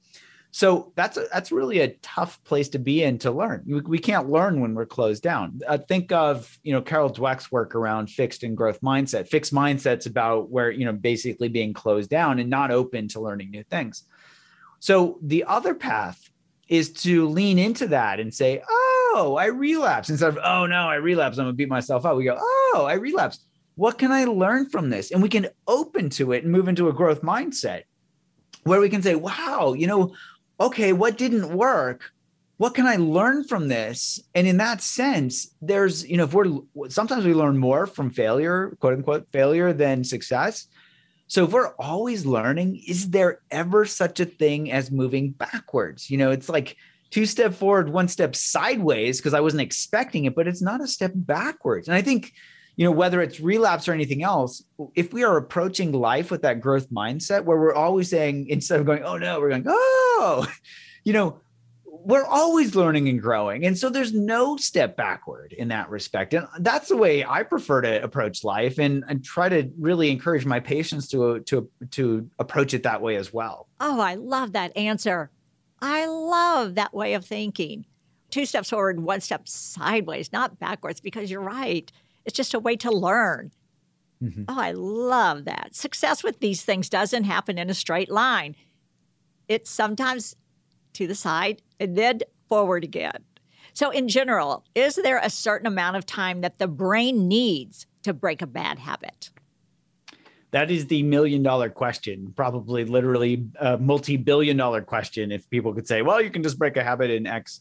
So 0.56 0.92
that's 0.94 1.16
a, 1.16 1.26
that's 1.32 1.50
really 1.50 1.80
a 1.80 1.88
tough 1.94 2.40
place 2.44 2.68
to 2.68 2.78
be 2.78 3.02
in 3.02 3.18
to 3.18 3.32
learn. 3.32 3.64
We, 3.66 3.80
we 3.80 3.98
can't 3.98 4.30
learn 4.30 4.60
when 4.60 4.76
we're 4.76 4.86
closed 4.86 5.20
down. 5.20 5.60
Uh, 5.66 5.78
think 5.78 6.12
of 6.12 6.60
you 6.62 6.72
know 6.72 6.80
Carol 6.80 7.10
Dweck's 7.10 7.50
work 7.50 7.74
around 7.74 8.08
fixed 8.08 8.44
and 8.44 8.56
growth 8.56 8.80
mindset. 8.80 9.26
Fixed 9.26 9.52
mindset's 9.52 10.06
about 10.06 10.50
where 10.50 10.70
you 10.70 10.84
know 10.84 10.92
basically 10.92 11.48
being 11.48 11.72
closed 11.72 12.08
down 12.08 12.38
and 12.38 12.48
not 12.48 12.70
open 12.70 13.08
to 13.08 13.20
learning 13.20 13.50
new 13.50 13.64
things. 13.64 14.04
So 14.78 15.18
the 15.22 15.42
other 15.42 15.74
path 15.74 16.30
is 16.68 16.92
to 17.02 17.26
lean 17.28 17.58
into 17.58 17.88
that 17.88 18.20
and 18.20 18.32
say, 18.32 18.62
"Oh, 18.70 19.36
I 19.36 19.46
relapse," 19.46 20.08
instead 20.08 20.28
of 20.28 20.38
"Oh 20.40 20.66
no, 20.66 20.88
I 20.88 20.94
relapse. 20.94 21.36
I'm 21.36 21.46
gonna 21.46 21.54
beat 21.54 21.68
myself 21.68 22.06
up." 22.06 22.16
We 22.16 22.26
go, 22.26 22.38
"Oh, 22.38 22.86
I 22.88 22.92
relapse. 22.92 23.44
What 23.74 23.98
can 23.98 24.12
I 24.12 24.26
learn 24.26 24.70
from 24.70 24.88
this?" 24.88 25.10
And 25.10 25.20
we 25.20 25.28
can 25.28 25.48
open 25.66 26.10
to 26.10 26.30
it 26.30 26.44
and 26.44 26.52
move 26.52 26.68
into 26.68 26.88
a 26.88 26.92
growth 26.92 27.22
mindset 27.22 27.82
where 28.62 28.80
we 28.80 28.88
can 28.88 29.02
say, 29.02 29.16
"Wow, 29.16 29.74
you 29.76 29.88
know." 29.88 30.14
Okay, 30.60 30.92
what 30.92 31.18
didn't 31.18 31.54
work? 31.56 32.10
What 32.56 32.74
can 32.74 32.86
I 32.86 32.96
learn 32.96 33.44
from 33.44 33.68
this? 33.68 34.20
And 34.34 34.46
in 34.46 34.58
that 34.58 34.80
sense, 34.80 35.54
there's, 35.60 36.08
you 36.08 36.16
know, 36.16 36.24
if 36.24 36.34
we're 36.34 36.60
sometimes 36.88 37.24
we 37.24 37.34
learn 37.34 37.58
more 37.58 37.86
from 37.86 38.10
failure, 38.10 38.76
quote 38.80 38.94
unquote, 38.94 39.26
failure 39.32 39.72
than 39.72 40.04
success. 40.04 40.68
So 41.26 41.44
if 41.44 41.52
we're 41.52 41.74
always 41.76 42.26
learning, 42.26 42.82
is 42.86 43.10
there 43.10 43.40
ever 43.50 43.84
such 43.84 44.20
a 44.20 44.24
thing 44.24 44.70
as 44.70 44.90
moving 44.90 45.30
backwards? 45.30 46.10
You 46.10 46.18
know, 46.18 46.30
it's 46.30 46.48
like 46.48 46.76
two 47.10 47.26
step 47.26 47.54
forward, 47.54 47.88
one 47.88 48.08
step 48.08 48.36
sideways 48.36 49.18
because 49.18 49.34
I 49.34 49.40
wasn't 49.40 49.62
expecting 49.62 50.26
it, 50.26 50.34
but 50.34 50.46
it's 50.46 50.62
not 50.62 50.82
a 50.82 50.86
step 50.86 51.12
backwards. 51.14 51.88
And 51.88 51.96
I 51.96 52.02
think, 52.02 52.32
you 52.76 52.84
know, 52.84 52.90
whether 52.90 53.22
it's 53.22 53.40
relapse 53.40 53.88
or 53.88 53.92
anything 53.92 54.22
else, 54.22 54.62
if 54.94 55.12
we 55.12 55.22
are 55.22 55.36
approaching 55.36 55.92
life 55.92 56.30
with 56.30 56.42
that 56.42 56.60
growth 56.60 56.90
mindset 56.90 57.44
where 57.44 57.58
we're 57.58 57.74
always 57.74 58.10
saying, 58.10 58.48
instead 58.48 58.80
of 58.80 58.86
going, 58.86 59.02
oh 59.04 59.16
no, 59.16 59.40
we're 59.40 59.50
going, 59.50 59.64
oh, 59.66 60.46
you 61.04 61.12
know, 61.12 61.40
we're 62.04 62.26
always 62.26 62.74
learning 62.74 63.08
and 63.08 63.20
growing. 63.20 63.64
And 63.64 63.78
so 63.78 63.88
there's 63.88 64.12
no 64.12 64.56
step 64.58 64.94
backward 64.94 65.54
in 65.54 65.68
that 65.68 65.88
respect. 65.88 66.34
And 66.34 66.46
that's 66.58 66.88
the 66.88 66.96
way 66.96 67.24
I 67.24 67.42
prefer 67.44 67.80
to 67.80 68.02
approach 68.02 68.44
life 68.44 68.78
and, 68.78 69.04
and 69.08 69.24
try 69.24 69.48
to 69.48 69.70
really 69.78 70.10
encourage 70.10 70.44
my 70.44 70.60
patients 70.60 71.08
to, 71.08 71.40
to, 71.40 71.68
to 71.92 72.28
approach 72.38 72.74
it 72.74 72.82
that 72.82 73.00
way 73.00 73.16
as 73.16 73.32
well. 73.32 73.68
Oh, 73.80 74.00
I 74.00 74.16
love 74.16 74.52
that 74.52 74.76
answer. 74.76 75.30
I 75.80 76.06
love 76.06 76.74
that 76.74 76.92
way 76.92 77.14
of 77.14 77.24
thinking. 77.24 77.86
Two 78.30 78.44
steps 78.44 78.70
forward, 78.70 79.00
one 79.00 79.20
step 79.20 79.48
sideways, 79.48 80.32
not 80.32 80.58
backwards, 80.58 81.00
because 81.00 81.30
you're 81.30 81.40
right. 81.40 81.90
It's 82.24 82.36
just 82.36 82.54
a 82.54 82.58
way 82.58 82.76
to 82.76 82.90
learn. 82.90 83.52
Mhm. 84.22 84.46
Oh, 84.48 84.58
I 84.58 84.72
love 84.72 85.44
that. 85.44 85.74
Success 85.74 86.22
with 86.22 86.40
these 86.40 86.62
things 86.62 86.88
doesn't 86.88 87.24
happen 87.24 87.58
in 87.58 87.68
a 87.68 87.74
straight 87.74 88.10
line. 88.10 88.56
It's 89.48 89.70
sometimes 89.70 90.36
to 90.94 91.06
the 91.06 91.14
side, 91.14 91.60
and 91.80 91.96
then 91.96 92.20
forward 92.48 92.84
again. 92.84 93.24
So, 93.72 93.90
in 93.90 94.08
general, 94.08 94.64
is 94.74 94.94
there 94.94 95.18
a 95.18 95.28
certain 95.28 95.66
amount 95.66 95.96
of 95.96 96.06
time 96.06 96.40
that 96.42 96.58
the 96.58 96.68
brain 96.68 97.26
needs 97.26 97.86
to 98.04 98.14
break 98.14 98.40
a 98.40 98.46
bad 98.46 98.78
habit? 98.78 99.30
That 100.52 100.70
is 100.70 100.86
the 100.86 101.02
million 101.02 101.42
dollar 101.42 101.68
question, 101.68 102.32
probably 102.36 102.84
literally 102.84 103.44
a 103.58 103.76
multi 103.76 104.16
billion 104.16 104.56
dollar 104.56 104.82
question. 104.82 105.32
If 105.32 105.50
people 105.50 105.74
could 105.74 105.88
say, 105.88 106.02
well, 106.02 106.22
you 106.22 106.30
can 106.30 106.44
just 106.44 106.58
break 106.58 106.76
a 106.76 106.84
habit 106.84 107.10
in 107.10 107.26
X. 107.26 107.60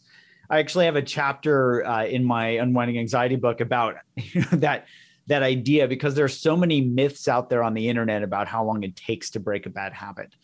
I 0.53 0.59
actually 0.59 0.85
have 0.85 0.95
a 0.95 1.01
chapter 1.01 1.83
uh, 1.83 2.05
in 2.05 2.23
my 2.23 2.49
Unwinding 2.49 2.99
Anxiety 2.99 3.37
book 3.37 3.59
about 3.59 3.95
you 4.15 4.41
know, 4.51 4.57
that 4.59 4.85
that 5.25 5.41
idea 5.41 5.87
because 5.87 6.13
there's 6.13 6.39
so 6.39 6.55
many 6.55 6.79
myths 6.79 7.27
out 7.27 7.49
there 7.49 7.63
on 7.63 7.73
the 7.73 7.89
internet 7.89 8.21
about 8.21 8.47
how 8.47 8.63
long 8.63 8.83
it 8.83 8.95
takes 8.95 9.31
to 9.31 9.39
break 9.39 9.65
a 9.65 9.71
bad 9.71 9.93
habit. 9.93 10.35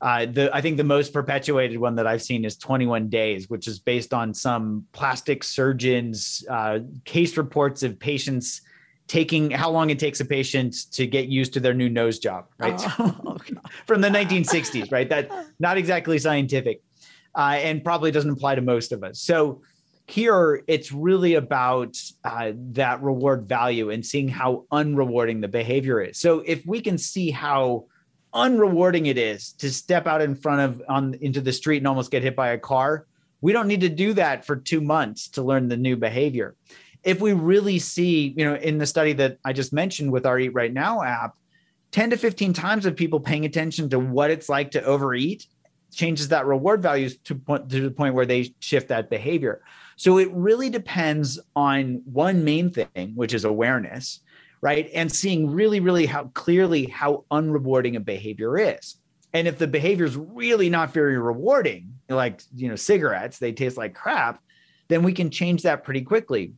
Uh, 0.00 0.26
the 0.26 0.50
I 0.52 0.60
think 0.60 0.76
the 0.76 0.82
most 0.82 1.12
perpetuated 1.12 1.78
one 1.78 1.94
that 1.94 2.06
I've 2.06 2.22
seen 2.22 2.44
is 2.44 2.56
21 2.56 3.08
days, 3.10 3.48
which 3.48 3.68
is 3.68 3.78
based 3.78 4.12
on 4.12 4.34
some 4.34 4.86
plastic 4.92 5.44
surgeons' 5.44 6.44
uh, 6.50 6.80
case 7.04 7.36
reports 7.36 7.84
of 7.84 7.96
patients 8.00 8.60
taking 9.06 9.52
how 9.52 9.70
long 9.70 9.90
it 9.90 10.00
takes 10.00 10.18
a 10.18 10.24
patient 10.24 10.90
to 10.92 11.06
get 11.06 11.28
used 11.28 11.52
to 11.52 11.60
their 11.60 11.74
new 11.74 11.88
nose 11.88 12.18
job, 12.18 12.46
right? 12.58 12.80
Oh, 12.98 13.36
From 13.86 14.00
the 14.00 14.08
1960s, 14.08 14.90
right? 14.90 15.08
That 15.08 15.30
not 15.60 15.76
exactly 15.76 16.18
scientific, 16.18 16.82
uh, 17.34 17.58
and 17.58 17.84
probably 17.84 18.10
doesn't 18.10 18.30
apply 18.30 18.54
to 18.54 18.62
most 18.62 18.92
of 18.92 19.02
us. 19.02 19.20
So 19.20 19.62
here, 20.06 20.62
it's 20.66 20.92
really 20.92 21.34
about 21.34 21.96
uh, 22.24 22.52
that 22.54 23.02
reward 23.02 23.48
value 23.48 23.90
and 23.90 24.04
seeing 24.04 24.28
how 24.28 24.64
unrewarding 24.70 25.40
the 25.40 25.48
behavior 25.48 26.02
is. 26.02 26.18
So 26.18 26.40
if 26.40 26.64
we 26.66 26.80
can 26.80 26.98
see 26.98 27.30
how 27.30 27.86
unrewarding 28.34 29.06
it 29.06 29.16
is 29.16 29.52
to 29.52 29.70
step 29.72 30.06
out 30.06 30.20
in 30.20 30.34
front 30.34 30.60
of 30.60 30.82
on 30.88 31.14
into 31.20 31.40
the 31.40 31.52
street 31.52 31.78
and 31.78 31.86
almost 31.86 32.10
get 32.10 32.22
hit 32.22 32.36
by 32.36 32.48
a 32.48 32.58
car, 32.58 33.06
we 33.40 33.52
don't 33.52 33.68
need 33.68 33.80
to 33.80 33.88
do 33.88 34.12
that 34.14 34.44
for 34.44 34.56
two 34.56 34.80
months 34.80 35.28
to 35.28 35.42
learn 35.42 35.68
the 35.68 35.76
new 35.76 35.96
behavior 35.96 36.54
if 37.04 37.20
we 37.20 37.32
really 37.34 37.78
see, 37.78 38.34
you 38.36 38.44
know, 38.44 38.54
in 38.56 38.78
the 38.78 38.86
study 38.86 39.12
that 39.12 39.38
I 39.44 39.52
just 39.52 39.72
mentioned 39.72 40.10
with 40.10 40.26
our 40.26 40.38
Eat 40.38 40.54
Right 40.54 40.72
Now 40.72 41.02
app, 41.02 41.34
10 41.92 42.10
to 42.10 42.16
15 42.16 42.54
times 42.54 42.86
of 42.86 42.96
people 42.96 43.20
paying 43.20 43.44
attention 43.44 43.90
to 43.90 43.98
what 43.98 44.30
it's 44.30 44.48
like 44.48 44.72
to 44.72 44.82
overeat 44.82 45.46
changes 45.94 46.28
that 46.28 46.46
reward 46.46 46.82
values 46.82 47.16
to, 47.18 47.34
point, 47.34 47.70
to 47.70 47.80
the 47.80 47.90
point 47.90 48.14
where 48.14 48.26
they 48.26 48.54
shift 48.60 48.88
that 48.88 49.10
behavior. 49.10 49.62
So 49.96 50.18
it 50.18 50.28
really 50.32 50.70
depends 50.70 51.38
on 51.54 52.02
one 52.04 52.44
main 52.44 52.70
thing, 52.70 53.12
which 53.14 53.32
is 53.32 53.44
awareness, 53.44 54.20
right? 54.60 54.90
And 54.92 55.10
seeing 55.10 55.50
really, 55.50 55.80
really 55.80 56.06
how 56.06 56.24
clearly 56.34 56.86
how 56.86 57.24
unrewarding 57.30 57.96
a 57.96 58.00
behavior 58.00 58.58
is. 58.58 58.96
And 59.32 59.48
if 59.48 59.58
the 59.58 59.66
behavior 59.66 60.04
is 60.04 60.16
really 60.16 60.70
not 60.70 60.92
very 60.92 61.18
rewarding, 61.18 61.94
like, 62.08 62.42
you 62.54 62.68
know, 62.68 62.76
cigarettes, 62.76 63.38
they 63.38 63.52
taste 63.52 63.76
like 63.76 63.94
crap, 63.94 64.40
then 64.88 65.02
we 65.02 65.12
can 65.12 65.30
change 65.30 65.62
that 65.62 65.84
pretty 65.84 66.02
quickly 66.02 66.52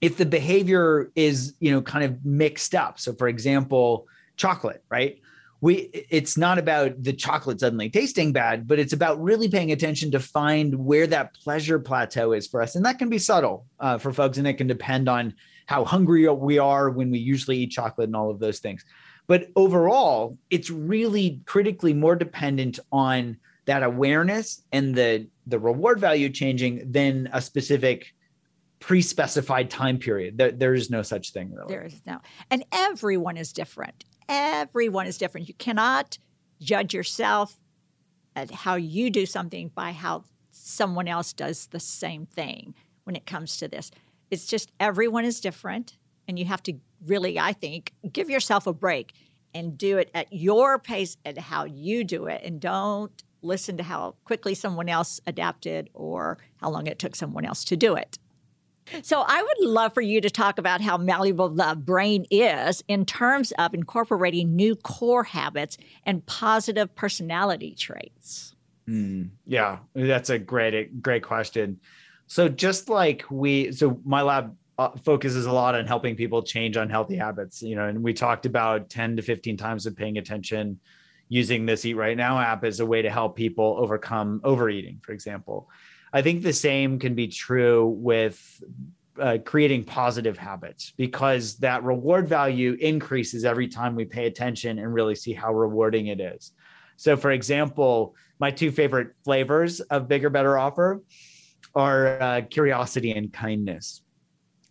if 0.00 0.16
the 0.16 0.26
behavior 0.26 1.10
is 1.14 1.54
you 1.60 1.70
know 1.70 1.82
kind 1.82 2.04
of 2.04 2.24
mixed 2.24 2.74
up 2.74 2.98
so 2.98 3.12
for 3.14 3.28
example 3.28 4.06
chocolate 4.36 4.82
right 4.88 5.20
we 5.60 5.90
it's 6.10 6.36
not 6.36 6.58
about 6.58 7.02
the 7.02 7.12
chocolate 7.12 7.60
suddenly 7.60 7.90
tasting 7.90 8.32
bad 8.32 8.66
but 8.66 8.78
it's 8.78 8.92
about 8.92 9.22
really 9.22 9.48
paying 9.48 9.72
attention 9.72 10.10
to 10.10 10.20
find 10.20 10.74
where 10.74 11.06
that 11.06 11.34
pleasure 11.34 11.78
plateau 11.78 12.32
is 12.32 12.46
for 12.46 12.62
us 12.62 12.74
and 12.74 12.84
that 12.84 12.98
can 12.98 13.08
be 13.08 13.18
subtle 13.18 13.66
uh, 13.78 13.98
for 13.98 14.12
folks 14.12 14.38
and 14.38 14.46
it 14.46 14.54
can 14.54 14.66
depend 14.66 15.08
on 15.08 15.34
how 15.66 15.84
hungry 15.84 16.28
we 16.28 16.58
are 16.58 16.90
when 16.90 17.10
we 17.10 17.18
usually 17.18 17.58
eat 17.58 17.70
chocolate 17.70 18.08
and 18.08 18.16
all 18.16 18.30
of 18.30 18.38
those 18.38 18.58
things 18.58 18.84
but 19.26 19.48
overall 19.56 20.36
it's 20.50 20.70
really 20.70 21.40
critically 21.46 21.92
more 21.92 22.16
dependent 22.16 22.78
on 22.90 23.36
that 23.66 23.82
awareness 23.82 24.62
and 24.72 24.94
the 24.94 25.28
the 25.46 25.58
reward 25.58 26.00
value 26.00 26.28
changing 26.28 26.90
than 26.90 27.28
a 27.32 27.40
specific 27.40 28.14
pre-specified 28.80 29.70
time 29.70 29.98
period. 29.98 30.38
There, 30.38 30.50
there 30.50 30.74
is 30.74 30.90
no 30.90 31.02
such 31.02 31.32
thing 31.32 31.52
really. 31.52 31.68
There 31.68 31.84
is 31.84 32.00
no. 32.06 32.18
And 32.50 32.64
everyone 32.72 33.36
is 33.36 33.52
different. 33.52 34.04
Everyone 34.32 35.08
is 35.08 35.18
different. 35.18 35.48
You 35.48 35.54
cannot 35.54 36.18
judge 36.60 36.94
yourself 36.94 37.58
at 38.36 38.52
how 38.52 38.76
you 38.76 39.10
do 39.10 39.26
something 39.26 39.72
by 39.74 39.90
how 39.90 40.22
someone 40.52 41.08
else 41.08 41.32
does 41.32 41.66
the 41.66 41.80
same 41.80 42.26
thing 42.26 42.74
when 43.02 43.16
it 43.16 43.26
comes 43.26 43.56
to 43.56 43.66
this. 43.66 43.90
It's 44.30 44.46
just 44.46 44.70
everyone 44.78 45.24
is 45.24 45.40
different 45.40 45.98
and 46.28 46.38
you 46.38 46.44
have 46.44 46.62
to 46.62 46.74
really 47.04 47.40
I 47.40 47.52
think 47.52 47.92
give 48.12 48.30
yourself 48.30 48.68
a 48.68 48.72
break 48.72 49.14
and 49.52 49.76
do 49.76 49.98
it 49.98 50.12
at 50.14 50.32
your 50.32 50.78
pace 50.78 51.16
and 51.24 51.36
how 51.36 51.64
you 51.64 52.04
do 52.04 52.26
it 52.26 52.40
and 52.44 52.60
don't 52.60 53.24
listen 53.42 53.76
to 53.78 53.82
how 53.82 54.14
quickly 54.24 54.54
someone 54.54 54.88
else 54.88 55.20
adapted 55.26 55.90
or 55.92 56.38
how 56.58 56.70
long 56.70 56.86
it 56.86 57.00
took 57.00 57.16
someone 57.16 57.44
else 57.44 57.64
to 57.64 57.76
do 57.76 57.96
it. 57.96 58.16
So 59.02 59.24
I 59.26 59.42
would 59.42 59.68
love 59.68 59.94
for 59.94 60.00
you 60.00 60.20
to 60.20 60.30
talk 60.30 60.58
about 60.58 60.80
how 60.80 60.96
malleable 60.96 61.48
the 61.48 61.76
brain 61.76 62.26
is 62.30 62.82
in 62.88 63.06
terms 63.06 63.52
of 63.52 63.74
incorporating 63.74 64.56
new 64.56 64.76
core 64.76 65.24
habits 65.24 65.76
and 66.04 66.24
positive 66.26 66.94
personality 66.94 67.74
traits. 67.74 68.54
Mm, 68.88 69.30
yeah, 69.46 69.78
that's 69.94 70.30
a 70.30 70.38
great 70.38 71.02
great 71.02 71.22
question. 71.22 71.80
So 72.26 72.48
just 72.48 72.88
like 72.88 73.24
we 73.30 73.72
so 73.72 74.00
my 74.04 74.22
lab 74.22 74.56
uh, 74.78 74.96
focuses 74.96 75.46
a 75.46 75.52
lot 75.52 75.74
on 75.74 75.86
helping 75.86 76.16
people 76.16 76.42
change 76.42 76.76
unhealthy 76.76 77.16
habits, 77.16 77.60
you 77.62 77.76
know, 77.76 77.86
and 77.86 78.02
we 78.02 78.14
talked 78.14 78.46
about 78.46 78.88
10 78.88 79.16
to 79.16 79.22
15 79.22 79.56
times 79.56 79.86
of 79.86 79.94
paying 79.94 80.16
attention 80.16 80.80
using 81.28 81.66
this 81.66 81.84
eat 81.84 81.94
right 81.94 82.16
now 82.16 82.38
app 82.38 82.64
as 82.64 82.80
a 82.80 82.86
way 82.86 83.02
to 83.02 83.10
help 83.10 83.36
people 83.36 83.76
overcome 83.78 84.40
overeating, 84.42 85.00
for 85.02 85.12
example. 85.12 85.68
I 86.12 86.22
think 86.22 86.42
the 86.42 86.52
same 86.52 86.98
can 86.98 87.14
be 87.14 87.28
true 87.28 87.86
with 87.86 88.62
uh, 89.20 89.38
creating 89.44 89.84
positive 89.84 90.38
habits 90.38 90.92
because 90.96 91.56
that 91.58 91.84
reward 91.84 92.28
value 92.28 92.76
increases 92.80 93.44
every 93.44 93.68
time 93.68 93.94
we 93.94 94.04
pay 94.04 94.26
attention 94.26 94.78
and 94.78 94.92
really 94.92 95.14
see 95.14 95.32
how 95.32 95.52
rewarding 95.52 96.06
it 96.08 96.20
is. 96.20 96.52
So, 96.96 97.16
for 97.16 97.30
example, 97.30 98.14
my 98.38 98.50
two 98.50 98.70
favorite 98.70 99.08
flavors 99.24 99.80
of 99.80 100.08
Bigger 100.08 100.30
Better 100.30 100.58
Offer 100.58 101.02
are 101.74 102.20
uh, 102.20 102.40
curiosity 102.42 103.12
and 103.12 103.32
kindness. 103.32 104.02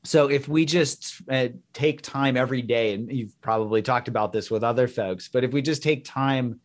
So, 0.03 0.29
if 0.29 0.47
we 0.47 0.65
just 0.65 1.21
uh, 1.29 1.49
take 1.73 2.01
time 2.01 2.37
every 2.37 2.61
day, 2.61 2.93
and 2.93 3.11
you've 3.11 3.39
probably 3.41 3.81
talked 3.81 4.07
about 4.07 4.33
this 4.33 4.49
with 4.49 4.63
other 4.63 4.87
folks, 4.87 5.29
but 5.29 5.43
if 5.43 5.51
we 5.51 5.61
just 5.61 5.83
take 5.83 6.05
time 6.05 6.59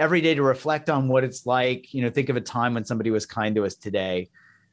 every 0.00 0.20
day 0.20 0.34
to 0.34 0.42
reflect 0.42 0.90
on 0.90 1.06
what 1.06 1.22
it's 1.22 1.46
like, 1.46 1.94
you 1.94 2.02
know, 2.02 2.10
think 2.10 2.28
of 2.28 2.36
a 2.36 2.40
time 2.40 2.74
when 2.74 2.84
somebody 2.84 3.10
was 3.10 3.26
kind 3.26 3.54
to 3.54 3.64
us 3.64 3.76
today. 3.76 4.30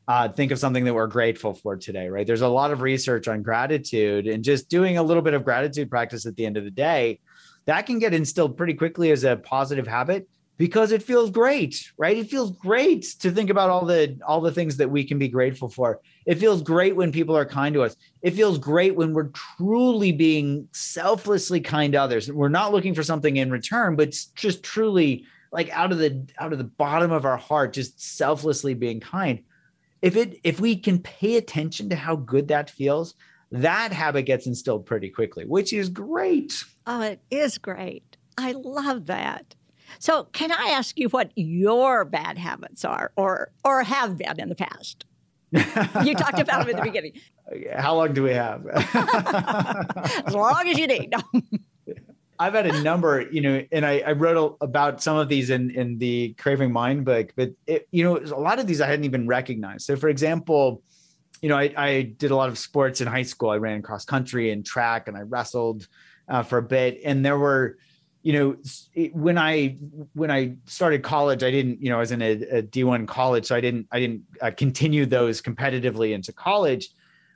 Uh, 0.08 0.30
think 0.30 0.52
of 0.52 0.58
something 0.58 0.86
that 0.86 0.94
we're 0.94 1.06
grateful 1.06 1.54
for 1.54 1.76
today, 1.76 2.08
right? 2.08 2.26
There's 2.26 2.42
a 2.42 2.48
lot 2.48 2.72
of 2.72 2.82
research 2.82 3.28
on 3.28 3.44
gratitude 3.44 4.26
and 4.26 4.42
just 4.42 4.70
doing 4.70 4.98
a 4.98 5.04
little 5.04 5.22
bit 5.22 5.34
of 5.34 5.44
gratitude 5.44 5.90
practice 5.90 6.26
at 6.26 6.38
the 6.38 6.46
end 6.46 6.56
of 6.56 6.64
the 6.64 6.72
day 6.72 7.20
that 7.68 7.86
can 7.86 8.00
get 8.00 8.14
instilled 8.14 8.58
pretty 8.58 8.74
quickly 8.74 9.12
as 9.12 9.24
a 9.26 9.36
positive 9.36 9.86
habit 9.86 10.28
because 10.58 10.92
it 10.92 11.04
feels 11.04 11.30
great 11.30 11.92
right? 11.98 12.18
It 12.18 12.30
feels 12.30 12.52
great 12.52 13.04
to 13.20 13.32
think 13.32 13.50
about 13.50 13.70
all 13.70 13.86
the 13.86 14.20
all 14.28 14.42
the 14.42 14.52
things 14.52 14.78
that 14.78 14.90
we 14.90 15.04
can 15.04 15.20
be 15.20 15.28
grateful 15.28 15.70
for. 15.70 16.02
It 16.26 16.36
feels 16.36 16.62
great 16.62 16.96
when 16.96 17.12
people 17.12 17.38
are 17.38 17.46
kind 17.46 17.74
to 17.76 17.84
us. 17.84 17.96
It 18.22 18.32
feels 18.32 18.58
great 18.58 18.96
when 18.96 19.14
we're 19.14 19.30
truly 19.30 20.12
being 20.12 20.68
selflessly 20.72 21.62
kind 21.62 21.94
to 21.94 22.02
others. 22.02 22.32
We're 22.32 22.50
not 22.50 22.74
looking 22.74 22.96
for 22.96 23.04
something 23.04 23.38
in 23.38 23.52
return 23.52 23.96
but 23.96 24.16
just 24.36 24.64
truly 24.64 25.26
like 25.52 25.70
out 25.70 25.92
of 25.92 25.98
the 25.98 26.28
out 26.40 26.52
of 26.52 26.58
the 26.58 26.66
bottom 26.66 27.12
of 27.12 27.26
our 27.26 27.38
heart 27.38 27.74
just 27.74 28.02
selflessly 28.02 28.74
being 28.74 29.00
kind. 29.00 29.44
If 30.02 30.16
it 30.16 30.40
if 30.44 30.60
we 30.60 30.76
can 30.76 31.00
pay 31.00 31.38
attention 31.38 31.90
to 31.90 31.96
how 31.96 32.16
good 32.16 32.50
that 32.50 32.70
feels 32.70 33.16
that 33.50 33.94
habit 33.94 34.24
gets 34.24 34.46
instilled 34.46 34.86
pretty 34.86 35.10
quickly 35.10 35.46
which 35.46 35.72
is 35.72 35.90
great. 35.90 36.64
Oh 36.86 37.02
it 37.02 37.22
is 37.30 37.58
great. 37.58 38.18
I 38.38 38.52
love 38.52 39.08
that 39.08 39.56
so, 40.00 40.26
can 40.26 40.52
I 40.52 40.70
ask 40.70 40.98
you 40.98 41.10
what 41.10 41.32
your 41.36 42.06
bad 42.06 42.38
habits 42.38 42.86
are 42.86 43.12
or 43.16 43.52
or 43.64 43.84
have 43.84 44.18
been 44.18 44.40
in 44.40 44.50
the 44.50 44.56
past? 44.56 45.06
you 45.52 46.14
talked 46.14 46.40
about 46.40 46.66
them 46.66 46.70
at 46.70 46.76
the 46.76 46.82
beginning. 46.84 47.14
How 47.78 47.96
long 47.96 48.14
do 48.14 48.24
we 48.24 48.32
have? 48.32 48.66
as 48.68 50.34
long 50.34 50.68
as 50.68 50.78
you 50.78 50.88
need. 50.88 51.14
I've 52.40 52.54
had 52.54 52.68
a 52.68 52.84
number, 52.84 53.22
you 53.32 53.42
know, 53.42 53.64
and 53.72 53.84
I, 53.86 54.00
I 54.00 54.12
wrote 54.12 54.58
about 54.62 55.02
some 55.02 55.18
of 55.18 55.28
these 55.28 55.50
in 55.50 55.72
in 55.72 55.98
the 55.98 56.36
Craving 56.38 56.72
Mind 56.72 57.04
book, 57.04 57.34
but 57.36 57.52
it, 57.66 57.88
you 57.92 58.04
know, 58.04 58.18
a 58.18 58.40
lot 58.40 58.60
of 58.60 58.68
these 58.68 58.80
I 58.80 58.88
hadn't 58.88 59.06
even 59.06 59.28
recognized. 59.28 59.86
So, 59.86 59.96
for 59.96 60.08
example, 60.08 60.84
you 61.42 61.50
know, 61.50 61.58
I, 61.58 61.74
I 61.76 62.02
did 62.04 62.32
a 62.32 62.36
lot 62.36 62.50
of 62.50 62.58
sports 62.58 63.02
in 63.02 63.08
high 63.08 63.24
school. 63.24 63.50
I 63.50 63.58
ran 63.58 63.82
cross 63.82 64.06
country 64.06 64.52
and 64.52 64.64
track, 64.64 65.08
and 65.08 65.18
I 65.18 65.22
wrestled 65.22 65.88
uh, 66.28 66.44
for 66.44 66.60
a 66.60 66.64
bit, 66.64 67.00
and 67.04 67.26
there 67.26 67.40
were 67.40 67.78
you 68.28 68.34
know 68.34 68.58
when 69.14 69.38
i 69.38 69.78
when 70.14 70.30
i 70.30 70.54
started 70.66 71.02
college 71.02 71.44
i 71.44 71.50
didn't 71.50 71.82
you 71.82 71.90
know 71.90 71.96
i 71.96 72.00
was 72.00 72.12
in 72.12 72.22
a 72.22 72.32
a 72.58 72.62
d1 72.62 73.08
college 73.08 73.46
so 73.46 73.56
i 73.56 73.62
didn't 73.62 73.88
i 73.94 74.00
didn't 74.02 74.22
uh, 74.42 74.52
continue 74.52 75.06
those 75.06 75.42
competitively 75.42 76.12
into 76.14 76.34
college 76.34 76.90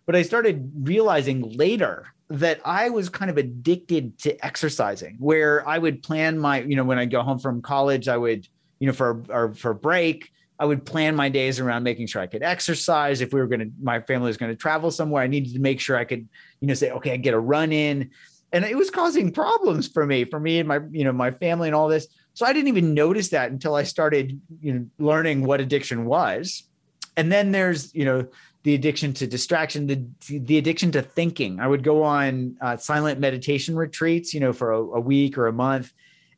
but 0.05 0.17
i 0.17 0.21
started 0.21 0.69
realizing 0.81 1.49
later 1.55 2.07
that 2.29 2.59
i 2.65 2.89
was 2.89 3.07
kind 3.07 3.31
of 3.31 3.37
addicted 3.37 4.19
to 4.19 4.29
exercising 4.45 5.15
where 5.19 5.65
i 5.65 5.77
would 5.77 6.03
plan 6.03 6.37
my 6.37 6.59
you 6.63 6.75
know 6.75 6.83
when 6.83 6.99
i 6.99 7.05
go 7.05 7.21
home 7.21 7.39
from 7.39 7.61
college 7.61 8.09
i 8.09 8.17
would 8.17 8.45
you 8.79 8.87
know 8.87 8.93
for 8.93 9.23
or 9.29 9.53
for 9.53 9.73
break 9.73 10.29
I 10.59 10.65
would 10.65 10.85
plan 10.85 11.15
my 11.15 11.27
days 11.27 11.59
around 11.59 11.81
making 11.81 12.05
sure 12.05 12.21
I 12.21 12.27
could 12.27 12.43
exercise. 12.43 13.19
If 13.19 13.33
we 13.33 13.39
were 13.39 13.47
going 13.47 13.61
to, 13.61 13.71
my 13.81 13.99
family 13.99 14.27
was 14.27 14.37
going 14.37 14.51
to 14.51 14.55
travel 14.55 14.91
somewhere, 14.91 15.23
I 15.23 15.25
needed 15.25 15.53
to 15.53 15.59
make 15.59 15.79
sure 15.79 15.97
I 15.97 16.05
could, 16.05 16.29
you 16.59 16.67
know, 16.67 16.75
say, 16.75 16.91
okay, 16.91 17.13
I 17.13 17.17
get 17.17 17.33
a 17.33 17.39
run 17.39 17.71
in. 17.71 18.11
And 18.53 18.65
it 18.65 18.75
was 18.75 18.89
causing 18.89 19.31
problems 19.31 19.87
for 19.87 20.05
me, 20.05 20.25
for 20.25 20.39
me 20.39 20.59
and 20.59 20.67
my, 20.67 20.79
you 20.91 21.03
know, 21.03 21.13
my 21.13 21.31
family 21.31 21.69
and 21.69 21.75
all 21.75 21.87
this. 21.87 22.07
So 22.33 22.45
I 22.45 22.53
didn't 22.53 22.67
even 22.67 22.93
notice 22.93 23.29
that 23.29 23.51
until 23.51 23.75
I 23.75 23.83
started, 23.83 24.39
you 24.61 24.73
know, 24.73 24.85
learning 24.99 25.45
what 25.45 25.61
addiction 25.61 26.05
was. 26.05 26.63
And 27.15 27.31
then 27.31 27.51
there's, 27.51 27.93
you 27.93 28.05
know, 28.05 28.27
the 28.63 28.73
addiction 28.73 29.13
to 29.13 29.27
distraction, 29.27 29.87
the, 29.87 30.05
the 30.29 30.57
addiction 30.57 30.91
to 30.91 31.01
thinking. 31.01 31.59
I 31.59 31.67
would 31.67 31.83
go 31.83 32.03
on 32.03 32.57
uh, 32.61 32.77
silent 32.77 33.19
meditation 33.19 33.75
retreats, 33.75 34.33
you 34.33 34.39
know, 34.39 34.53
for 34.53 34.71
a, 34.71 34.79
a 34.79 34.99
week 34.99 35.37
or 35.37 35.47
a 35.47 35.53
month 35.53 35.91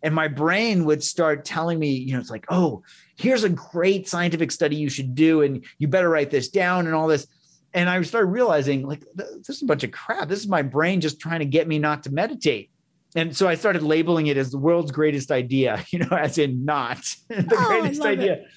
and 0.04 0.14
my 0.14 0.28
brain 0.28 0.84
would 0.86 1.02
start 1.02 1.46
telling 1.46 1.80
me 1.80 1.90
you 1.90 2.14
know 2.14 2.20
it's 2.20 2.30
like 2.30 2.46
oh 2.50 2.84
here's 3.16 3.44
a 3.44 3.50
great 3.50 4.08
scientific 4.08 4.52
study 4.52 4.76
you 4.76 4.90
should 4.90 5.16
do 5.16 5.42
and 5.42 5.66
you 5.80 5.88
better 5.88 6.10
write 6.10 6.30
this 6.30 6.50
down 6.50 6.86
and 6.86 6.94
all 6.94 7.08
this 7.08 7.26
and 7.74 7.90
i 7.90 8.02
started 8.02 8.28
realizing 8.28 8.88
like 8.88 9.04
this 9.16 9.50
is 9.50 9.62
a 9.62 9.66
bunch 9.66 9.84
of 9.84 9.92
crap. 9.92 10.28
This 10.28 10.40
is 10.40 10.48
my 10.48 10.62
brain 10.62 11.02
just 11.02 11.20
trying 11.20 11.40
to 11.40 11.46
get 11.46 11.68
me 11.68 11.80
not 11.80 12.04
to 12.04 12.12
meditate. 12.12 12.70
And 13.16 13.36
so 13.36 13.48
i 13.48 13.56
started 13.56 13.84
labeling 13.84 14.28
it 14.28 14.38
as 14.38 14.52
the 14.52 14.58
world's 14.58 14.92
greatest 14.92 15.32
idea 15.32 15.84
you 15.92 16.00
know 16.00 16.16
as 16.18 16.38
in 16.38 16.66
not 16.66 16.98
the 17.28 17.56
oh, 17.58 17.68
greatest 17.68 18.02
idea 18.02 18.34
it. 18.34 18.48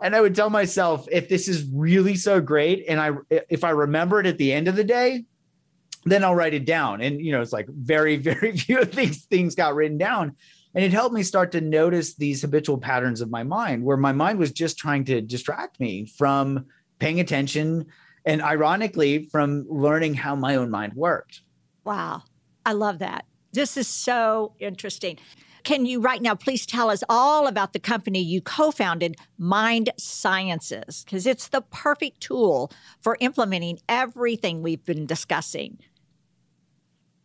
and 0.00 0.14
i 0.14 0.20
would 0.20 0.34
tell 0.34 0.50
myself 0.50 1.06
if 1.10 1.28
this 1.28 1.48
is 1.48 1.68
really 1.72 2.14
so 2.14 2.40
great 2.40 2.84
and 2.88 3.00
i 3.00 3.10
if 3.50 3.64
i 3.64 3.70
remember 3.70 4.20
it 4.20 4.26
at 4.26 4.38
the 4.38 4.52
end 4.52 4.68
of 4.68 4.76
the 4.76 4.84
day 4.84 5.24
then 6.06 6.22
i'll 6.24 6.34
write 6.34 6.54
it 6.54 6.64
down. 6.64 7.02
And 7.02 7.20
you 7.20 7.32
know 7.32 7.42
it's 7.42 7.52
like 7.52 7.68
very 7.68 8.16
very 8.30 8.56
few 8.56 8.80
of 8.80 8.92
these 8.92 9.24
things 9.24 9.54
got 9.54 9.74
written 9.74 9.98
down. 9.98 10.36
And 10.74 10.84
it 10.84 10.92
helped 10.92 11.14
me 11.14 11.22
start 11.22 11.52
to 11.52 11.60
notice 11.60 12.14
these 12.14 12.42
habitual 12.42 12.76
patterns 12.76 13.22
of 13.22 13.30
my 13.30 13.42
mind 13.42 13.82
where 13.82 13.96
my 13.96 14.12
mind 14.12 14.38
was 14.38 14.52
just 14.52 14.76
trying 14.76 15.04
to 15.06 15.22
distract 15.22 15.80
me 15.80 16.06
from 16.18 16.66
paying 16.98 17.18
attention 17.18 17.86
and 18.26 18.42
ironically 18.42 19.28
from 19.30 19.64
learning 19.70 20.14
how 20.14 20.34
my 20.34 20.56
own 20.56 20.70
mind 20.70 20.92
worked. 20.94 21.40
Wow. 21.84 22.24
I 22.66 22.72
love 22.72 22.98
that. 22.98 23.24
This 23.52 23.76
is 23.76 23.86
so 23.86 24.52
interesting. 24.58 25.18
Can 25.62 25.86
you 25.86 26.00
right 26.00 26.20
now 26.20 26.34
please 26.34 26.66
tell 26.66 26.90
us 26.90 27.02
all 27.08 27.46
about 27.46 27.72
the 27.72 27.78
company 27.78 28.20
you 28.20 28.40
co-founded 28.40 29.16
mind 29.38 29.90
sciences 29.96 31.04
because 31.04 31.26
it's 31.26 31.48
the 31.48 31.60
perfect 31.60 32.20
tool 32.20 32.70
for 33.00 33.16
implementing 33.20 33.78
everything 33.88 34.62
we've 34.62 34.84
been 34.84 35.06
discussing. 35.06 35.78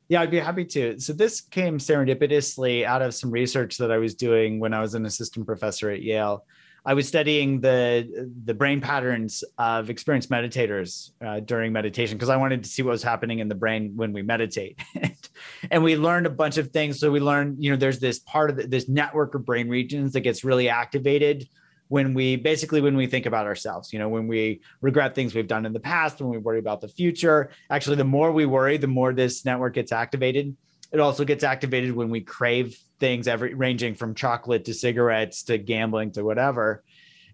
Yeah, 0.10 0.22
I'd 0.22 0.32
be 0.32 0.40
happy 0.40 0.66
to. 0.66 1.00
So 1.00 1.14
this 1.14 1.40
came 1.40 1.78
serendipitously 1.78 2.84
out 2.84 3.02
of 3.02 3.14
some 3.14 3.32
research 3.32 3.78
that 3.78 3.92
I 3.92 3.98
was 3.98 4.14
doing 4.14 4.60
when 4.60 4.74
I 4.74 4.82
was 4.82 4.94
an 4.94 5.06
assistant 5.06 5.46
professor 5.46 5.90
at 5.90 6.02
Yale. 6.02 6.46
I 6.84 6.96
was 6.96 7.08
studying 7.08 7.62
the 7.62 8.30
the 8.44 8.56
brain 8.56 8.82
patterns 8.82 9.44
of 9.58 9.90
experienced 9.90 10.32
meditators 10.32 11.12
uh, 11.24 11.40
during 11.42 11.72
meditation 11.72 12.18
because 12.18 12.30
I 12.30 12.38
wanted 12.38 12.64
to 12.64 12.70
see 12.70 12.82
what 12.82 12.92
was 12.92 13.04
happening 13.04 13.40
in 13.40 13.48
the 13.48 13.56
brain 13.56 13.94
when 13.96 14.14
we 14.14 14.24
meditate, 14.24 14.80
and 15.72 15.84
we 15.84 15.96
learned 15.96 16.26
a 16.26 16.32
bunch 16.32 16.58
of 16.58 16.72
things. 16.72 17.00
So 17.00 17.12
we 17.12 17.20
learned, 17.20 17.64
you 17.64 17.70
know, 17.70 17.78
there's 17.78 18.00
this 18.00 18.20
part 18.20 18.50
of 18.50 18.56
the, 18.56 18.68
this 18.68 18.90
network 18.90 19.36
of 19.36 19.46
brain 19.46 19.70
regions 19.70 20.14
that 20.14 20.22
gets 20.22 20.44
really 20.44 20.70
activated 20.70 21.48
when 21.90 22.16
we 22.16 22.36
basically 22.36 22.82
when 22.82 22.96
we 22.96 23.06
think 23.06 23.26
about 23.26 23.46
ourselves 23.46 23.92
you 23.92 24.00
know 24.00 24.08
when 24.08 24.26
we 24.26 24.62
regret 24.80 25.14
things 25.14 25.36
we've 25.36 25.50
done 25.50 25.66
in 25.66 25.74
the 25.74 25.80
past 25.80 26.22
when 26.22 26.30
we 26.30 26.38
worry 26.38 26.60
about 26.60 26.82
the 26.82 26.88
future. 26.88 27.52
Actually 27.70 27.98
the 27.98 28.04
more 28.04 28.32
we 28.32 28.46
worry 28.46 28.78
the 28.78 28.88
more 28.88 29.14
this 29.14 29.46
network 29.46 29.76
gets 29.76 29.92
activated 29.92 30.56
it 30.92 31.00
also 31.00 31.24
gets 31.24 31.44
activated 31.44 31.94
when 31.94 32.10
we 32.10 32.22
crave 32.22 32.78
things 33.00 33.28
every 33.28 33.54
ranging 33.54 33.96
from 33.96 34.14
chocolate 34.14 34.66
to 34.66 34.74
cigarettes 34.74 35.44
to 35.44 35.58
gambling 35.58 36.12
to 36.12 36.24
whatever 36.24 36.84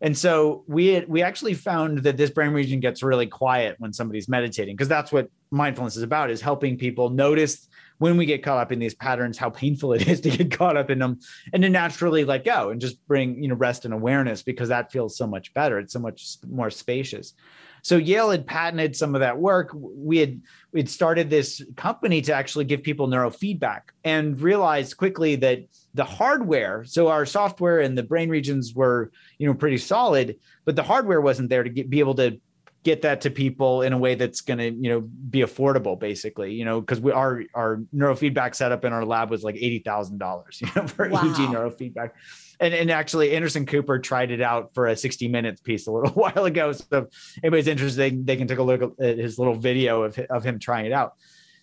and 0.01 0.17
so 0.17 0.63
we 0.67 1.03
we 1.07 1.21
actually 1.21 1.53
found 1.53 1.99
that 1.99 2.17
this 2.17 2.29
brain 2.29 2.51
region 2.51 2.79
gets 2.79 3.01
really 3.01 3.27
quiet 3.27 3.75
when 3.79 3.93
somebody's 3.93 4.27
meditating 4.29 4.75
because 4.75 4.87
that's 4.87 5.11
what 5.11 5.29
mindfulness 5.51 5.97
is 5.97 6.03
about 6.03 6.29
is 6.29 6.41
helping 6.41 6.77
people 6.77 7.09
notice 7.09 7.67
when 7.99 8.17
we 8.17 8.25
get 8.25 8.43
caught 8.43 8.59
up 8.59 8.71
in 8.71 8.79
these 8.79 8.93
patterns, 8.93 9.37
how 9.37 9.49
painful 9.49 9.93
it 9.93 10.07
is 10.07 10.21
to 10.21 10.29
get 10.29 10.51
caught 10.51 10.77
up 10.77 10.89
in 10.89 10.99
them 10.99 11.19
and 11.53 11.63
to 11.63 11.69
naturally 11.69 12.23
let 12.23 12.43
go 12.43 12.69
and 12.69 12.79
just 12.79 13.05
bring, 13.07 13.41
you 13.41 13.49
know, 13.49 13.55
rest 13.55 13.85
and 13.85 13.93
awareness 13.93 14.43
because 14.43 14.69
that 14.69 14.91
feels 14.91 15.17
so 15.17 15.25
much 15.25 15.53
better. 15.53 15.79
It's 15.79 15.93
so 15.93 15.99
much 15.99 16.37
more 16.47 16.69
spacious. 16.69 17.33
So 17.81 17.97
Yale 17.97 18.31
had 18.31 18.45
patented 18.45 18.95
some 18.95 19.15
of 19.15 19.21
that 19.21 19.37
work. 19.37 19.71
We 19.73 20.17
had 20.17 20.41
we 20.71 20.79
had 20.79 20.89
started 20.89 21.29
this 21.29 21.63
company 21.75 22.21
to 22.21 22.33
actually 22.33 22.65
give 22.65 22.83
people 22.83 23.07
neurofeedback 23.07 23.81
and 24.03 24.39
realized 24.39 24.97
quickly 24.97 25.35
that 25.37 25.59
the 25.93 26.03
hardware, 26.03 26.83
so 26.85 27.07
our 27.07 27.25
software 27.25 27.79
and 27.79 27.97
the 27.97 28.03
brain 28.03 28.29
regions 28.29 28.73
were, 28.73 29.11
you 29.37 29.47
know, 29.47 29.53
pretty 29.53 29.77
solid, 29.77 30.37
but 30.65 30.75
the 30.75 30.83
hardware 30.83 31.21
wasn't 31.21 31.49
there 31.49 31.63
to 31.63 31.69
get, 31.69 31.89
be 31.89 31.99
able 31.99 32.15
to 32.15 32.39
get 32.83 33.01
that 33.01 33.19
to 33.19 33.29
people 33.29 33.81
in 33.81 33.91
a 33.91 33.97
way 33.97 34.15
that's 34.15 34.39
going 34.39 34.57
to 34.57 34.71
you 34.71 34.89
know 34.89 35.01
be 35.01 35.39
affordable 35.39 35.99
basically 35.99 36.53
you 36.53 36.63
know 36.63 36.79
because 36.79 37.01
we 37.01 37.11
our 37.11 37.43
our 37.53 37.81
neurofeedback 37.93 38.55
setup 38.55 38.85
in 38.85 38.93
our 38.93 39.03
lab 39.03 39.29
was 39.29 39.43
like 39.43 39.55
$80000 39.55 40.61
you 40.61 40.67
know 40.73 40.87
for 40.87 41.09
wow. 41.09 41.19
EEG 41.19 41.47
neurofeedback 41.47 42.11
and, 42.59 42.73
and 42.73 42.91
actually 42.91 43.35
anderson 43.35 43.65
cooper 43.65 43.99
tried 43.99 44.31
it 44.31 44.41
out 44.41 44.73
for 44.73 44.87
a 44.87 44.95
60 44.95 45.27
minutes 45.27 45.61
piece 45.61 45.87
a 45.87 45.91
little 45.91 46.11
while 46.13 46.45
ago. 46.45 46.71
So 46.71 46.85
if 46.91 47.37
anybody's 47.43 47.67
interested 47.67 47.99
they, 47.99 48.09
they 48.11 48.37
can 48.37 48.47
take 48.47 48.59
a 48.59 48.63
look 48.63 48.95
at 48.99 49.17
his 49.17 49.37
little 49.39 49.55
video 49.55 50.03
of, 50.03 50.17
of 50.29 50.43
him 50.43 50.59
trying 50.59 50.85
it 50.85 50.91
out. 50.91 51.13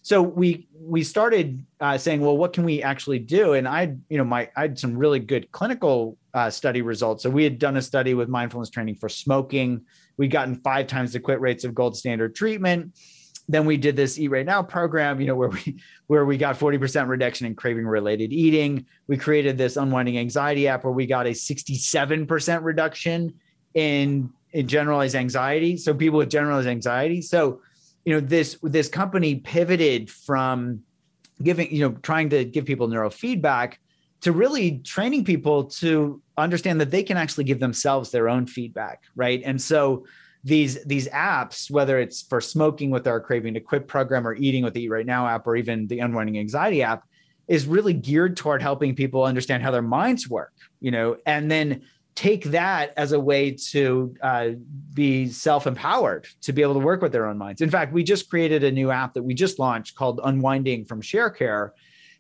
So 0.03 0.21
we 0.21 0.69
we 0.79 1.03
started 1.03 1.65
uh, 1.81 1.97
saying 1.97 2.21
well 2.21 2.37
what 2.37 2.53
can 2.53 2.65
we 2.65 2.83
actually 2.83 3.19
do? 3.19 3.55
And 3.55 3.67
i 3.67 3.95
you 4.09 4.19
know 4.19 4.25
my 4.25 4.51
i 4.57 4.63
had 4.63 4.79
some 4.79 4.97
really 4.97 5.19
good 5.19 5.51
clinical 5.53 6.19
uh, 6.35 6.51
study 6.51 6.83
results. 6.83 7.23
So 7.23 7.31
we 7.31 7.45
had 7.45 7.59
done 7.59 7.77
a 7.77 7.83
study 7.83 8.15
with 8.15 8.29
mindfulness 8.29 8.69
training 8.71 8.97
for 8.97 9.09
smoking. 9.09 9.83
We'd 10.17 10.31
gotten 10.31 10.57
five 10.57 10.89
times 10.89 11.13
the 11.13 11.21
quit 11.21 11.41
rates 11.41 11.65
of 11.65 11.75
gold 11.75 11.97
standard 11.97 12.35
treatment. 12.35 12.93
Then 13.49 13.67
we 13.67 13.77
did 13.77 13.95
this 13.97 14.19
Eat 14.19 14.29
Right 14.29 14.47
Now 14.47 14.63
program, 14.63 15.21
you 15.21 15.27
know, 15.27 15.35
where 15.35 15.51
we 15.51 15.77
where 16.07 16.25
we 16.25 16.37
got 16.37 16.59
40% 16.59 17.09
reduction 17.09 17.47
in 17.47 17.55
craving 17.55 17.87
related 17.87 18.33
eating. 18.33 18.87
We 19.07 19.17
created 19.17 19.59
this 19.59 19.77
unwinding 19.77 20.19
anxiety 20.19 20.69
app 20.69 20.85
where 20.85 20.93
we 20.93 21.07
got 21.07 21.27
a 21.27 21.31
67% 21.31 22.63
reduction 22.63 23.35
in, 23.75 24.31
in 24.53 24.69
generalized 24.69 25.15
anxiety. 25.15 25.77
So 25.77 25.95
people 25.95 26.19
with 26.19 26.31
generalized 26.31 26.69
anxiety. 26.69 27.21
So, 27.23 27.61
you 28.05 28.15
know, 28.15 28.21
this 28.21 28.59
this 28.63 28.89
company 28.89 29.37
pivoted 29.37 30.11
from 30.11 30.83
giving, 31.43 31.75
you 31.75 31.89
know, 31.89 31.97
trying 32.03 32.31
to 32.31 32.45
give 32.45 32.65
people 32.65 32.89
neurofeedback 32.89 33.75
to 34.25 34.33
really 34.33 34.79
training 34.79 35.25
people 35.25 35.65
to 35.65 36.23
understand 36.39 36.81
that 36.81 36.91
they 36.91 37.03
can 37.03 37.19
actually 37.19 37.45
give 37.45 37.61
themselves 37.61 38.11
their 38.11 38.29
own 38.29 38.47
feedback, 38.47 39.03
right? 39.15 39.43
And 39.45 39.61
so 39.61 40.07
these 40.45 40.85
these 40.85 41.09
apps, 41.09 41.71
whether 41.71 41.99
it's 41.99 42.23
for 42.23 42.41
smoking 42.41 42.91
with 42.91 43.07
our 43.07 43.21
Craving 43.21 43.55
to 43.55 43.61
Quit 43.61 43.89
program 43.89 44.29
or 44.29 44.35
eating 44.35 44.63
with 44.63 44.75
the 44.75 44.83
Eat 44.83 44.91
Right 44.91 45.07
Now 45.07 45.27
app 45.27 45.47
or 45.47 45.57
even 45.57 45.87
the 45.87 46.01
Unwinding 46.01 46.39
Anxiety 46.39 46.83
app, 46.83 47.05
is 47.49 47.67
really 47.67 47.95
geared 47.95 48.37
toward 48.37 48.63
helping 48.63 48.95
people 48.95 49.25
understand 49.25 49.63
how 49.63 49.71
their 49.71 49.83
minds 49.83 50.29
work, 50.29 50.53
you 50.81 50.91
know, 50.91 51.17
and 51.27 51.51
then 51.51 51.83
take 52.15 52.45
that 52.45 52.93
as 52.97 53.13
a 53.13 53.19
way 53.19 53.51
to 53.51 54.15
uh, 54.23 54.51
be 54.93 55.29
self-empowered 55.29 56.29
to 56.43 56.53
be 56.53 56.63
able 56.63 56.75
to 56.75 56.81
work 56.81 57.03
with 57.03 57.11
their 57.11 57.27
own 57.27 57.37
minds. 57.37 57.61
In 57.61 57.71
fact, 57.71 57.93
we 57.93 58.05
just 58.05 58.31
created 58.31 58.63
a 58.63 58.71
new 58.71 58.91
app 58.91 59.15
that 59.15 59.23
we 59.23 59.35
just 59.35 59.59
launched 59.59 59.97
called 59.97 60.21
Unwinding 60.23 60.85
from 60.85 61.03
Sharecare 61.03 61.71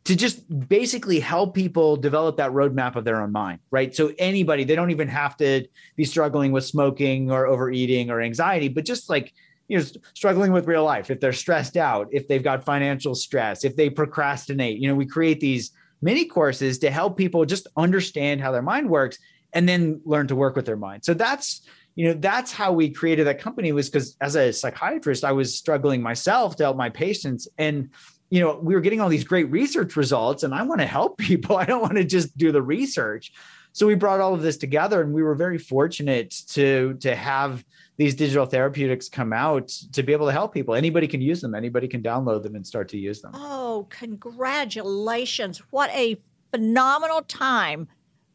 to 0.04 0.14
just 0.14 0.68
basically 0.68 1.18
help 1.18 1.54
people 1.54 1.96
develop 1.96 2.36
that 2.36 2.50
roadmap 2.50 2.94
of 2.94 3.04
their 3.04 3.22
own 3.22 3.32
mind, 3.32 3.58
right? 3.70 3.94
So 3.94 4.12
anybody, 4.18 4.64
they 4.64 4.76
don't 4.76 4.90
even 4.90 5.08
have 5.08 5.36
to 5.38 5.66
be 5.96 6.04
struggling 6.04 6.52
with 6.52 6.64
smoking 6.64 7.30
or 7.30 7.46
overeating 7.46 8.10
or 8.10 8.20
anxiety, 8.20 8.68
but 8.68 8.84
just 8.84 9.08
like 9.08 9.32
you 9.68 9.78
know 9.78 9.84
struggling 10.12 10.52
with 10.52 10.66
real 10.66 10.84
life. 10.84 11.10
If 11.10 11.20
they're 11.20 11.32
stressed 11.32 11.76
out 11.76 12.08
if 12.12 12.28
they've 12.28 12.42
got 12.42 12.64
financial 12.64 13.14
stress 13.14 13.64
if 13.64 13.76
they 13.76 13.88
procrastinate 13.88 14.78
you 14.78 14.88
know 14.88 14.94
we 14.94 15.06
create 15.06 15.40
these 15.40 15.72
mini 16.02 16.26
courses 16.26 16.78
to 16.80 16.90
help 16.90 17.16
people 17.16 17.46
just 17.46 17.66
understand 17.76 18.42
how 18.42 18.52
their 18.52 18.62
mind 18.62 18.90
works 18.90 19.18
and 19.54 19.66
then 19.66 20.00
learn 20.04 20.26
to 20.26 20.36
work 20.36 20.54
with 20.54 20.66
their 20.66 20.76
mind. 20.76 21.04
So 21.04 21.14
that's 21.14 21.62
you 21.94 22.08
know 22.08 22.14
that's 22.14 22.52
how 22.52 22.72
we 22.72 22.90
created 22.90 23.26
that 23.26 23.40
company 23.40 23.72
was 23.72 23.88
because 23.88 24.16
as 24.20 24.34
a 24.34 24.52
psychiatrist 24.52 25.22
i 25.22 25.30
was 25.30 25.56
struggling 25.56 26.02
myself 26.02 26.56
to 26.56 26.64
help 26.64 26.76
my 26.76 26.90
patients. 26.90 27.48
And 27.56 27.90
you 28.34 28.40
know, 28.40 28.58
we 28.60 28.74
were 28.74 28.80
getting 28.80 29.00
all 29.00 29.08
these 29.08 29.22
great 29.22 29.48
research 29.48 29.94
results 29.94 30.42
and 30.42 30.52
I 30.52 30.62
want 30.62 30.80
to 30.80 30.86
help 30.88 31.18
people. 31.30 31.56
I 31.56 31.64
don't 31.64 31.80
want 31.80 31.94
to 31.94 32.04
just 32.04 32.36
do 32.36 32.50
the 32.50 32.60
research. 32.60 33.32
So 33.70 33.86
we 33.86 33.94
brought 33.94 34.18
all 34.18 34.34
of 34.34 34.42
this 34.42 34.56
together 34.56 35.00
and 35.00 35.12
we 35.12 35.22
were 35.22 35.36
very 35.36 35.58
fortunate 35.58 36.30
to 36.48 36.94
to 36.94 37.14
have 37.14 37.64
these 37.96 38.16
digital 38.16 38.44
therapeutics 38.44 39.08
come 39.08 39.32
out 39.32 39.68
to 39.92 40.02
be 40.02 40.12
able 40.12 40.26
to 40.26 40.32
help 40.32 40.52
people. 40.52 40.74
Anybody 40.74 41.06
can 41.06 41.20
use 41.20 41.40
them. 41.40 41.54
Anybody 41.54 41.86
can 41.86 42.02
download 42.02 42.42
them 42.42 42.56
and 42.56 42.66
start 42.66 42.88
to 42.88 42.98
use 42.98 43.20
them. 43.20 43.30
Oh, 43.34 43.86
congratulations. 43.88 45.58
What 45.70 45.90
a 45.90 46.16
phenomenal 46.50 47.22
time 47.22 47.86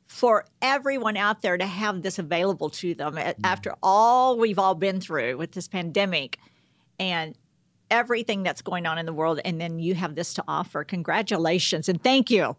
for 0.08 0.45
everyone 0.62 1.18
out 1.18 1.41
there 1.41 1.58
to 1.58 1.66
have 1.66 2.04
this 2.04 2.20
available 2.20 2.70
to 2.70 2.93
them 2.95 3.16
mm-hmm. 3.16 3.41
after 3.43 3.76
all 3.84 4.38
we've 4.38 4.60
all 4.60 4.76
been 4.76 5.02
through 5.02 5.36
with 5.38 5.52
this 5.52 5.68
pandemic. 5.68 6.39
And 7.00 7.36
everything 7.92 8.44
that's 8.44 8.62
going 8.62 8.86
on 8.86 8.98
in 8.98 9.06
the 9.06 9.14
world, 9.14 9.40
and 9.44 9.60
then 9.60 9.80
you 9.80 9.96
have 9.96 10.16
this 10.16 10.34
to 10.36 10.44
offer. 10.48 10.84
Congratulations 10.84 11.90
and 11.90 12.04
thank 12.04 12.30
you. 12.30 12.56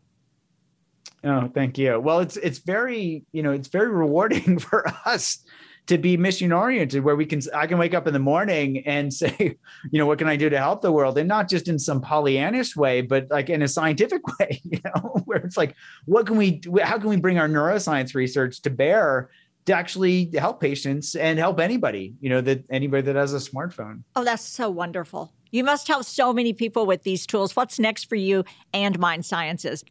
Oh, 1.23 1.51
thank 1.53 1.77
you. 1.77 2.01
Well, 2.01 2.21
it's 2.21 2.37
it's 2.37 2.59
very 2.59 3.25
you 3.33 3.43
know 3.43 3.53
it's 3.53 3.69
very 3.69 3.91
rewarding 3.91 4.59
for 4.59 4.87
us 5.05 5.45
to 5.87 5.99
be 5.99 6.17
mission 6.17 6.53
oriented 6.53 7.03
where 7.03 7.17
we 7.17 7.27
can 7.27 7.41
i 7.53 7.67
can 7.67 7.77
wake 7.77 7.95
up 7.95 8.07
in 8.07 8.13
the 8.13 8.19
morning 8.19 8.79
and 8.87 9.13
say 9.23 9.57
you 9.91 9.99
know 9.99 10.07
what 10.07 10.19
can 10.19 10.29
i 10.29 10.37
do 10.37 10.49
to 10.49 10.59
help 10.59 10.83
the 10.83 10.93
world 10.93 11.19
and 11.19 11.29
not 11.29 11.49
just 11.49 11.67
in 11.67 11.79
some 11.81 12.01
pollyannish 12.01 12.77
way 12.77 13.01
but 13.01 13.27
like 13.29 13.51
in 13.51 13.63
a 13.63 13.67
scientific 13.67 14.23
way 14.39 14.61
you 14.63 14.79
know 14.85 15.21
where 15.25 15.39
it's 15.39 15.57
like 15.57 15.75
what 16.05 16.27
can 16.27 16.37
we 16.37 16.61
how 16.83 16.97
can 16.97 17.09
we 17.09 17.17
bring 17.17 17.39
our 17.39 17.49
neuroscience 17.49 18.15
research 18.15 18.63
to 18.63 18.71
bear 18.71 19.31
to 19.71 19.77
actually 19.77 20.31
help 20.37 20.61
patients 20.61 21.15
and 21.15 21.39
help 21.39 21.61
anybody 21.61 22.15
you 22.21 22.29
know 22.29 22.41
that 22.41 22.65
anybody 22.71 23.03
that 23.03 23.17
has 23.17 23.33
a 23.33 23.39
smartphone 23.39 24.03
oh 24.17 24.25
that's 24.25 24.43
so 24.43 24.69
wonderful 24.69 25.33
you 25.53 25.65
must 25.65 25.89
help 25.89 26.05
so 26.05 26.33
many 26.33 26.53
people 26.53 26.87
with 26.87 27.03
these 27.05 27.27
tools 27.27 27.55
what's 27.55 27.79
next 27.79 28.09
for 28.09 28.17
you 28.17 28.45
and 28.75 28.99
mind 28.99 29.25
sciences 29.25 29.85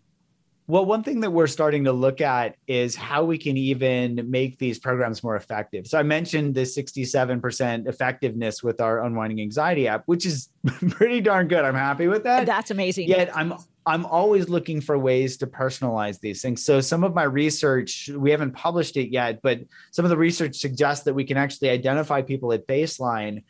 well, 0.70 0.86
one 0.86 1.02
thing 1.02 1.22
that 1.22 1.32
we're 1.32 1.48
starting 1.48 1.86
to 1.86 1.92
look 1.92 2.22
at 2.22 2.56
is 2.68 2.96
how 2.96 3.24
we 3.24 3.40
can 3.40 3.58
even 3.58 4.30
make 4.30 4.60
these 4.60 4.78
programs 4.78 5.24
more 5.24 5.36
effective. 5.36 5.88
So 5.88 5.98
I 5.98 6.04
mentioned 6.04 6.54
the 6.54 6.62
67% 6.62 7.88
effectiveness 7.88 8.62
with 8.62 8.80
our 8.80 9.04
unwinding 9.04 9.42
anxiety 9.42 9.88
app, 9.88 10.04
which 10.06 10.28
is 10.28 10.50
pretty 10.92 11.22
darn 11.22 11.48
good. 11.48 11.66
I'm 11.66 11.74
happy 11.74 12.08
with 12.08 12.24
that. 12.26 12.46
That's 12.46 12.70
amazing. 12.70 13.08
Yet 13.08 13.36
I'm 13.36 13.56
I'm 13.86 14.06
always 14.06 14.50
looking 14.50 14.82
for 14.82 14.98
ways 14.98 15.38
to 15.38 15.48
personalize 15.48 16.20
these 16.20 16.42
things. 16.42 16.64
So 16.64 16.82
some 16.82 17.04
of 17.04 17.16
my 17.16 17.24
research, 17.24 18.10
we 18.14 18.32
haven't 18.32 18.52
published 18.52 18.98
it 18.98 19.10
yet, 19.12 19.42
but 19.42 19.62
some 19.92 20.06
of 20.06 20.10
the 20.10 20.18
research 20.18 20.58
suggests 20.58 21.06
that 21.06 21.14
we 21.14 21.24
can 21.24 21.38
actually 21.38 21.70
identify 21.70 22.22
people 22.22 22.54
at 22.54 22.68
baseline 22.68 23.44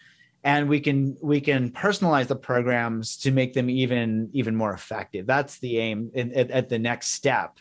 and 0.43 0.69
we 0.69 0.79
can 0.79 1.17
we 1.21 1.41
can 1.41 1.69
personalize 1.71 2.27
the 2.27 2.35
programs 2.35 3.17
to 3.17 3.31
make 3.31 3.53
them 3.53 3.69
even 3.69 4.29
even 4.33 4.55
more 4.55 4.73
effective. 4.73 5.25
That's 5.25 5.59
the 5.59 5.79
aim 5.79 6.11
in, 6.13 6.33
at, 6.33 6.49
at, 6.51 6.69
the 6.69 6.79
next 6.79 7.11
step. 7.13 7.59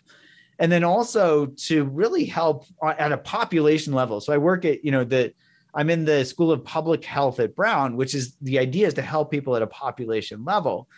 And 0.60 0.70
then 0.70 0.84
also 0.84 1.46
to 1.46 1.84
really 1.84 2.24
help 2.24 2.66
at 2.82 3.12
a 3.12 3.18
population 3.18 3.92
level. 3.92 4.20
So 4.20 4.32
i 4.32 4.38
work 4.38 4.64
at 4.64 4.84
you 4.84 4.92
know 4.92 5.04
the 5.04 5.32
i'm 5.74 5.90
in 5.90 6.04
the 6.04 6.24
school 6.24 6.52
of 6.52 6.64
public 6.64 7.04
health 7.04 7.40
at 7.40 7.56
brown 7.56 7.96
which 7.96 8.14
is 8.14 8.36
the 8.40 8.58
idea 8.58 8.86
is 8.86 8.94
to 8.94 9.02
help 9.02 9.30
people 9.30 9.56
at 9.56 9.62
a 9.62 9.66
population 9.66 10.44
level 10.44 10.88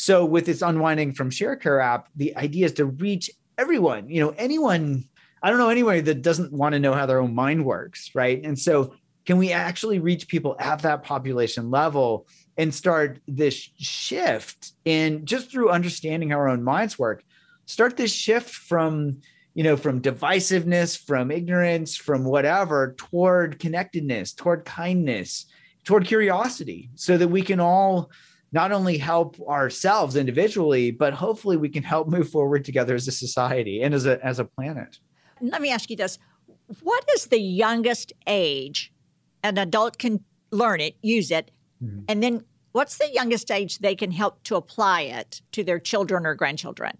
so 0.00 0.24
with 0.24 0.46
this 0.46 0.62
unwinding 0.62 1.12
from 1.12 1.30
sharecare 1.30 1.82
app 1.82 2.08
the 2.16 2.36
idea 2.36 2.66
is 2.66 2.72
to 2.72 2.86
reach 2.86 3.30
everyone 3.58 4.08
you 4.08 4.20
know 4.20 4.34
anyone 4.38 5.04
I 5.42 5.48
don't 5.48 5.58
know 5.58 5.70
anyone 5.70 6.04
that 6.04 6.22
doesn't 6.22 6.52
want 6.52 6.74
to 6.74 6.78
know 6.78 6.92
how 6.92 7.06
their 7.06 7.20
own 7.20 7.34
mind 7.34 7.64
works, 7.64 8.10
right? 8.14 8.44
And 8.44 8.58
so 8.58 8.94
can 9.24 9.38
we 9.38 9.52
actually 9.52 9.98
reach 9.98 10.28
people 10.28 10.56
at 10.58 10.82
that 10.82 11.02
population 11.02 11.70
level 11.70 12.26
and 12.56 12.74
start 12.74 13.20
this 13.26 13.54
shift 13.78 14.72
in 14.84 15.24
just 15.24 15.50
through 15.50 15.70
understanding 15.70 16.30
how 16.30 16.36
our 16.36 16.48
own 16.48 16.62
minds 16.62 16.98
work 16.98 17.22
start 17.66 17.96
this 17.96 18.12
shift 18.12 18.50
from 18.50 19.18
you 19.54 19.62
know 19.62 19.76
from 19.76 20.02
divisiveness 20.02 20.98
from 20.98 21.30
ignorance 21.30 21.96
from 21.96 22.24
whatever 22.24 22.94
toward 22.98 23.58
connectedness 23.58 24.32
toward 24.32 24.64
kindness 24.64 25.46
toward 25.84 26.06
curiosity 26.06 26.90
so 26.96 27.16
that 27.16 27.28
we 27.28 27.42
can 27.42 27.60
all 27.60 28.10
not 28.52 28.72
only 28.72 28.98
help 28.98 29.40
ourselves 29.48 30.16
individually 30.16 30.90
but 30.90 31.12
hopefully 31.12 31.56
we 31.56 31.68
can 31.68 31.82
help 31.82 32.08
move 32.08 32.28
forward 32.28 32.64
together 32.64 32.94
as 32.94 33.06
a 33.08 33.12
society 33.12 33.82
and 33.82 33.94
as 33.94 34.06
a 34.06 34.24
as 34.24 34.38
a 34.38 34.44
planet 34.44 34.98
let 35.40 35.60
me 35.60 35.70
ask 35.70 35.90
you 35.90 35.96
this 35.96 36.18
what 36.82 37.04
is 37.14 37.26
the 37.26 37.40
youngest 37.40 38.12
age 38.26 38.92
an 39.42 39.58
adult 39.58 39.98
can 39.98 40.24
learn 40.50 40.80
it, 40.80 40.96
use 41.02 41.30
it, 41.30 41.50
mm-hmm. 41.82 42.00
and 42.08 42.22
then 42.22 42.44
what's 42.72 42.98
the 42.98 43.10
youngest 43.12 43.50
age 43.50 43.78
they 43.78 43.94
can 43.94 44.10
help 44.10 44.42
to 44.44 44.56
apply 44.56 45.02
it 45.02 45.42
to 45.52 45.64
their 45.64 45.78
children 45.78 46.26
or 46.26 46.34
grandchildren? 46.34 46.96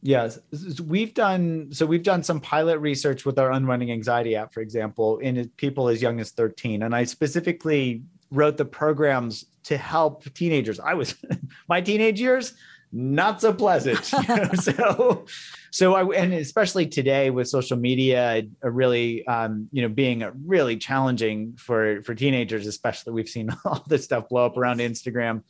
Yes, 0.00 0.38
we've 0.84 1.12
done 1.12 1.70
so. 1.72 1.84
We've 1.84 2.04
done 2.04 2.22
some 2.22 2.40
pilot 2.40 2.78
research 2.78 3.26
with 3.26 3.36
our 3.36 3.50
Unwinding 3.50 3.90
Anxiety 3.90 4.36
app, 4.36 4.54
for 4.54 4.60
example, 4.60 5.18
in 5.18 5.48
people 5.56 5.88
as 5.88 6.00
young 6.00 6.20
as 6.20 6.30
13. 6.30 6.84
And 6.84 6.94
I 6.94 7.02
specifically 7.02 8.04
wrote 8.30 8.58
the 8.58 8.64
programs 8.64 9.44
to 9.68 9.76
help 9.76 10.24
teenagers. 10.34 10.80
I 10.80 10.94
was 10.94 11.14
my 11.68 11.80
teenage 11.80 12.20
years 12.20 12.54
not 12.90 13.40
so 13.40 13.52
pleasant. 13.52 14.10
You 14.28 14.36
know? 14.36 14.50
so, 14.54 15.26
so 15.70 15.94
I 15.94 16.16
and 16.16 16.32
especially 16.32 16.86
today 16.86 17.30
with 17.30 17.48
social 17.48 17.76
media, 17.76 18.44
really, 18.62 19.26
um, 19.26 19.68
you 19.72 19.82
know, 19.82 19.88
being 19.88 20.24
really 20.46 20.76
challenging 20.76 21.54
for 21.58 22.02
for 22.02 22.14
teenagers, 22.14 22.66
especially. 22.66 23.12
We've 23.12 23.28
seen 23.28 23.50
all 23.64 23.84
this 23.86 24.04
stuff 24.04 24.28
blow 24.30 24.46
up 24.46 24.56
around 24.56 24.78
Instagram. 24.78 25.42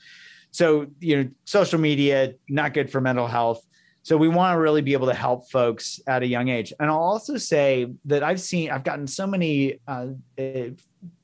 So, 0.51 0.87
you 0.99 1.17
know, 1.17 1.31
social 1.45 1.79
media 1.79 2.35
not 2.49 2.75
good 2.75 2.91
for 2.91 3.01
mental 3.01 3.27
health. 3.27 3.63
So 4.03 4.17
we 4.17 4.29
want 4.29 4.55
to 4.55 4.59
really 4.59 4.81
be 4.81 4.95
able 4.95 5.09
to 5.09 5.15
help 5.15 5.51
folks 5.51 6.01
at 6.07 6.23
a 6.23 6.27
young 6.27 6.49
age. 6.49 6.73
And 6.81 6.91
I'll 6.91 6.99
also 6.99 7.37
say 7.37 7.93
that 8.07 8.23
I've 8.23 8.41
seen 8.41 8.71
I've 8.71 8.85
gotten 8.85 9.07
so 9.07 9.27
many 9.27 9.81
uh, 9.87 10.09
eh, 10.39 10.71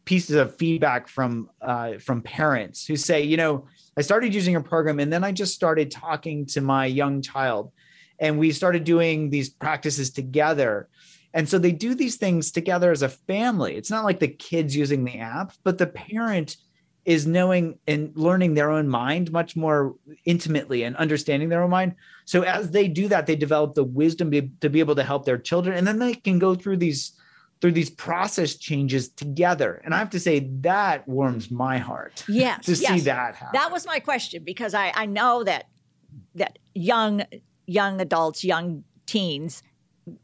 pieces 0.05 0.37
of 0.37 0.57
feedback 0.57 1.09
from 1.09 1.49
uh, 1.61 1.99
from 1.99 2.22
parents 2.22 2.87
who 2.87 2.97
say, 2.97 3.22
you 3.22 3.37
know 3.37 3.66
I 3.97 4.03
started 4.03 4.35
using 4.35 4.57
a 4.57 4.61
program 4.61 4.99
and 4.99 5.12
then 5.12 5.25
I 5.25 5.33
just 5.33 5.55
started 5.55 5.91
talking 5.91 6.47
to 6.47 6.61
my 6.61 6.87
young 6.87 7.22
child 7.22 7.72
and 8.18 8.39
we 8.39 8.53
started 8.53 8.85
doing 8.85 9.31
these 9.31 9.49
practices 9.49 10.11
together. 10.11 10.89
And 11.33 11.49
so 11.49 11.59
they 11.59 11.72
do 11.72 11.95
these 11.95 12.16
things 12.16 12.51
together 12.51 12.91
as 12.91 13.03
a 13.03 13.09
family. 13.09 13.77
It's 13.77 13.91
not 13.91 14.05
like 14.05 14.20
the 14.20 14.29
kids 14.29 14.77
using 14.77 15.05
the 15.05 15.18
app, 15.18 15.53
but 15.64 15.79
the 15.79 15.87
parent 15.87 16.57
is 17.05 17.27
knowing 17.27 17.79
and 17.87 18.12
learning 18.16 18.55
their 18.55 18.70
own 18.70 18.89
mind 18.89 19.31
much 19.31 19.57
more 19.57 19.95
intimately 20.25 20.85
and 20.85 20.97
understanding 20.97 21.49
their 21.49 21.62
own 21.62 21.70
mind. 21.70 21.95
So 22.25 22.43
as 22.43 22.70
they 22.70 22.89
do 22.89 23.09
that, 23.09 23.27
they 23.27 23.37
develop 23.37 23.75
the 23.75 23.85
wisdom 23.85 24.31
to 24.61 24.70
be 24.70 24.81
able 24.81 24.95
to 24.95 25.03
help 25.03 25.25
their 25.25 25.39
children. 25.39 25.77
And 25.77 25.87
then 25.87 25.99
they 25.99 26.14
can 26.14 26.39
go 26.39 26.55
through 26.55 26.79
these 26.79 27.12
through 27.64 27.72
these 27.72 27.88
process 27.88 28.56
changes 28.56 29.08
together. 29.08 29.80
And 29.86 29.94
I 29.94 29.98
have 29.98 30.10
to 30.10 30.20
say 30.20 30.50
that 30.60 31.08
warms 31.08 31.50
my 31.50 31.78
heart. 31.78 32.22
Yes. 32.28 32.66
to 32.66 32.72
yes. 32.72 32.92
see 32.92 33.00
that 33.06 33.36
happen. 33.36 33.58
That 33.58 33.72
was 33.72 33.86
my 33.86 34.00
question 34.00 34.44
because 34.44 34.74
I, 34.74 34.92
I 34.94 35.06
know 35.06 35.44
that 35.44 35.64
that 36.34 36.58
young 36.74 37.22
young 37.64 38.02
adults, 38.02 38.44
young 38.44 38.84
teens 39.06 39.62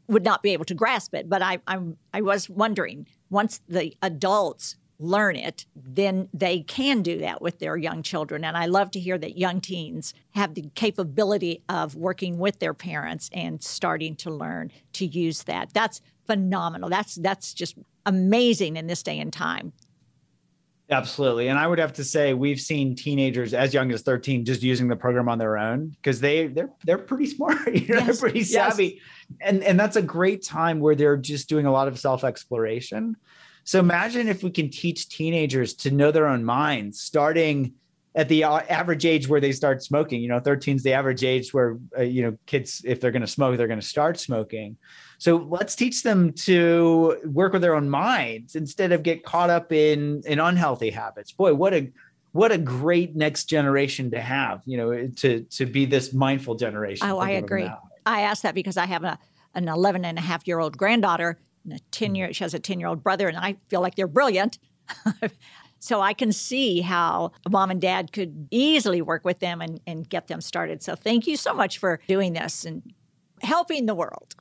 would 0.07 0.23
not 0.23 0.43
be 0.43 0.51
able 0.51 0.65
to 0.65 0.75
grasp 0.75 1.15
it. 1.15 1.29
But 1.29 1.41
I 1.41 1.57
I'm 1.65 1.97
I 2.13 2.21
was 2.21 2.47
wondering, 2.47 3.07
once 3.31 3.59
the 3.67 3.97
adults 4.03 4.75
learn 4.99 5.35
it, 5.35 5.65
then 5.75 6.29
they 6.35 6.59
can 6.59 7.01
do 7.01 7.17
that 7.17 7.41
with 7.41 7.57
their 7.57 7.75
young 7.75 8.03
children. 8.03 8.45
And 8.45 8.55
I 8.55 8.67
love 8.67 8.91
to 8.91 8.99
hear 8.99 9.17
that 9.17 9.35
young 9.35 9.61
teens 9.61 10.13
have 10.35 10.53
the 10.53 10.69
capability 10.75 11.63
of 11.67 11.95
working 11.95 12.37
with 12.37 12.59
their 12.59 12.75
parents 12.75 13.31
and 13.33 13.63
starting 13.63 14.15
to 14.17 14.29
learn 14.29 14.71
to 14.93 15.07
use 15.07 15.43
that. 15.43 15.73
That's 15.73 16.01
phenomenal. 16.31 16.89
That's 16.89 17.15
that's 17.15 17.53
just 17.53 17.77
amazing 18.05 18.77
in 18.77 18.87
this 18.87 19.03
day 19.03 19.19
and 19.19 19.33
time. 19.33 19.73
Absolutely. 20.89 21.47
And 21.47 21.57
I 21.57 21.67
would 21.67 21.79
have 21.79 21.93
to 21.93 22.03
say 22.03 22.33
we've 22.33 22.59
seen 22.59 22.95
teenagers 22.95 23.53
as 23.53 23.73
young 23.73 23.93
as 23.93 24.01
13 24.01 24.43
just 24.43 24.61
using 24.61 24.89
the 24.89 24.95
program 24.95 25.29
on 25.29 25.37
their 25.37 25.57
own 25.57 25.89
because 25.89 26.19
they 26.19 26.47
they're 26.47 26.69
they're 26.85 26.97
pretty 26.97 27.27
smart. 27.27 27.57
You 27.73 27.95
know, 27.95 27.99
yes. 27.99 28.05
They're 28.05 28.29
pretty 28.29 28.43
savvy. 28.43 28.85
Yes. 29.29 29.39
And 29.41 29.63
and 29.63 29.79
that's 29.79 29.95
a 29.95 30.01
great 30.01 30.43
time 30.43 30.79
where 30.79 30.95
they're 30.95 31.17
just 31.17 31.49
doing 31.49 31.65
a 31.65 31.71
lot 31.71 31.87
of 31.87 31.99
self-exploration. 31.99 33.15
So 33.63 33.79
imagine 33.79 34.27
if 34.27 34.41
we 34.43 34.51
can 34.51 34.69
teach 34.69 35.09
teenagers 35.09 35.73
to 35.75 35.91
know 35.91 36.11
their 36.11 36.27
own 36.27 36.43
minds 36.43 36.99
starting 36.99 37.73
at 38.15 38.27
the 38.27 38.43
average 38.43 39.05
age 39.05 39.27
where 39.29 39.39
they 39.39 39.51
start 39.51 39.81
smoking. 39.83 40.21
You 40.21 40.27
know, 40.29 40.39
13 40.39 40.75
is 40.75 40.83
the 40.83 40.93
average 40.93 41.23
age 41.23 41.53
where 41.53 41.77
uh, 41.97 42.01
you 42.01 42.23
know 42.23 42.37
kids 42.45 42.81
if 42.85 42.99
they're 42.99 43.11
going 43.11 43.21
to 43.21 43.27
smoke, 43.27 43.57
they're 43.57 43.67
going 43.67 43.79
to 43.79 43.85
start 43.85 44.19
smoking. 44.19 44.77
So 45.21 45.37
let's 45.37 45.75
teach 45.75 46.01
them 46.01 46.33
to 46.33 47.21
work 47.25 47.53
with 47.53 47.61
their 47.61 47.75
own 47.75 47.91
minds 47.91 48.55
instead 48.55 48.91
of 48.91 49.03
get 49.03 49.23
caught 49.23 49.51
up 49.51 49.71
in 49.71 50.23
in 50.25 50.39
unhealthy 50.39 50.89
habits. 50.89 51.31
Boy, 51.31 51.53
what 51.53 51.75
a 51.75 51.91
what 52.31 52.51
a 52.51 52.57
great 52.57 53.15
next 53.15 53.45
generation 53.45 54.09
to 54.09 54.19
have, 54.19 54.63
you 54.65 54.77
know, 54.77 55.07
to 55.17 55.41
to 55.41 55.67
be 55.67 55.85
this 55.85 56.11
mindful 56.11 56.55
generation. 56.55 57.07
Oh, 57.07 57.19
I 57.19 57.29
agree. 57.29 57.69
I 58.03 58.21
asked 58.21 58.41
that 58.41 58.55
because 58.55 58.77
I 58.77 58.87
have 58.87 59.03
a, 59.03 59.19
an 59.53 59.67
11 59.67 60.05
and 60.05 60.17
a 60.17 60.21
half 60.21 60.47
year 60.47 60.57
old 60.57 60.75
granddaughter 60.75 61.37
and 61.65 61.73
a 61.73 61.79
10 61.91 62.15
year, 62.15 62.33
she 62.33 62.43
has 62.43 62.55
a 62.55 62.59
10 62.59 62.79
year 62.79 62.89
old 62.89 63.03
brother, 63.03 63.27
and 63.27 63.37
I 63.37 63.57
feel 63.69 63.81
like 63.81 63.93
they're 63.93 64.07
brilliant. 64.07 64.57
so 65.79 66.01
I 66.01 66.13
can 66.13 66.31
see 66.31 66.81
how 66.81 67.31
a 67.45 67.49
mom 67.51 67.69
and 67.69 67.79
dad 67.79 68.11
could 68.11 68.47
easily 68.49 69.03
work 69.03 69.23
with 69.23 69.37
them 69.37 69.61
and, 69.61 69.81
and 69.85 70.09
get 70.09 70.29
them 70.29 70.41
started. 70.41 70.81
So 70.81 70.95
thank 70.95 71.27
you 71.27 71.37
so 71.37 71.53
much 71.53 71.77
for 71.77 71.99
doing 72.07 72.33
this 72.33 72.65
and 72.65 72.81
helping 73.43 73.85
the 73.85 73.93
world. 73.93 74.33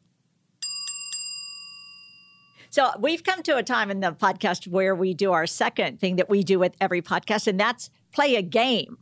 So 2.71 2.89
we've 3.01 3.25
come 3.25 3.43
to 3.43 3.57
a 3.57 3.65
time 3.65 3.91
in 3.91 3.99
the 3.99 4.13
podcast 4.13 4.69
where 4.69 4.95
we 4.95 5.13
do 5.13 5.33
our 5.33 5.47
second 5.47 5.99
thing 5.99 6.17
that 6.17 6.31
we 6.31 6.45
do 6.45 6.59
with 6.61 6.77
every 6.81 7.03
podcast, 7.03 7.49
and 7.49 7.59
that's 7.59 7.91
play 8.13 8.37
a 8.37 8.43
game. 8.43 8.97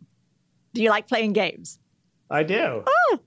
Do 0.73 0.83
you 0.83 0.89
like 0.89 1.07
playing 1.07 1.35
games? 1.35 1.79
I 2.31 2.45
do. 2.45 2.83
Oh, 2.87 3.21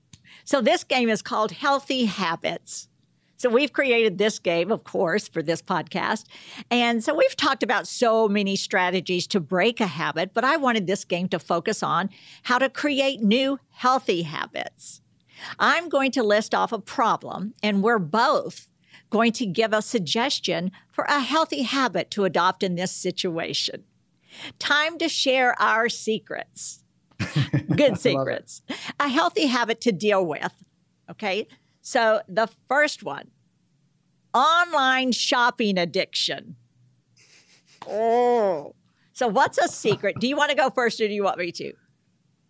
so 0.44 0.60
this 0.62 0.84
game 0.84 1.10
is 1.10 1.22
called 1.22 1.52
Healthy 1.52 2.06
Habits. 2.06 2.88
So 3.38 3.50
we've 3.50 3.74
created 3.74 4.18
this 4.18 4.38
game, 4.40 4.72
of 4.72 4.84
course, 4.84 5.28
for 5.28 5.42
this 5.42 5.62
podcast. 5.62 6.26
And 6.70 7.04
so 7.04 7.16
we've 7.16 7.36
talked 7.36 7.64
about 7.64 7.88
so 7.88 8.28
many 8.28 8.56
strategies 8.56 9.26
to 9.28 9.40
break 9.40 9.80
a 9.80 9.88
habit, 9.88 10.34
but 10.34 10.44
I 10.44 10.58
wanted 10.58 10.86
this 10.86 11.06
game 11.06 11.28
to 11.30 11.40
focus 11.40 11.82
on 11.82 12.10
how 12.44 12.60
to 12.60 12.70
create 12.70 13.22
new 13.22 13.60
healthy 13.70 14.24
habits. 14.24 15.02
I'm 15.58 15.90
going 15.90 16.12
to 16.12 16.24
list 16.24 16.54
off 16.54 16.72
a 16.72 16.80
problem, 16.80 17.56
and 17.64 17.82
we're 17.82 17.98
both 17.98 18.68
going 19.12 19.32
to 19.34 19.46
give 19.46 19.74
a 19.74 19.82
suggestion 19.84 20.72
for 20.92 21.04
a 21.04 21.20
healthy 21.20 21.62
habit 21.62 22.10
to 22.12 22.24
adopt 22.24 22.64
in 22.64 22.76
this 22.76 22.92
situation. 22.92 23.84
Time 24.58 24.98
to 24.98 25.08
share 25.08 25.60
our 25.62 25.88
secrets. 25.90 26.84
Good 27.76 28.00
secrets. 28.00 28.64
A 29.00 29.10
healthy 29.10 29.46
habit 29.46 29.80
to 29.82 29.92
deal 29.92 30.26
with. 30.26 30.64
Okay. 31.10 31.48
So 31.82 32.22
the 32.28 32.50
first 32.68 33.04
one 33.04 33.30
online 34.34 35.12
shopping 35.12 35.78
addiction. 35.78 36.56
Oh. 37.88 38.74
So, 39.14 39.28
what's 39.28 39.58
a 39.58 39.68
secret? 39.68 40.16
Do 40.20 40.28
you 40.28 40.36
want 40.36 40.52
to 40.52 40.56
go 40.56 40.70
first 40.70 41.02
or 41.02 41.08
do 41.08 41.14
you 41.14 41.24
want 41.24 41.38
me 41.38 41.52
to? 41.52 41.74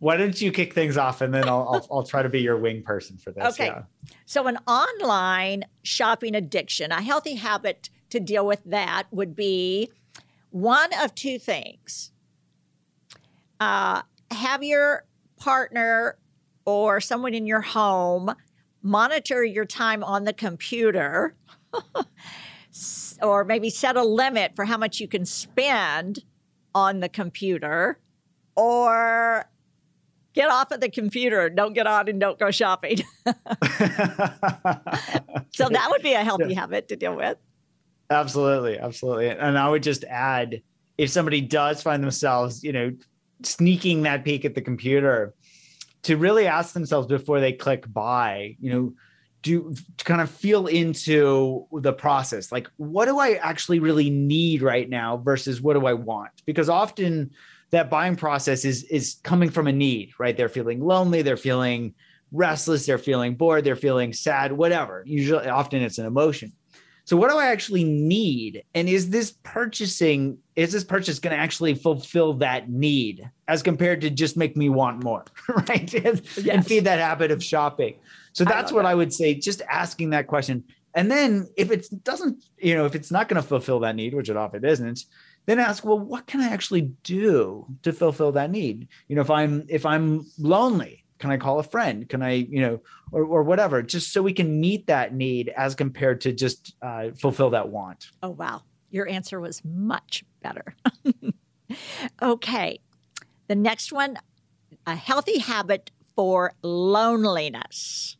Why 0.02 0.18
don't 0.18 0.42
you 0.42 0.52
kick 0.52 0.74
things 0.74 0.98
off 0.98 1.22
and 1.22 1.32
then 1.32 1.48
I'll, 1.48 1.68
I'll, 1.70 1.88
I'll 1.92 2.04
try 2.04 2.24
to 2.24 2.28
be 2.28 2.42
your 2.42 2.58
wing 2.58 2.82
person 2.82 3.20
for 3.20 3.32
this. 3.32 3.54
Okay. 3.54 3.68
Yeah. 3.68 3.84
So, 4.26 4.48
an 4.48 4.58
online 4.66 5.66
shopping 5.84 6.34
addiction, 6.34 6.92
a 6.92 7.04
healthy 7.04 7.36
habit 7.36 7.92
to 8.10 8.20
deal 8.20 8.44
with 8.44 8.64
that 8.66 9.04
would 9.12 9.36
be 9.36 9.92
one 10.50 10.90
of 11.04 11.14
two 11.14 11.38
things. 11.38 12.12
Uh, 13.60 14.02
have 14.32 14.64
your 14.64 15.06
partner 15.38 16.18
or 16.66 17.00
someone 17.00 17.36
in 17.36 17.46
your 17.46 17.62
home 17.62 18.34
monitor 18.82 19.44
your 19.44 19.66
time 19.66 20.04
on 20.04 20.24
the 20.24 20.34
computer 20.34 21.36
or 23.22 23.44
maybe 23.46 23.70
set 23.70 23.96
a 23.96 24.04
limit 24.04 24.56
for 24.56 24.66
how 24.66 24.78
much 24.78 25.00
you 25.00 25.08
can 25.08 25.28
spend 25.28 26.24
on 26.74 27.02
the 27.02 27.10
computer 27.10 28.00
or 28.56 29.46
get 30.34 30.50
off 30.50 30.72
of 30.72 30.80
the 30.80 30.90
computer 30.90 31.50
don't 31.50 31.74
get 31.74 31.88
on 31.88 32.08
and 32.08 32.20
don't 32.20 32.40
go 32.40 32.52
shopping 32.52 32.98
so 33.26 33.34
that 35.70 35.88
would 35.90 36.02
be 36.02 36.14
a 36.14 36.24
healthy 36.24 36.54
habit 36.54 36.88
to 36.88 36.96
deal 36.96 37.16
with 37.16 37.38
Absolutely, 38.12 38.78
absolutely. 38.78 39.30
And 39.30 39.58
I 39.58 39.70
would 39.70 39.84
just 39.84 40.04
add 40.04 40.62
if 40.98 41.10
somebody 41.10 41.40
does 41.40 41.82
find 41.82 42.04
themselves, 42.04 42.62
you 42.62 42.74
know, 42.74 42.92
sneaking 43.44 44.04
that 44.04 44.26
peek 44.26 44.44
at 44.44 44.54
the 44.54 44.62
computer, 44.62 45.34
to 46.04 46.18
really 46.18 46.46
ask 46.46 46.74
themselves 46.74 47.08
before 47.08 47.40
they 47.40 47.54
click 47.54 47.92
buy, 47.92 48.58
you 48.60 48.74
know, 48.74 48.94
do 49.44 49.74
to 49.98 50.04
kind 50.04 50.20
of 50.20 50.30
feel 50.30 50.68
into 50.68 51.66
the 51.72 51.94
process. 51.94 52.52
Like, 52.52 52.70
what 52.76 53.06
do 53.06 53.18
I 53.18 53.36
actually 53.36 53.80
really 53.80 54.10
need 54.10 54.62
right 54.62 54.90
now 54.90 55.18
versus 55.18 55.62
what 55.62 55.80
do 55.80 55.86
I 55.86 55.94
want? 55.94 56.32
Because 56.46 56.70
often 56.70 57.32
that 57.72 57.90
buying 57.90 58.16
process 58.16 58.66
is 58.66 58.84
is 58.84 59.18
coming 59.24 59.50
from 59.50 59.68
a 59.68 59.72
need, 59.72 60.12
right? 60.20 60.36
They're 60.36 60.50
feeling 60.50 60.82
lonely, 60.82 61.22
they're 61.22 61.38
feeling 61.38 61.94
restless, 62.32 62.86
they're 62.86 62.98
feeling 62.98 63.36
bored, 63.36 63.64
they're 63.64 63.76
feeling 63.76 64.14
sad, 64.14 64.52
whatever. 64.52 65.04
Usually 65.06 65.48
often 65.48 65.82
it's 65.82 65.98
an 65.98 66.06
emotion. 66.06 66.54
So 67.04 67.18
what 67.18 67.32
do 67.32 67.38
I 67.38 67.48
actually 67.48 67.84
need? 67.84 68.64
And 68.76 68.88
is 68.88 69.10
this 69.10 69.34
purchasing, 69.44 70.38
is 70.56 70.72
this 70.72 70.84
purchase 70.84 71.18
going 71.20 71.36
to 71.36 71.42
actually 71.42 71.74
fulfill 71.74 72.36
that 72.36 72.70
need 72.70 73.30
as 73.48 73.64
compared 73.64 74.02
to 74.02 74.10
just 74.10 74.38
make 74.38 74.56
me 74.56 74.70
want 74.70 75.04
more, 75.04 75.26
right? 75.68 75.94
and, 75.94 76.22
Yes. 76.38 76.48
and 76.48 76.66
feed 76.66 76.86
that 76.86 77.00
habit 77.00 77.32
of 77.32 77.44
shopping. 77.44 77.96
So 78.34 78.46
that's 78.46 78.72
love 78.72 78.76
what 78.76 78.82
that. 78.84 78.90
I 78.90 78.96
would 78.96 79.12
say, 79.12 79.34
just 79.34 79.62
asking 79.70 80.12
that 80.12 80.28
question. 80.28 80.64
And 80.94 81.10
then 81.10 81.48
if 81.58 81.72
it 81.72 81.88
doesn't, 82.04 82.44
you 82.60 82.76
know, 82.76 82.86
if 82.86 82.96
it's 82.96 83.12
not 83.12 83.28
going 83.28 83.42
to 83.42 83.48
fulfill 83.48 83.80
that 83.80 83.96
need, 83.96 84.14
which 84.14 84.30
it 84.30 84.38
often 84.38 84.64
isn't, 84.64 85.06
then 85.46 85.60
ask, 85.60 85.84
well, 85.84 86.00
what 86.00 86.28
can 86.28 86.42
I 86.42 86.50
actually 86.50 86.92
do 87.04 87.66
to 87.84 87.94
fulfill 87.94 88.32
that 88.34 88.52
need? 88.52 88.88
You 89.08 89.16
know, 89.16 89.22
if 89.22 89.30
I'm 89.30 89.66
if 89.70 89.86
I'm 89.86 90.26
lonely, 90.38 91.04
can 91.20 91.32
I 91.32 91.38
call 91.38 91.60
a 91.60 91.64
friend? 91.64 92.08
Can 92.08 92.22
I, 92.22 92.32
you 92.32 92.62
know, 92.62 92.82
or 93.12 93.24
or 93.24 93.44
whatever, 93.44 93.82
just 93.82 94.14
so 94.14 94.22
we 94.22 94.34
can 94.34 94.60
meet 94.60 94.88
that 94.88 95.14
need 95.14 95.50
as 95.58 95.76
compared 95.76 96.22
to 96.22 96.32
just 96.32 96.76
uh, 96.82 97.12
fulfill 97.20 97.50
that 97.52 97.70
want. 97.70 98.08
oh 98.24 98.30
wow 98.30 98.62
your 98.92 99.08
answer 99.08 99.40
was 99.40 99.64
much 99.64 100.24
better 100.44 100.76
okay 102.22 102.80
the 103.48 103.56
next 103.56 103.92
one 103.92 104.18
a 104.86 104.96
healthy 104.96 105.40
habit 105.40 105.90
for 106.16 106.54
loneliness 106.62 108.18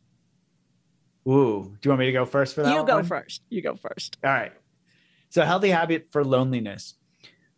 Ooh, 1.28 1.76
do 1.80 1.88
you 1.88 1.90
want 1.90 2.00
me 2.00 2.06
to 2.06 2.12
go 2.12 2.24
first 2.24 2.54
for 2.54 2.62
that? 2.62 2.74
you 2.74 2.84
go 2.84 2.96
one? 2.96 3.04
first 3.04 3.42
you 3.48 3.62
go 3.62 3.76
first 3.76 4.16
All 4.24 4.30
right. 4.30 4.52
So 5.28 5.44
healthy 5.44 5.70
habit 5.70 6.08
for 6.10 6.24
loneliness. 6.24 6.94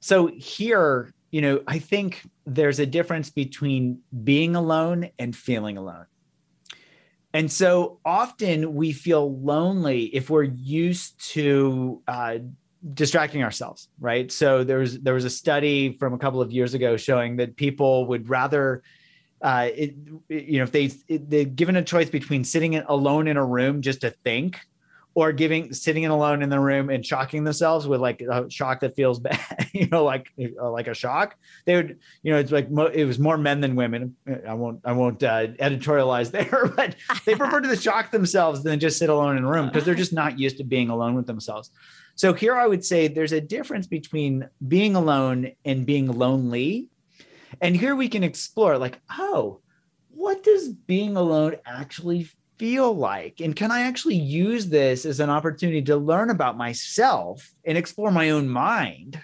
So 0.04 0.26
here, 0.26 1.14
you 1.30 1.40
know, 1.40 1.62
I 1.66 1.78
think 1.78 2.20
there's 2.44 2.78
a 2.78 2.84
difference 2.84 3.30
between 3.30 4.00
being 4.22 4.54
alone 4.54 5.08
and 5.18 5.34
feeling 5.34 5.78
alone. 5.78 6.04
And 7.32 7.50
so 7.50 8.00
often 8.04 8.74
we 8.74 8.92
feel 8.92 9.34
lonely 9.40 10.14
if 10.14 10.28
we're 10.28 10.42
used 10.42 11.32
to 11.32 12.02
uh, 12.06 12.36
distracting 12.92 13.42
ourselves, 13.42 13.88
right? 13.98 14.30
So 14.30 14.62
there 14.62 14.80
was 14.80 15.00
there 15.00 15.14
was 15.14 15.24
a 15.24 15.30
study 15.30 15.96
from 15.96 16.12
a 16.12 16.18
couple 16.18 16.42
of 16.42 16.52
years 16.52 16.74
ago 16.74 16.98
showing 16.98 17.36
that 17.36 17.56
people 17.56 18.06
would 18.08 18.28
rather 18.28 18.82
uh, 19.40 19.70
it, 19.74 19.94
you 20.28 20.58
know, 20.58 20.64
if 20.64 20.72
they 20.72 20.88
they're 21.08 21.46
given 21.46 21.76
a 21.76 21.82
choice 21.82 22.10
between 22.10 22.44
sitting 22.44 22.74
alone 22.76 23.26
in 23.26 23.38
a 23.38 23.44
room 23.44 23.80
just 23.80 24.02
to 24.02 24.10
think, 24.10 24.60
or 25.14 25.32
giving 25.32 25.72
sitting 25.72 26.04
alone 26.06 26.42
in 26.42 26.48
the 26.48 26.58
room 26.58 26.90
and 26.90 27.06
shocking 27.06 27.44
themselves 27.44 27.86
with 27.86 28.00
like 28.00 28.20
a 28.20 28.50
shock 28.50 28.80
that 28.80 28.96
feels 28.96 29.18
bad, 29.20 29.68
you 29.72 29.86
know, 29.86 30.04
like 30.04 30.30
uh, 30.60 30.70
like 30.70 30.88
a 30.88 30.94
shock, 30.94 31.36
they 31.64 31.76
would, 31.76 31.98
you 32.22 32.32
know, 32.32 32.38
it's 32.38 32.50
like 32.50 32.70
mo- 32.70 32.86
it 32.86 33.04
was 33.04 33.18
more 33.18 33.38
men 33.38 33.60
than 33.60 33.76
women. 33.76 34.16
I 34.46 34.54
won't 34.54 34.80
I 34.84 34.92
won't 34.92 35.22
uh, 35.22 35.46
editorialize 35.46 36.30
there, 36.32 36.72
but 36.76 36.96
they 37.24 37.34
prefer 37.36 37.60
to 37.60 37.76
shock 37.76 38.10
themselves 38.10 38.62
than 38.62 38.80
just 38.80 38.98
sit 38.98 39.08
alone 39.08 39.36
in 39.36 39.44
a 39.44 39.50
room 39.50 39.68
because 39.68 39.84
they're 39.84 39.94
just 39.94 40.12
not 40.12 40.38
used 40.38 40.58
to 40.58 40.64
being 40.64 40.90
alone 40.90 41.14
with 41.14 41.26
themselves. 41.26 41.70
So 42.16 42.32
here 42.32 42.56
I 42.56 42.66
would 42.66 42.84
say 42.84 43.08
there's 43.08 43.32
a 43.32 43.40
difference 43.40 43.86
between 43.86 44.48
being 44.68 44.94
alone 44.94 45.52
and 45.64 45.86
being 45.86 46.06
lonely. 46.06 46.88
And 47.60 47.76
here 47.76 47.96
we 47.96 48.08
can 48.08 48.24
explore 48.24 48.78
like, 48.78 49.00
oh, 49.10 49.60
what 50.10 50.42
does 50.42 50.68
being 50.68 51.16
alone 51.16 51.56
actually 51.66 52.28
feel 52.58 52.94
like? 52.94 53.40
And 53.40 53.54
can 53.54 53.70
I 53.70 53.82
actually 53.82 54.16
use 54.16 54.66
this 54.66 55.04
as 55.04 55.20
an 55.20 55.30
opportunity 55.30 55.82
to 55.82 55.96
learn 55.96 56.30
about 56.30 56.56
myself 56.56 57.50
and 57.64 57.76
explore 57.76 58.10
my 58.10 58.30
own 58.30 58.48
mind 58.48 59.20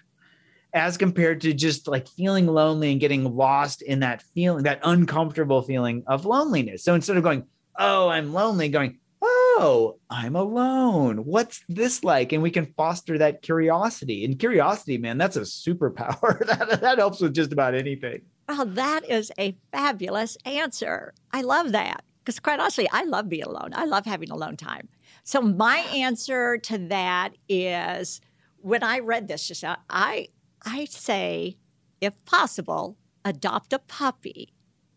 as 0.72 0.96
compared 0.96 1.40
to 1.40 1.52
just 1.52 1.88
like 1.88 2.08
feeling 2.08 2.46
lonely 2.46 2.92
and 2.92 3.00
getting 3.00 3.36
lost 3.36 3.82
in 3.82 4.00
that 4.00 4.22
feeling, 4.34 4.64
that 4.64 4.80
uncomfortable 4.84 5.62
feeling 5.62 6.04
of 6.06 6.26
loneliness. 6.26 6.84
So 6.84 6.94
instead 6.94 7.16
of 7.16 7.22
going, 7.22 7.44
oh, 7.78 8.08
I'm 8.08 8.32
lonely, 8.32 8.68
going, 8.68 8.98
oh, 9.22 9.98
I'm 10.08 10.36
alone. 10.36 11.18
What's 11.24 11.62
this 11.68 12.04
like? 12.04 12.32
And 12.32 12.42
we 12.42 12.50
can 12.50 12.72
foster 12.76 13.18
that 13.18 13.42
curiosity. 13.42 14.24
And 14.24 14.38
curiosity, 14.38 14.96
man, 14.98 15.18
that's 15.18 15.36
a 15.36 15.40
superpower. 15.40 16.46
that, 16.46 16.80
that 16.80 16.98
helps 16.98 17.20
with 17.20 17.34
just 17.34 17.52
about 17.52 17.74
anything. 17.74 18.22
Well, 18.48 18.66
that 18.66 19.08
is 19.08 19.30
a 19.38 19.56
fabulous 19.72 20.36
answer. 20.44 21.14
I 21.32 21.42
love 21.42 21.72
that 21.72 22.02
because, 22.30 22.38
quite 22.38 22.60
honestly, 22.60 22.88
I 22.92 23.02
love 23.02 23.28
being 23.28 23.42
alone. 23.42 23.70
I 23.74 23.86
love 23.86 24.06
having 24.06 24.30
alone 24.30 24.56
time. 24.56 24.88
So, 25.24 25.42
my 25.42 25.78
answer 25.92 26.58
to 26.58 26.78
that 26.78 27.30
is 27.48 28.20
when 28.58 28.84
I 28.84 29.00
read 29.00 29.26
this 29.26 29.48
just 29.48 29.64
now, 29.64 29.78
I 29.90 30.28
I 30.64 30.84
say, 30.84 31.56
if 32.00 32.24
possible, 32.26 32.96
adopt 33.24 33.72
a 33.72 33.80
puppy. 33.80 34.54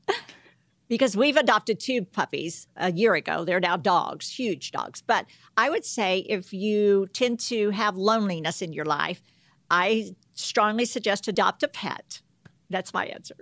because 0.87 1.17
we've 1.17 1.37
adopted 1.37 1.79
two 1.79 2.05
puppies 2.05 2.67
a 2.75 2.91
year 2.91 3.15
ago. 3.15 3.45
They're 3.45 3.59
now 3.59 3.77
dogs, 3.77 4.29
huge 4.29 4.69
dogs. 4.69 5.01
But 5.01 5.25
I 5.57 5.71
would 5.71 5.85
say 5.85 6.19
if 6.29 6.53
you 6.53 7.07
tend 7.13 7.39
to 7.47 7.71
have 7.71 7.97
loneliness 7.97 8.61
in 8.61 8.73
your 8.73 8.85
life, 8.85 9.23
I 9.71 10.13
strongly 10.33 10.85
suggest 10.85 11.27
adopt 11.27 11.63
a 11.63 11.67
pet. 11.67 12.21
That's 12.69 12.93
my 12.93 13.05
answer. 13.07 13.37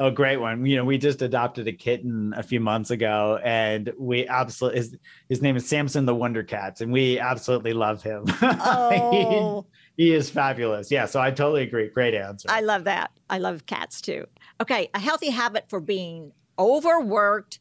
Oh, 0.00 0.10
great 0.10 0.38
one. 0.38 0.64
You 0.64 0.76
know, 0.76 0.84
we 0.86 0.96
just 0.96 1.20
adopted 1.20 1.68
a 1.68 1.72
kitten 1.72 2.32
a 2.34 2.42
few 2.42 2.58
months 2.58 2.90
ago 2.90 3.38
and 3.44 3.92
we 3.98 4.26
absolutely 4.26 4.78
his, 4.78 4.96
his 5.28 5.42
name 5.42 5.56
is 5.56 5.68
Samson 5.68 6.06
the 6.06 6.14
Wonder 6.14 6.42
Cats 6.42 6.80
and 6.80 6.90
we 6.90 7.18
absolutely 7.18 7.74
love 7.74 8.02
him. 8.02 8.24
Oh. 8.40 9.66
he, 9.96 10.04
he 10.06 10.14
is 10.14 10.30
fabulous. 10.30 10.90
Yeah, 10.90 11.04
so 11.04 11.20
I 11.20 11.30
totally 11.30 11.64
agree. 11.64 11.90
Great 11.90 12.14
answer. 12.14 12.48
I 12.50 12.62
love 12.62 12.84
that. 12.84 13.10
I 13.28 13.36
love 13.36 13.66
cats 13.66 14.00
too. 14.00 14.24
Okay, 14.58 14.88
a 14.94 14.98
healthy 14.98 15.28
habit 15.28 15.66
for 15.68 15.80
being 15.80 16.32
overworked 16.58 17.58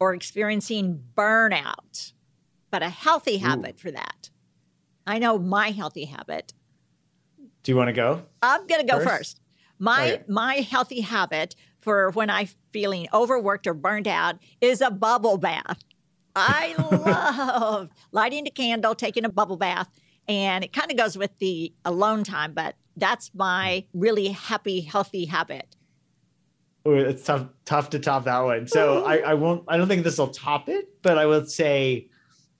or 0.00 0.14
experiencing 0.14 0.98
burnout, 1.14 2.14
but 2.70 2.82
a 2.82 2.88
healthy 2.88 3.36
habit 3.36 3.78
for 3.78 3.90
that. 3.90 4.30
I 5.06 5.18
know 5.18 5.38
my 5.38 5.72
healthy 5.72 6.06
habit. 6.06 6.54
Do 7.62 7.70
you 7.70 7.76
want 7.76 7.88
to 7.88 7.92
go? 7.92 8.22
I'm 8.40 8.66
to 8.66 8.82
go 8.82 8.98
First? 9.00 9.08
first. 9.10 9.40
My 9.78 10.12
oh, 10.12 10.14
Okay. 10.14 10.22
my 10.28 10.54
healthy 10.54 11.00
habit 11.00 11.54
for 11.82 12.10
when 12.12 12.30
I'm 12.30 12.48
feeling 12.72 13.08
overworked 13.12 13.66
or 13.66 13.74
burned 13.74 14.08
out 14.08 14.38
is 14.60 14.80
a 14.80 14.90
bubble 14.90 15.36
bath. 15.36 15.84
I 16.34 16.74
love 16.90 17.90
lighting 18.12 18.46
a 18.46 18.50
candle, 18.50 18.94
taking 18.94 19.24
a 19.24 19.28
bubble 19.28 19.58
bath, 19.58 19.90
and 20.26 20.64
it 20.64 20.72
kind 20.72 20.90
of 20.90 20.96
goes 20.96 21.18
with 21.18 21.36
the 21.38 21.72
alone 21.84 22.24
time, 22.24 22.54
but 22.54 22.76
that's 22.96 23.30
my 23.34 23.84
really 23.92 24.28
happy, 24.28 24.80
healthy 24.80 25.26
habit. 25.26 25.76
Ooh, 26.86 26.94
it's 26.94 27.24
tough 27.24 27.46
tough 27.64 27.90
to 27.90 27.98
top 27.98 28.24
that 28.24 28.40
one. 28.40 28.66
So 28.66 29.04
I, 29.04 29.18
I 29.18 29.34
won't 29.34 29.64
I 29.68 29.76
don't 29.76 29.88
think 29.88 30.02
this 30.02 30.18
will 30.18 30.28
top 30.28 30.68
it, 30.68 30.88
but 31.02 31.16
I 31.16 31.26
will 31.26 31.46
say 31.46 32.08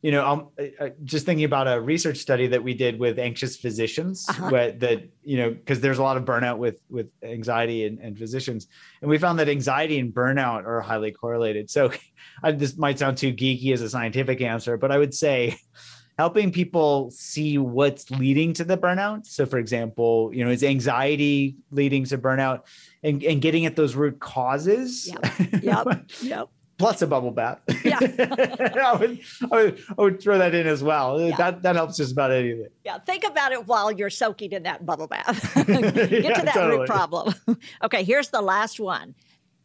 you 0.02 0.10
know, 0.10 0.24
I'm 0.58 0.66
uh, 0.80 0.88
just 1.04 1.24
thinking 1.26 1.44
about 1.44 1.68
a 1.68 1.80
research 1.80 2.18
study 2.18 2.48
that 2.48 2.62
we 2.62 2.74
did 2.74 2.98
with 2.98 3.20
anxious 3.20 3.56
physicians, 3.56 4.26
Uh-huh. 4.28 4.48
where 4.50 4.72
that 4.72 5.08
you 5.22 5.36
know, 5.38 5.50
because 5.50 5.80
there's 5.80 5.98
a 5.98 6.02
lot 6.02 6.16
of 6.16 6.24
burnout 6.24 6.58
with 6.58 6.80
with 6.90 7.08
anxiety 7.22 7.86
and, 7.86 8.00
and 8.00 8.18
physicians, 8.18 8.66
and 9.00 9.08
we 9.08 9.16
found 9.16 9.38
that 9.38 9.48
anxiety 9.48 9.98
and 10.00 10.12
burnout 10.12 10.66
are 10.66 10.80
highly 10.80 11.12
correlated. 11.12 11.70
So, 11.70 11.92
I, 12.42 12.50
this 12.50 12.76
might 12.76 12.98
sound 12.98 13.16
too 13.16 13.32
geeky 13.32 13.72
as 13.72 13.80
a 13.80 13.88
scientific 13.88 14.40
answer, 14.40 14.76
but 14.76 14.90
I 14.90 14.98
would 14.98 15.14
say 15.14 15.56
helping 16.18 16.50
people 16.52 17.10
see 17.12 17.56
what's 17.58 18.10
leading 18.10 18.52
to 18.54 18.64
the 18.64 18.76
burnout. 18.76 19.24
So, 19.26 19.46
for 19.46 19.58
example, 19.58 20.30
you 20.34 20.44
know, 20.44 20.50
is 20.50 20.64
anxiety 20.64 21.54
leading 21.70 22.04
to 22.06 22.18
burnout, 22.18 22.62
and, 23.04 23.22
and 23.22 23.40
getting 23.40 23.66
at 23.66 23.76
those 23.76 23.94
root 23.94 24.18
causes. 24.18 25.08
Yep. 25.08 25.62
Yep. 25.62 25.86
yep. 26.22 26.48
Plus 26.78 27.02
a 27.02 27.06
bubble 27.06 27.30
bath. 27.30 27.60
Yeah. 27.84 27.98
I, 28.00 28.96
would, 28.98 29.20
I, 29.50 29.56
would, 29.56 29.82
I 29.98 30.02
would 30.02 30.22
throw 30.22 30.38
that 30.38 30.54
in 30.54 30.66
as 30.66 30.82
well. 30.82 31.20
Yeah. 31.20 31.36
That 31.36 31.62
that 31.62 31.76
helps 31.76 31.96
just 31.96 32.12
about 32.12 32.30
anything. 32.30 32.68
Yeah, 32.84 32.98
think 32.98 33.24
about 33.24 33.52
it 33.52 33.66
while 33.66 33.92
you're 33.92 34.10
soaking 34.10 34.52
in 34.52 34.64
that 34.64 34.84
bubble 34.84 35.06
bath. 35.06 35.54
Get 35.66 35.68
Yeah, 36.10 36.34
to 36.34 36.44
that 36.44 36.54
totally. 36.54 36.80
root 36.80 36.88
problem. 36.88 37.34
okay, 37.84 38.02
here's 38.04 38.30
the 38.30 38.42
last 38.42 38.80
one 38.80 39.14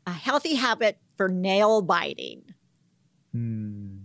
a 0.05 0.12
healthy 0.12 0.55
habit 0.55 0.97
for 1.18 1.28
nail 1.28 1.82
biting. 1.82 2.43
Hmm. 3.34 3.97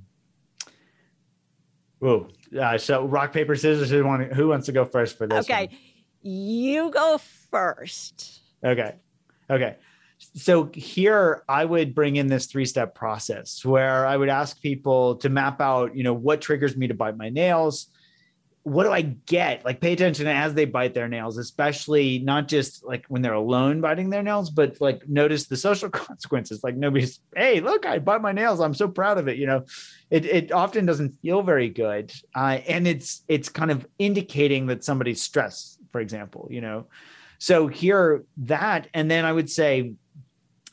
Whoa. 2.01 2.29
Uh, 2.59 2.77
so 2.79 3.05
rock 3.05 3.33
paper 3.33 3.55
scissors. 3.55 3.89
Who, 3.91 4.05
want, 4.05 4.33
who 4.33 4.49
wants 4.49 4.67
to 4.67 4.73
go 4.73 4.85
first 4.85 5.17
for 5.17 5.27
this? 5.29 5.45
Okay, 5.49 5.69
you 6.21 6.91
go 6.91 7.19
first. 7.51 8.41
Okay. 8.65 8.97
Okay. 9.49 9.77
So 10.35 10.71
here 10.75 11.43
I 11.49 11.65
would 11.65 11.95
bring 11.95 12.17
in 12.17 12.27
this 12.27 12.47
three-step 12.47 12.95
process 12.95 13.65
where 13.65 14.07
I 14.07 14.17
would 14.17 14.29
ask 14.29 14.61
people 14.61 15.17
to 15.17 15.29
map 15.29 15.61
out, 15.61 15.97
you 15.97 16.05
know, 16.05 16.13
what 16.13 16.41
triggers 16.41 16.77
me 16.77 16.87
to 16.89 16.95
bite 16.95 17.17
my 17.17 17.29
nails. 17.29 17.89
What 18.63 18.85
do 18.85 18.93
I 18.93 19.03
get? 19.03 19.65
Like 19.65 19.81
pay 19.81 19.93
attention 19.93 20.29
as 20.29 20.55
they 20.55 20.65
bite 20.65 20.95
their 20.95 21.09
nails, 21.09 21.37
especially 21.37 22.21
not 22.21 22.47
just 22.47 22.85
like 22.85 23.05
when 23.09 23.21
they're 23.21 23.33
alone 23.33 23.81
biting 23.81 24.09
their 24.09 24.23
nails, 24.23 24.51
but 24.51 24.81
like 24.81 25.09
notice 25.09 25.47
the 25.47 25.57
social 25.57 25.91
consequences. 25.91 26.63
Like 26.63 26.77
nobody's, 26.77 27.19
hey, 27.35 27.61
look, 27.61 27.85
I 27.85 27.99
bite 27.99 28.23
my 28.23 28.31
nails. 28.31 28.61
I'm 28.61 28.75
so 28.75 28.87
proud 28.87 29.19
of 29.19 29.27
it. 29.27 29.37
You 29.37 29.47
know, 29.47 29.65
it 30.11 30.25
it 30.25 30.53
often 30.53 30.87
doesn't 30.87 31.19
feel 31.23 31.43
very 31.43 31.71
good, 31.71 32.13
uh, 32.37 32.61
and 32.69 32.87
it's 32.87 33.25
it's 33.27 33.49
kind 33.49 33.73
of 33.73 33.85
indicating 33.99 34.67
that 34.67 34.85
somebody's 34.85 35.21
stressed, 35.21 35.81
for 35.91 36.01
example. 36.01 36.47
You 36.49 36.61
know, 36.61 36.87
so 37.43 37.67
here 37.67 38.23
that, 38.37 38.87
and 38.95 39.11
then 39.11 39.25
I 39.25 39.33
would 39.33 39.51
say, 39.51 39.95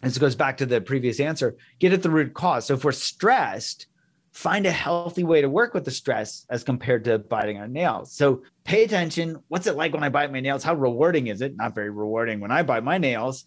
this 0.02 0.18
goes 0.18 0.36
back 0.36 0.58
to 0.58 0.66
the 0.66 0.82
previous 0.82 1.20
answer, 1.20 1.58
get 1.80 1.94
at 1.94 2.04
the 2.04 2.10
root 2.10 2.34
cause. 2.34 2.66
So 2.68 2.74
if 2.76 2.84
we're 2.84 2.92
stressed, 2.92 3.88
find 4.32 4.66
a 4.66 4.72
healthy 4.72 5.24
way 5.24 5.42
to 5.42 5.50
work 5.50 5.74
with 5.74 5.86
the 5.86 5.92
stress 5.92 6.46
as 6.50 6.64
compared 6.64 7.04
to 7.06 7.20
biting 7.20 7.58
our 7.58 7.68
nails. 7.68 8.14
So 8.14 8.44
pay 8.64 8.84
attention. 8.84 9.38
What's 9.48 9.68
it 9.68 9.76
like 9.76 9.94
when 9.94 10.04
I 10.04 10.10
bite 10.10 10.32
my 10.32 10.40
nails? 10.40 10.64
How 10.64 10.76
rewarding 10.76 11.28
is 11.28 11.42
it? 11.42 11.56
Not 11.58 11.76
very 11.76 11.90
rewarding 11.90 12.40
when 12.40 12.52
I 12.52 12.64
bite 12.64 12.84
my 12.84 12.98
nails. 12.98 13.46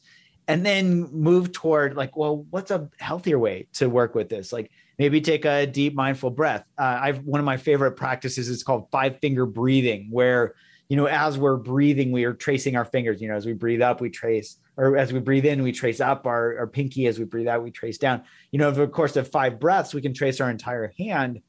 And 0.49 0.67
then 0.67 1.09
move 1.13 1.53
toward 1.53 1.97
like, 1.97 2.17
well, 2.17 2.45
what's 2.51 2.73
a 2.73 2.91
healthier 2.99 3.39
way 3.39 3.69
to 3.75 3.89
work 3.89 4.15
with 4.15 4.29
this? 4.29 4.53
Like 4.53 4.71
maybe 4.99 5.21
take 5.21 5.45
a 5.45 5.67
deep 5.67 5.95
mindful 5.95 6.31
breath. 6.31 6.65
Uh, 6.79 6.99
I've 7.01 7.25
one 7.25 7.41
of 7.41 7.45
my 7.45 7.57
favorite 7.57 7.93
practices 7.93 8.49
is 8.49 8.63
called 8.63 8.89
five 8.91 9.19
finger 9.21 9.47
breathing, 9.47 10.09
where 10.11 10.55
you 10.89 10.97
know 10.97 11.07
as 11.07 11.39
we're 11.39 11.57
breathing, 11.57 12.13
we 12.13 12.25
are 12.25 12.35
tracing 12.35 12.77
our 12.77 12.85
fingers. 12.85 13.21
You 13.21 13.29
know, 13.29 13.35
as 13.35 13.47
we 13.47 13.53
breathe 13.53 13.83
up, 13.83 14.01
we 14.01 14.11
trace, 14.11 14.59
or 14.77 14.97
as 14.97 15.13
we 15.13 15.21
breathe 15.21 15.45
in, 15.45 15.63
we 15.63 15.73
trace 15.73 16.01
up 16.01 16.27
our, 16.27 16.59
our 16.59 16.67
pinky. 16.67 17.07
As 17.07 17.19
we 17.19 17.25
breathe 17.25 17.49
out, 17.49 17.63
we 17.63 17.71
trace 17.71 17.99
down. 17.99 18.23
You 18.51 18.59
know, 18.59 18.69
over 18.69 18.87
the 18.87 18.93
course 18.93 19.17
of 19.17 19.29
five 19.29 19.61
breaths, 19.61 19.95
we 19.95 20.01
can 20.01 20.15
trace 20.15 20.41
our 20.41 20.51
entire 20.51 20.93
hand, 20.99 21.41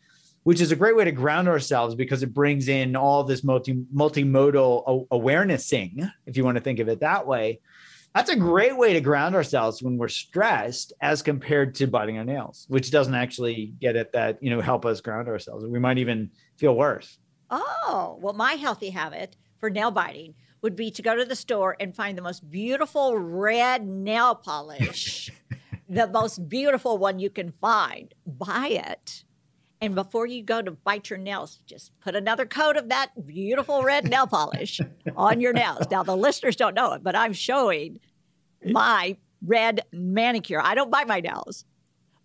which 0.43 0.61
is 0.61 0.71
a 0.71 0.75
great 0.75 0.95
way 0.95 1.05
to 1.05 1.11
ground 1.11 1.47
ourselves 1.47 1.95
because 1.95 2.23
it 2.23 2.33
brings 2.33 2.67
in 2.67 2.95
all 2.95 3.23
this 3.23 3.43
multi 3.43 3.85
multimodal 3.95 5.07
awarenessing, 5.11 6.09
if 6.25 6.35
you 6.35 6.43
want 6.43 6.57
to 6.57 6.63
think 6.63 6.79
of 6.79 6.89
it 6.89 6.99
that 6.99 7.25
way. 7.25 7.59
That's 8.13 8.29
a 8.29 8.35
great 8.35 8.77
way 8.77 8.93
to 8.93 9.01
ground 9.01 9.33
ourselves 9.33 9.81
when 9.81 9.97
we're 9.97 10.07
stressed 10.07 10.93
as 11.01 11.23
compared 11.23 11.73
to 11.75 11.87
biting 11.87 12.19
our 12.19 12.23
nails, 12.23 12.65
which 12.69 12.91
doesn't 12.91 13.15
actually 13.15 13.73
get 13.81 13.95
at 13.95 14.11
that, 14.13 14.37
you 14.43 14.51
know, 14.51 14.61
help 14.61 14.85
us 14.85 15.01
ground 15.01 15.27
ourselves. 15.27 15.65
We 15.65 15.79
might 15.79 15.97
even 15.97 16.29
feel 16.57 16.75
worse. 16.75 17.17
Oh, 17.49 18.19
well, 18.21 18.33
my 18.33 18.53
healthy 18.53 18.91
habit 18.91 19.35
for 19.59 19.71
nail 19.71 19.89
biting 19.89 20.35
would 20.63 20.75
be 20.75 20.89
to 20.89 21.01
go 21.01 21.15
to 21.15 21.25
the 21.25 21.35
store 21.35 21.75
and 21.79 21.95
find 21.95 22.17
the 22.17 22.21
most 22.21 22.49
beautiful 22.49 23.17
red 23.17 23.85
nail 23.85 24.33
polish, 24.33 25.29
the 25.89 26.07
most 26.07 26.49
beautiful 26.49 26.97
one 26.97 27.19
you 27.19 27.29
can 27.29 27.51
find. 27.61 28.13
Buy 28.25 28.69
it. 28.69 29.25
And 29.81 29.93
before 29.93 30.25
you 30.25 30.41
go 30.41 30.61
to 30.61 30.71
bite 30.71 31.09
your 31.09 31.19
nails, 31.19 31.59
just 31.65 31.91
put 31.99 32.15
another 32.15 32.45
coat 32.45 32.77
of 32.77 32.87
that 32.87 33.27
beautiful 33.27 33.83
red 33.83 34.09
nail 34.09 34.25
polish 34.25 34.79
on 35.17 35.41
your 35.41 35.51
nails. 35.51 35.85
Now, 35.91 36.03
the 36.03 36.15
listeners 36.15 36.55
don't 36.55 36.73
know 36.73 36.93
it, 36.93 37.03
but 37.03 37.17
I'm 37.17 37.33
showing 37.33 37.99
my 38.63 39.17
red 39.45 39.81
manicure. 39.91 40.61
I 40.63 40.73
don't 40.73 40.89
bite 40.89 41.09
my 41.09 41.19
nails, 41.19 41.65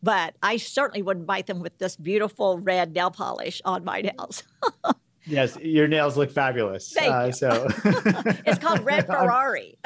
but 0.01 0.36
I 0.41 0.59
certainly 0.59 1.03
wouldn't 1.03 1.26
bite 1.26 1.49
them 1.49 1.59
with 1.59 1.76
this 1.78 1.97
beautiful 1.97 2.61
red 2.61 2.95
nail 2.95 3.11
polish 3.11 3.61
on 3.64 3.82
my 3.82 4.03
nails. 4.03 4.45
Yes, 5.28 5.56
your 5.60 5.86
nails 5.88 6.16
look 6.16 6.30
fabulous. 6.30 6.92
Thank 6.92 7.12
Uh, 7.14 7.26
you. 7.26 7.32
so 7.32 7.68
It's 8.46 8.58
called 8.58 8.80
Red 8.84 9.06
Ferrari. 9.12 9.76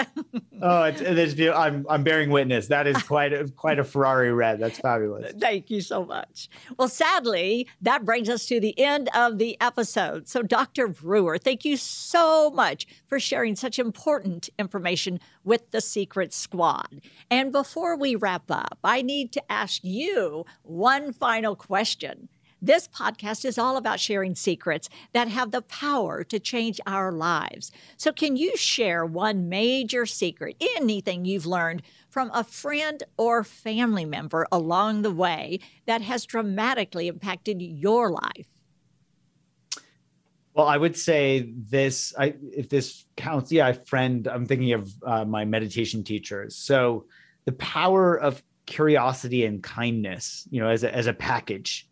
oh, 0.62 0.84
it's, 0.84 1.00
it's. 1.00 1.40
I'm 1.56 1.84
I'm 1.90 2.02
bearing 2.04 2.30
witness. 2.30 2.68
That 2.68 2.86
is 2.86 3.02
quite 3.02 3.32
a, 3.32 3.48
quite 3.48 3.78
a 3.78 3.84
Ferrari 3.84 4.32
red. 4.32 4.60
That's 4.60 4.78
fabulous. 4.78 5.32
Thank 5.38 5.70
you 5.70 5.80
so 5.80 6.04
much. 6.04 6.48
Well, 6.78 6.88
sadly, 6.88 7.66
that 7.80 8.04
brings 8.04 8.28
us 8.28 8.46
to 8.46 8.60
the 8.60 8.78
end 8.78 9.08
of 9.14 9.38
the 9.38 9.60
episode. 9.60 10.28
So, 10.28 10.42
Dr. 10.42 10.88
Brewer, 10.88 11.38
thank 11.38 11.64
you 11.64 11.76
so 11.76 12.50
much 12.50 12.86
for 13.06 13.18
sharing 13.18 13.56
such 13.56 13.78
important 13.78 14.48
information 14.58 15.18
with 15.44 15.70
the 15.72 15.80
Secret 15.80 16.32
Squad. 16.32 17.00
And 17.30 17.50
before 17.52 17.96
we 17.96 18.14
wrap 18.14 18.44
up, 18.50 18.78
I 18.84 19.02
need 19.02 19.32
to 19.32 19.42
ask 19.52 19.82
you 19.82 20.44
one 20.62 21.12
final 21.12 21.56
question. 21.56 22.28
This 22.64 22.86
podcast 22.86 23.44
is 23.44 23.58
all 23.58 23.76
about 23.76 23.98
sharing 23.98 24.36
secrets 24.36 24.88
that 25.12 25.26
have 25.26 25.50
the 25.50 25.62
power 25.62 26.22
to 26.22 26.38
change 26.38 26.80
our 26.86 27.10
lives. 27.10 27.72
So, 27.96 28.12
can 28.12 28.36
you 28.36 28.56
share 28.56 29.04
one 29.04 29.48
major 29.48 30.06
secret, 30.06 30.54
anything 30.76 31.24
you've 31.24 31.44
learned 31.44 31.82
from 32.08 32.30
a 32.32 32.44
friend 32.44 33.02
or 33.16 33.42
family 33.42 34.04
member 34.04 34.46
along 34.52 35.02
the 35.02 35.10
way 35.10 35.58
that 35.86 36.02
has 36.02 36.24
dramatically 36.24 37.08
impacted 37.08 37.60
your 37.60 38.10
life? 38.10 38.46
Well, 40.54 40.68
I 40.68 40.76
would 40.76 40.96
say 40.96 41.52
this. 41.56 42.14
I 42.16 42.34
if 42.42 42.68
this 42.68 43.06
counts, 43.16 43.50
yeah, 43.50 43.66
I 43.66 43.72
friend. 43.72 44.28
I'm 44.28 44.46
thinking 44.46 44.72
of 44.72 44.92
uh, 45.04 45.24
my 45.24 45.44
meditation 45.44 46.04
teachers. 46.04 46.54
So 46.54 47.06
the 47.44 47.52
power 47.52 48.14
of 48.14 48.40
curiosity 48.66 49.46
and 49.46 49.60
kindness, 49.64 50.46
you 50.48 50.60
know, 50.60 50.68
as 50.68 50.84
a, 50.84 50.94
as 50.94 51.08
a 51.08 51.12
package. 51.12 51.88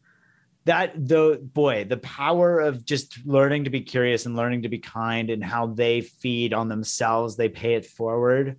That 0.67 0.93
the 1.09 1.41
boy, 1.43 1.85
the 1.85 1.97
power 1.97 2.61
of 2.61 2.85
just 2.85 3.25
learning 3.27 3.65
to 3.65 3.71
be 3.71 3.81
curious 3.81 4.27
and 4.27 4.37
learning 4.37 4.63
to 4.63 4.69
be 4.69 4.79
kind, 4.79 5.31
and 5.31 5.43
how 5.43 5.69
they 5.69 6.03
feed 6.03 6.53
on 6.53 6.69
themselves, 6.69 7.37
they 7.37 7.49
pay 7.49 7.75
it 7.75 7.87
forward. 7.87 8.57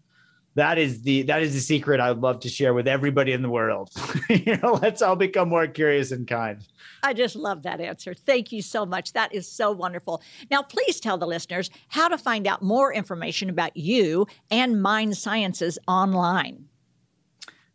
That 0.55 0.77
is 0.77 1.03
the 1.03 1.21
that 1.23 1.41
is 1.41 1.53
the 1.53 1.61
secret 1.61 2.01
I'd 2.01 2.17
love 2.17 2.41
to 2.41 2.49
share 2.49 2.73
with 2.73 2.87
everybody 2.87 3.31
in 3.31 3.41
the 3.41 3.49
world. 3.49 3.89
you 4.29 4.57
know, 4.57 4.73
let's 4.73 5.01
all 5.01 5.15
become 5.15 5.47
more 5.47 5.67
curious 5.67 6.11
and 6.11 6.27
kind. 6.27 6.61
I 7.03 7.13
just 7.13 7.35
love 7.35 7.63
that 7.63 7.79
answer. 7.79 8.13
Thank 8.13 8.51
you 8.51 8.61
so 8.61 8.85
much. 8.85 9.13
That 9.13 9.33
is 9.33 9.47
so 9.47 9.71
wonderful. 9.71 10.21
Now, 10.49 10.61
please 10.61 10.99
tell 10.99 11.17
the 11.17 11.25
listeners 11.25 11.69
how 11.87 12.09
to 12.09 12.17
find 12.17 12.47
out 12.47 12.61
more 12.61 12.93
information 12.93 13.49
about 13.49 13.77
you 13.77 14.27
and 14.49 14.81
Mind 14.81 15.17
Sciences 15.17 15.79
online. 15.87 16.67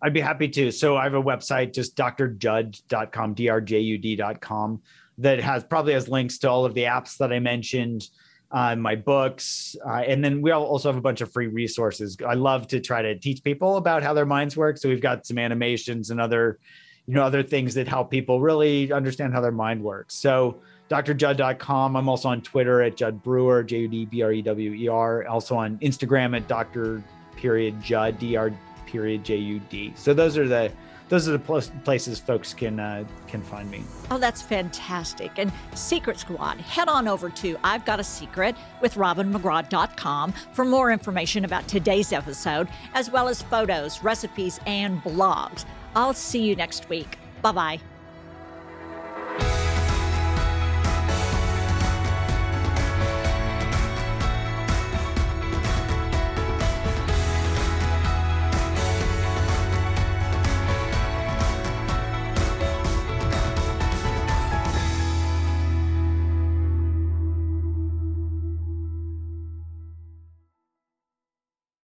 I'd 0.07 0.13
be 0.13 0.21
happy 0.21 0.47
to. 0.51 0.71
So 0.71 0.97
I 0.97 1.03
have 1.03 1.15
a 1.15 1.23
website, 1.23 1.75
just 1.75 1.97
drjud.com, 1.97 3.35
drjud.com, 3.35 4.83
that 5.19 5.41
has 5.41 5.65
probably 5.65 5.95
has 5.95 6.09
links 6.09 6.39
to 6.39 6.49
all 6.49 6.65
of 6.65 6.75
the 6.75 6.83
apps 6.83 7.17
that 7.17 7.33
I 7.33 7.41
mentioned, 7.41 8.09
uh, 8.53 8.77
my 8.77 8.95
books, 8.95 9.75
uh, 9.85 10.05
and 10.07 10.25
then 10.25 10.43
we 10.43 10.53
also 10.53 10.91
have 10.91 10.97
a 10.97 11.01
bunch 11.01 11.23
of 11.23 11.33
free 11.33 11.49
resources. 11.49 12.17
I 12.25 12.35
love 12.35 12.69
to 12.69 12.79
try 12.79 13.03
to 13.03 13.19
teach 13.19 13.43
people 13.43 13.79
about 13.79 14.05
how 14.05 14.15
their 14.15 14.27
minds 14.27 14.57
work. 14.57 14.79
So 14.79 14.89
we've 14.89 15.01
got 15.01 15.27
some 15.27 15.39
animations 15.39 16.11
and 16.11 16.21
other, 16.21 16.61
you 17.07 17.15
know, 17.15 17.25
other 17.25 17.43
things 17.43 17.75
that 17.75 17.89
help 17.89 18.09
people 18.09 18.41
really 18.41 18.93
understand 18.93 19.33
how 19.33 19.41
their 19.41 19.51
mind 19.51 19.83
works. 19.83 20.15
So 20.15 20.61
drjud.com. 20.89 21.97
I'm 21.97 22.09
also 22.09 22.29
on 22.29 22.43
Twitter 22.43 22.81
at 22.83 22.97
Jud 22.97 23.25
Brewer, 23.25 23.65
J 23.65 23.79
U 23.79 23.89
D 23.89 24.05
B 24.05 24.23
R 24.23 24.31
E 24.31 24.41
W 24.41 24.73
E 24.73 24.87
R. 24.87 25.27
Also 25.27 25.57
on 25.57 25.79
Instagram 25.79 26.37
at 26.37 26.47
Dr. 26.47 27.03
Period 27.37 27.83
Jud, 27.83 28.21
D 28.21 28.37
R 28.37 28.53
period 28.87 29.25
J 29.25 29.37
U 29.37 29.61
D. 29.69 29.93
So 29.97 30.15
those 30.15 30.39
are 30.39 30.49
the 30.49 30.73
those 31.09 31.29
are 31.29 31.33
the 31.33 31.39
pl- 31.39 31.63
places 31.85 32.19
folks 32.19 32.53
can 32.53 32.81
uh, 32.81 33.05
can 33.29 33.43
find 33.43 33.71
me. 33.71 33.85
Oh, 34.11 34.19
that's 34.19 34.43
fantastic. 34.43 35.31
And 35.37 35.53
Secret 35.75 36.19
Squad, 36.19 36.61
head 36.61 36.89
on 36.89 37.07
over 37.07 37.31
to 37.31 37.57
I've 37.63 37.85
Got 37.85 38.01
a 38.01 38.05
Secret 38.05 38.57
with 38.81 38.97
Robin 38.97 39.33
RobinMcGraw.com 39.33 40.33
for 40.53 40.65
more 40.65 40.91
information 40.91 41.45
about 41.45 41.69
today's 41.69 42.13
episode, 42.13 42.69
as 42.95 43.11
well 43.11 43.29
as 43.29 43.43
photos, 43.43 44.03
recipes, 44.03 44.59
and 44.67 45.03
blogs. 45.03 45.65
I'll 45.95 46.15
see 46.15 46.43
you 46.43 46.57
next 46.57 46.89
week. 46.89 47.19
Bye 47.43 47.53
bye. 47.53 47.96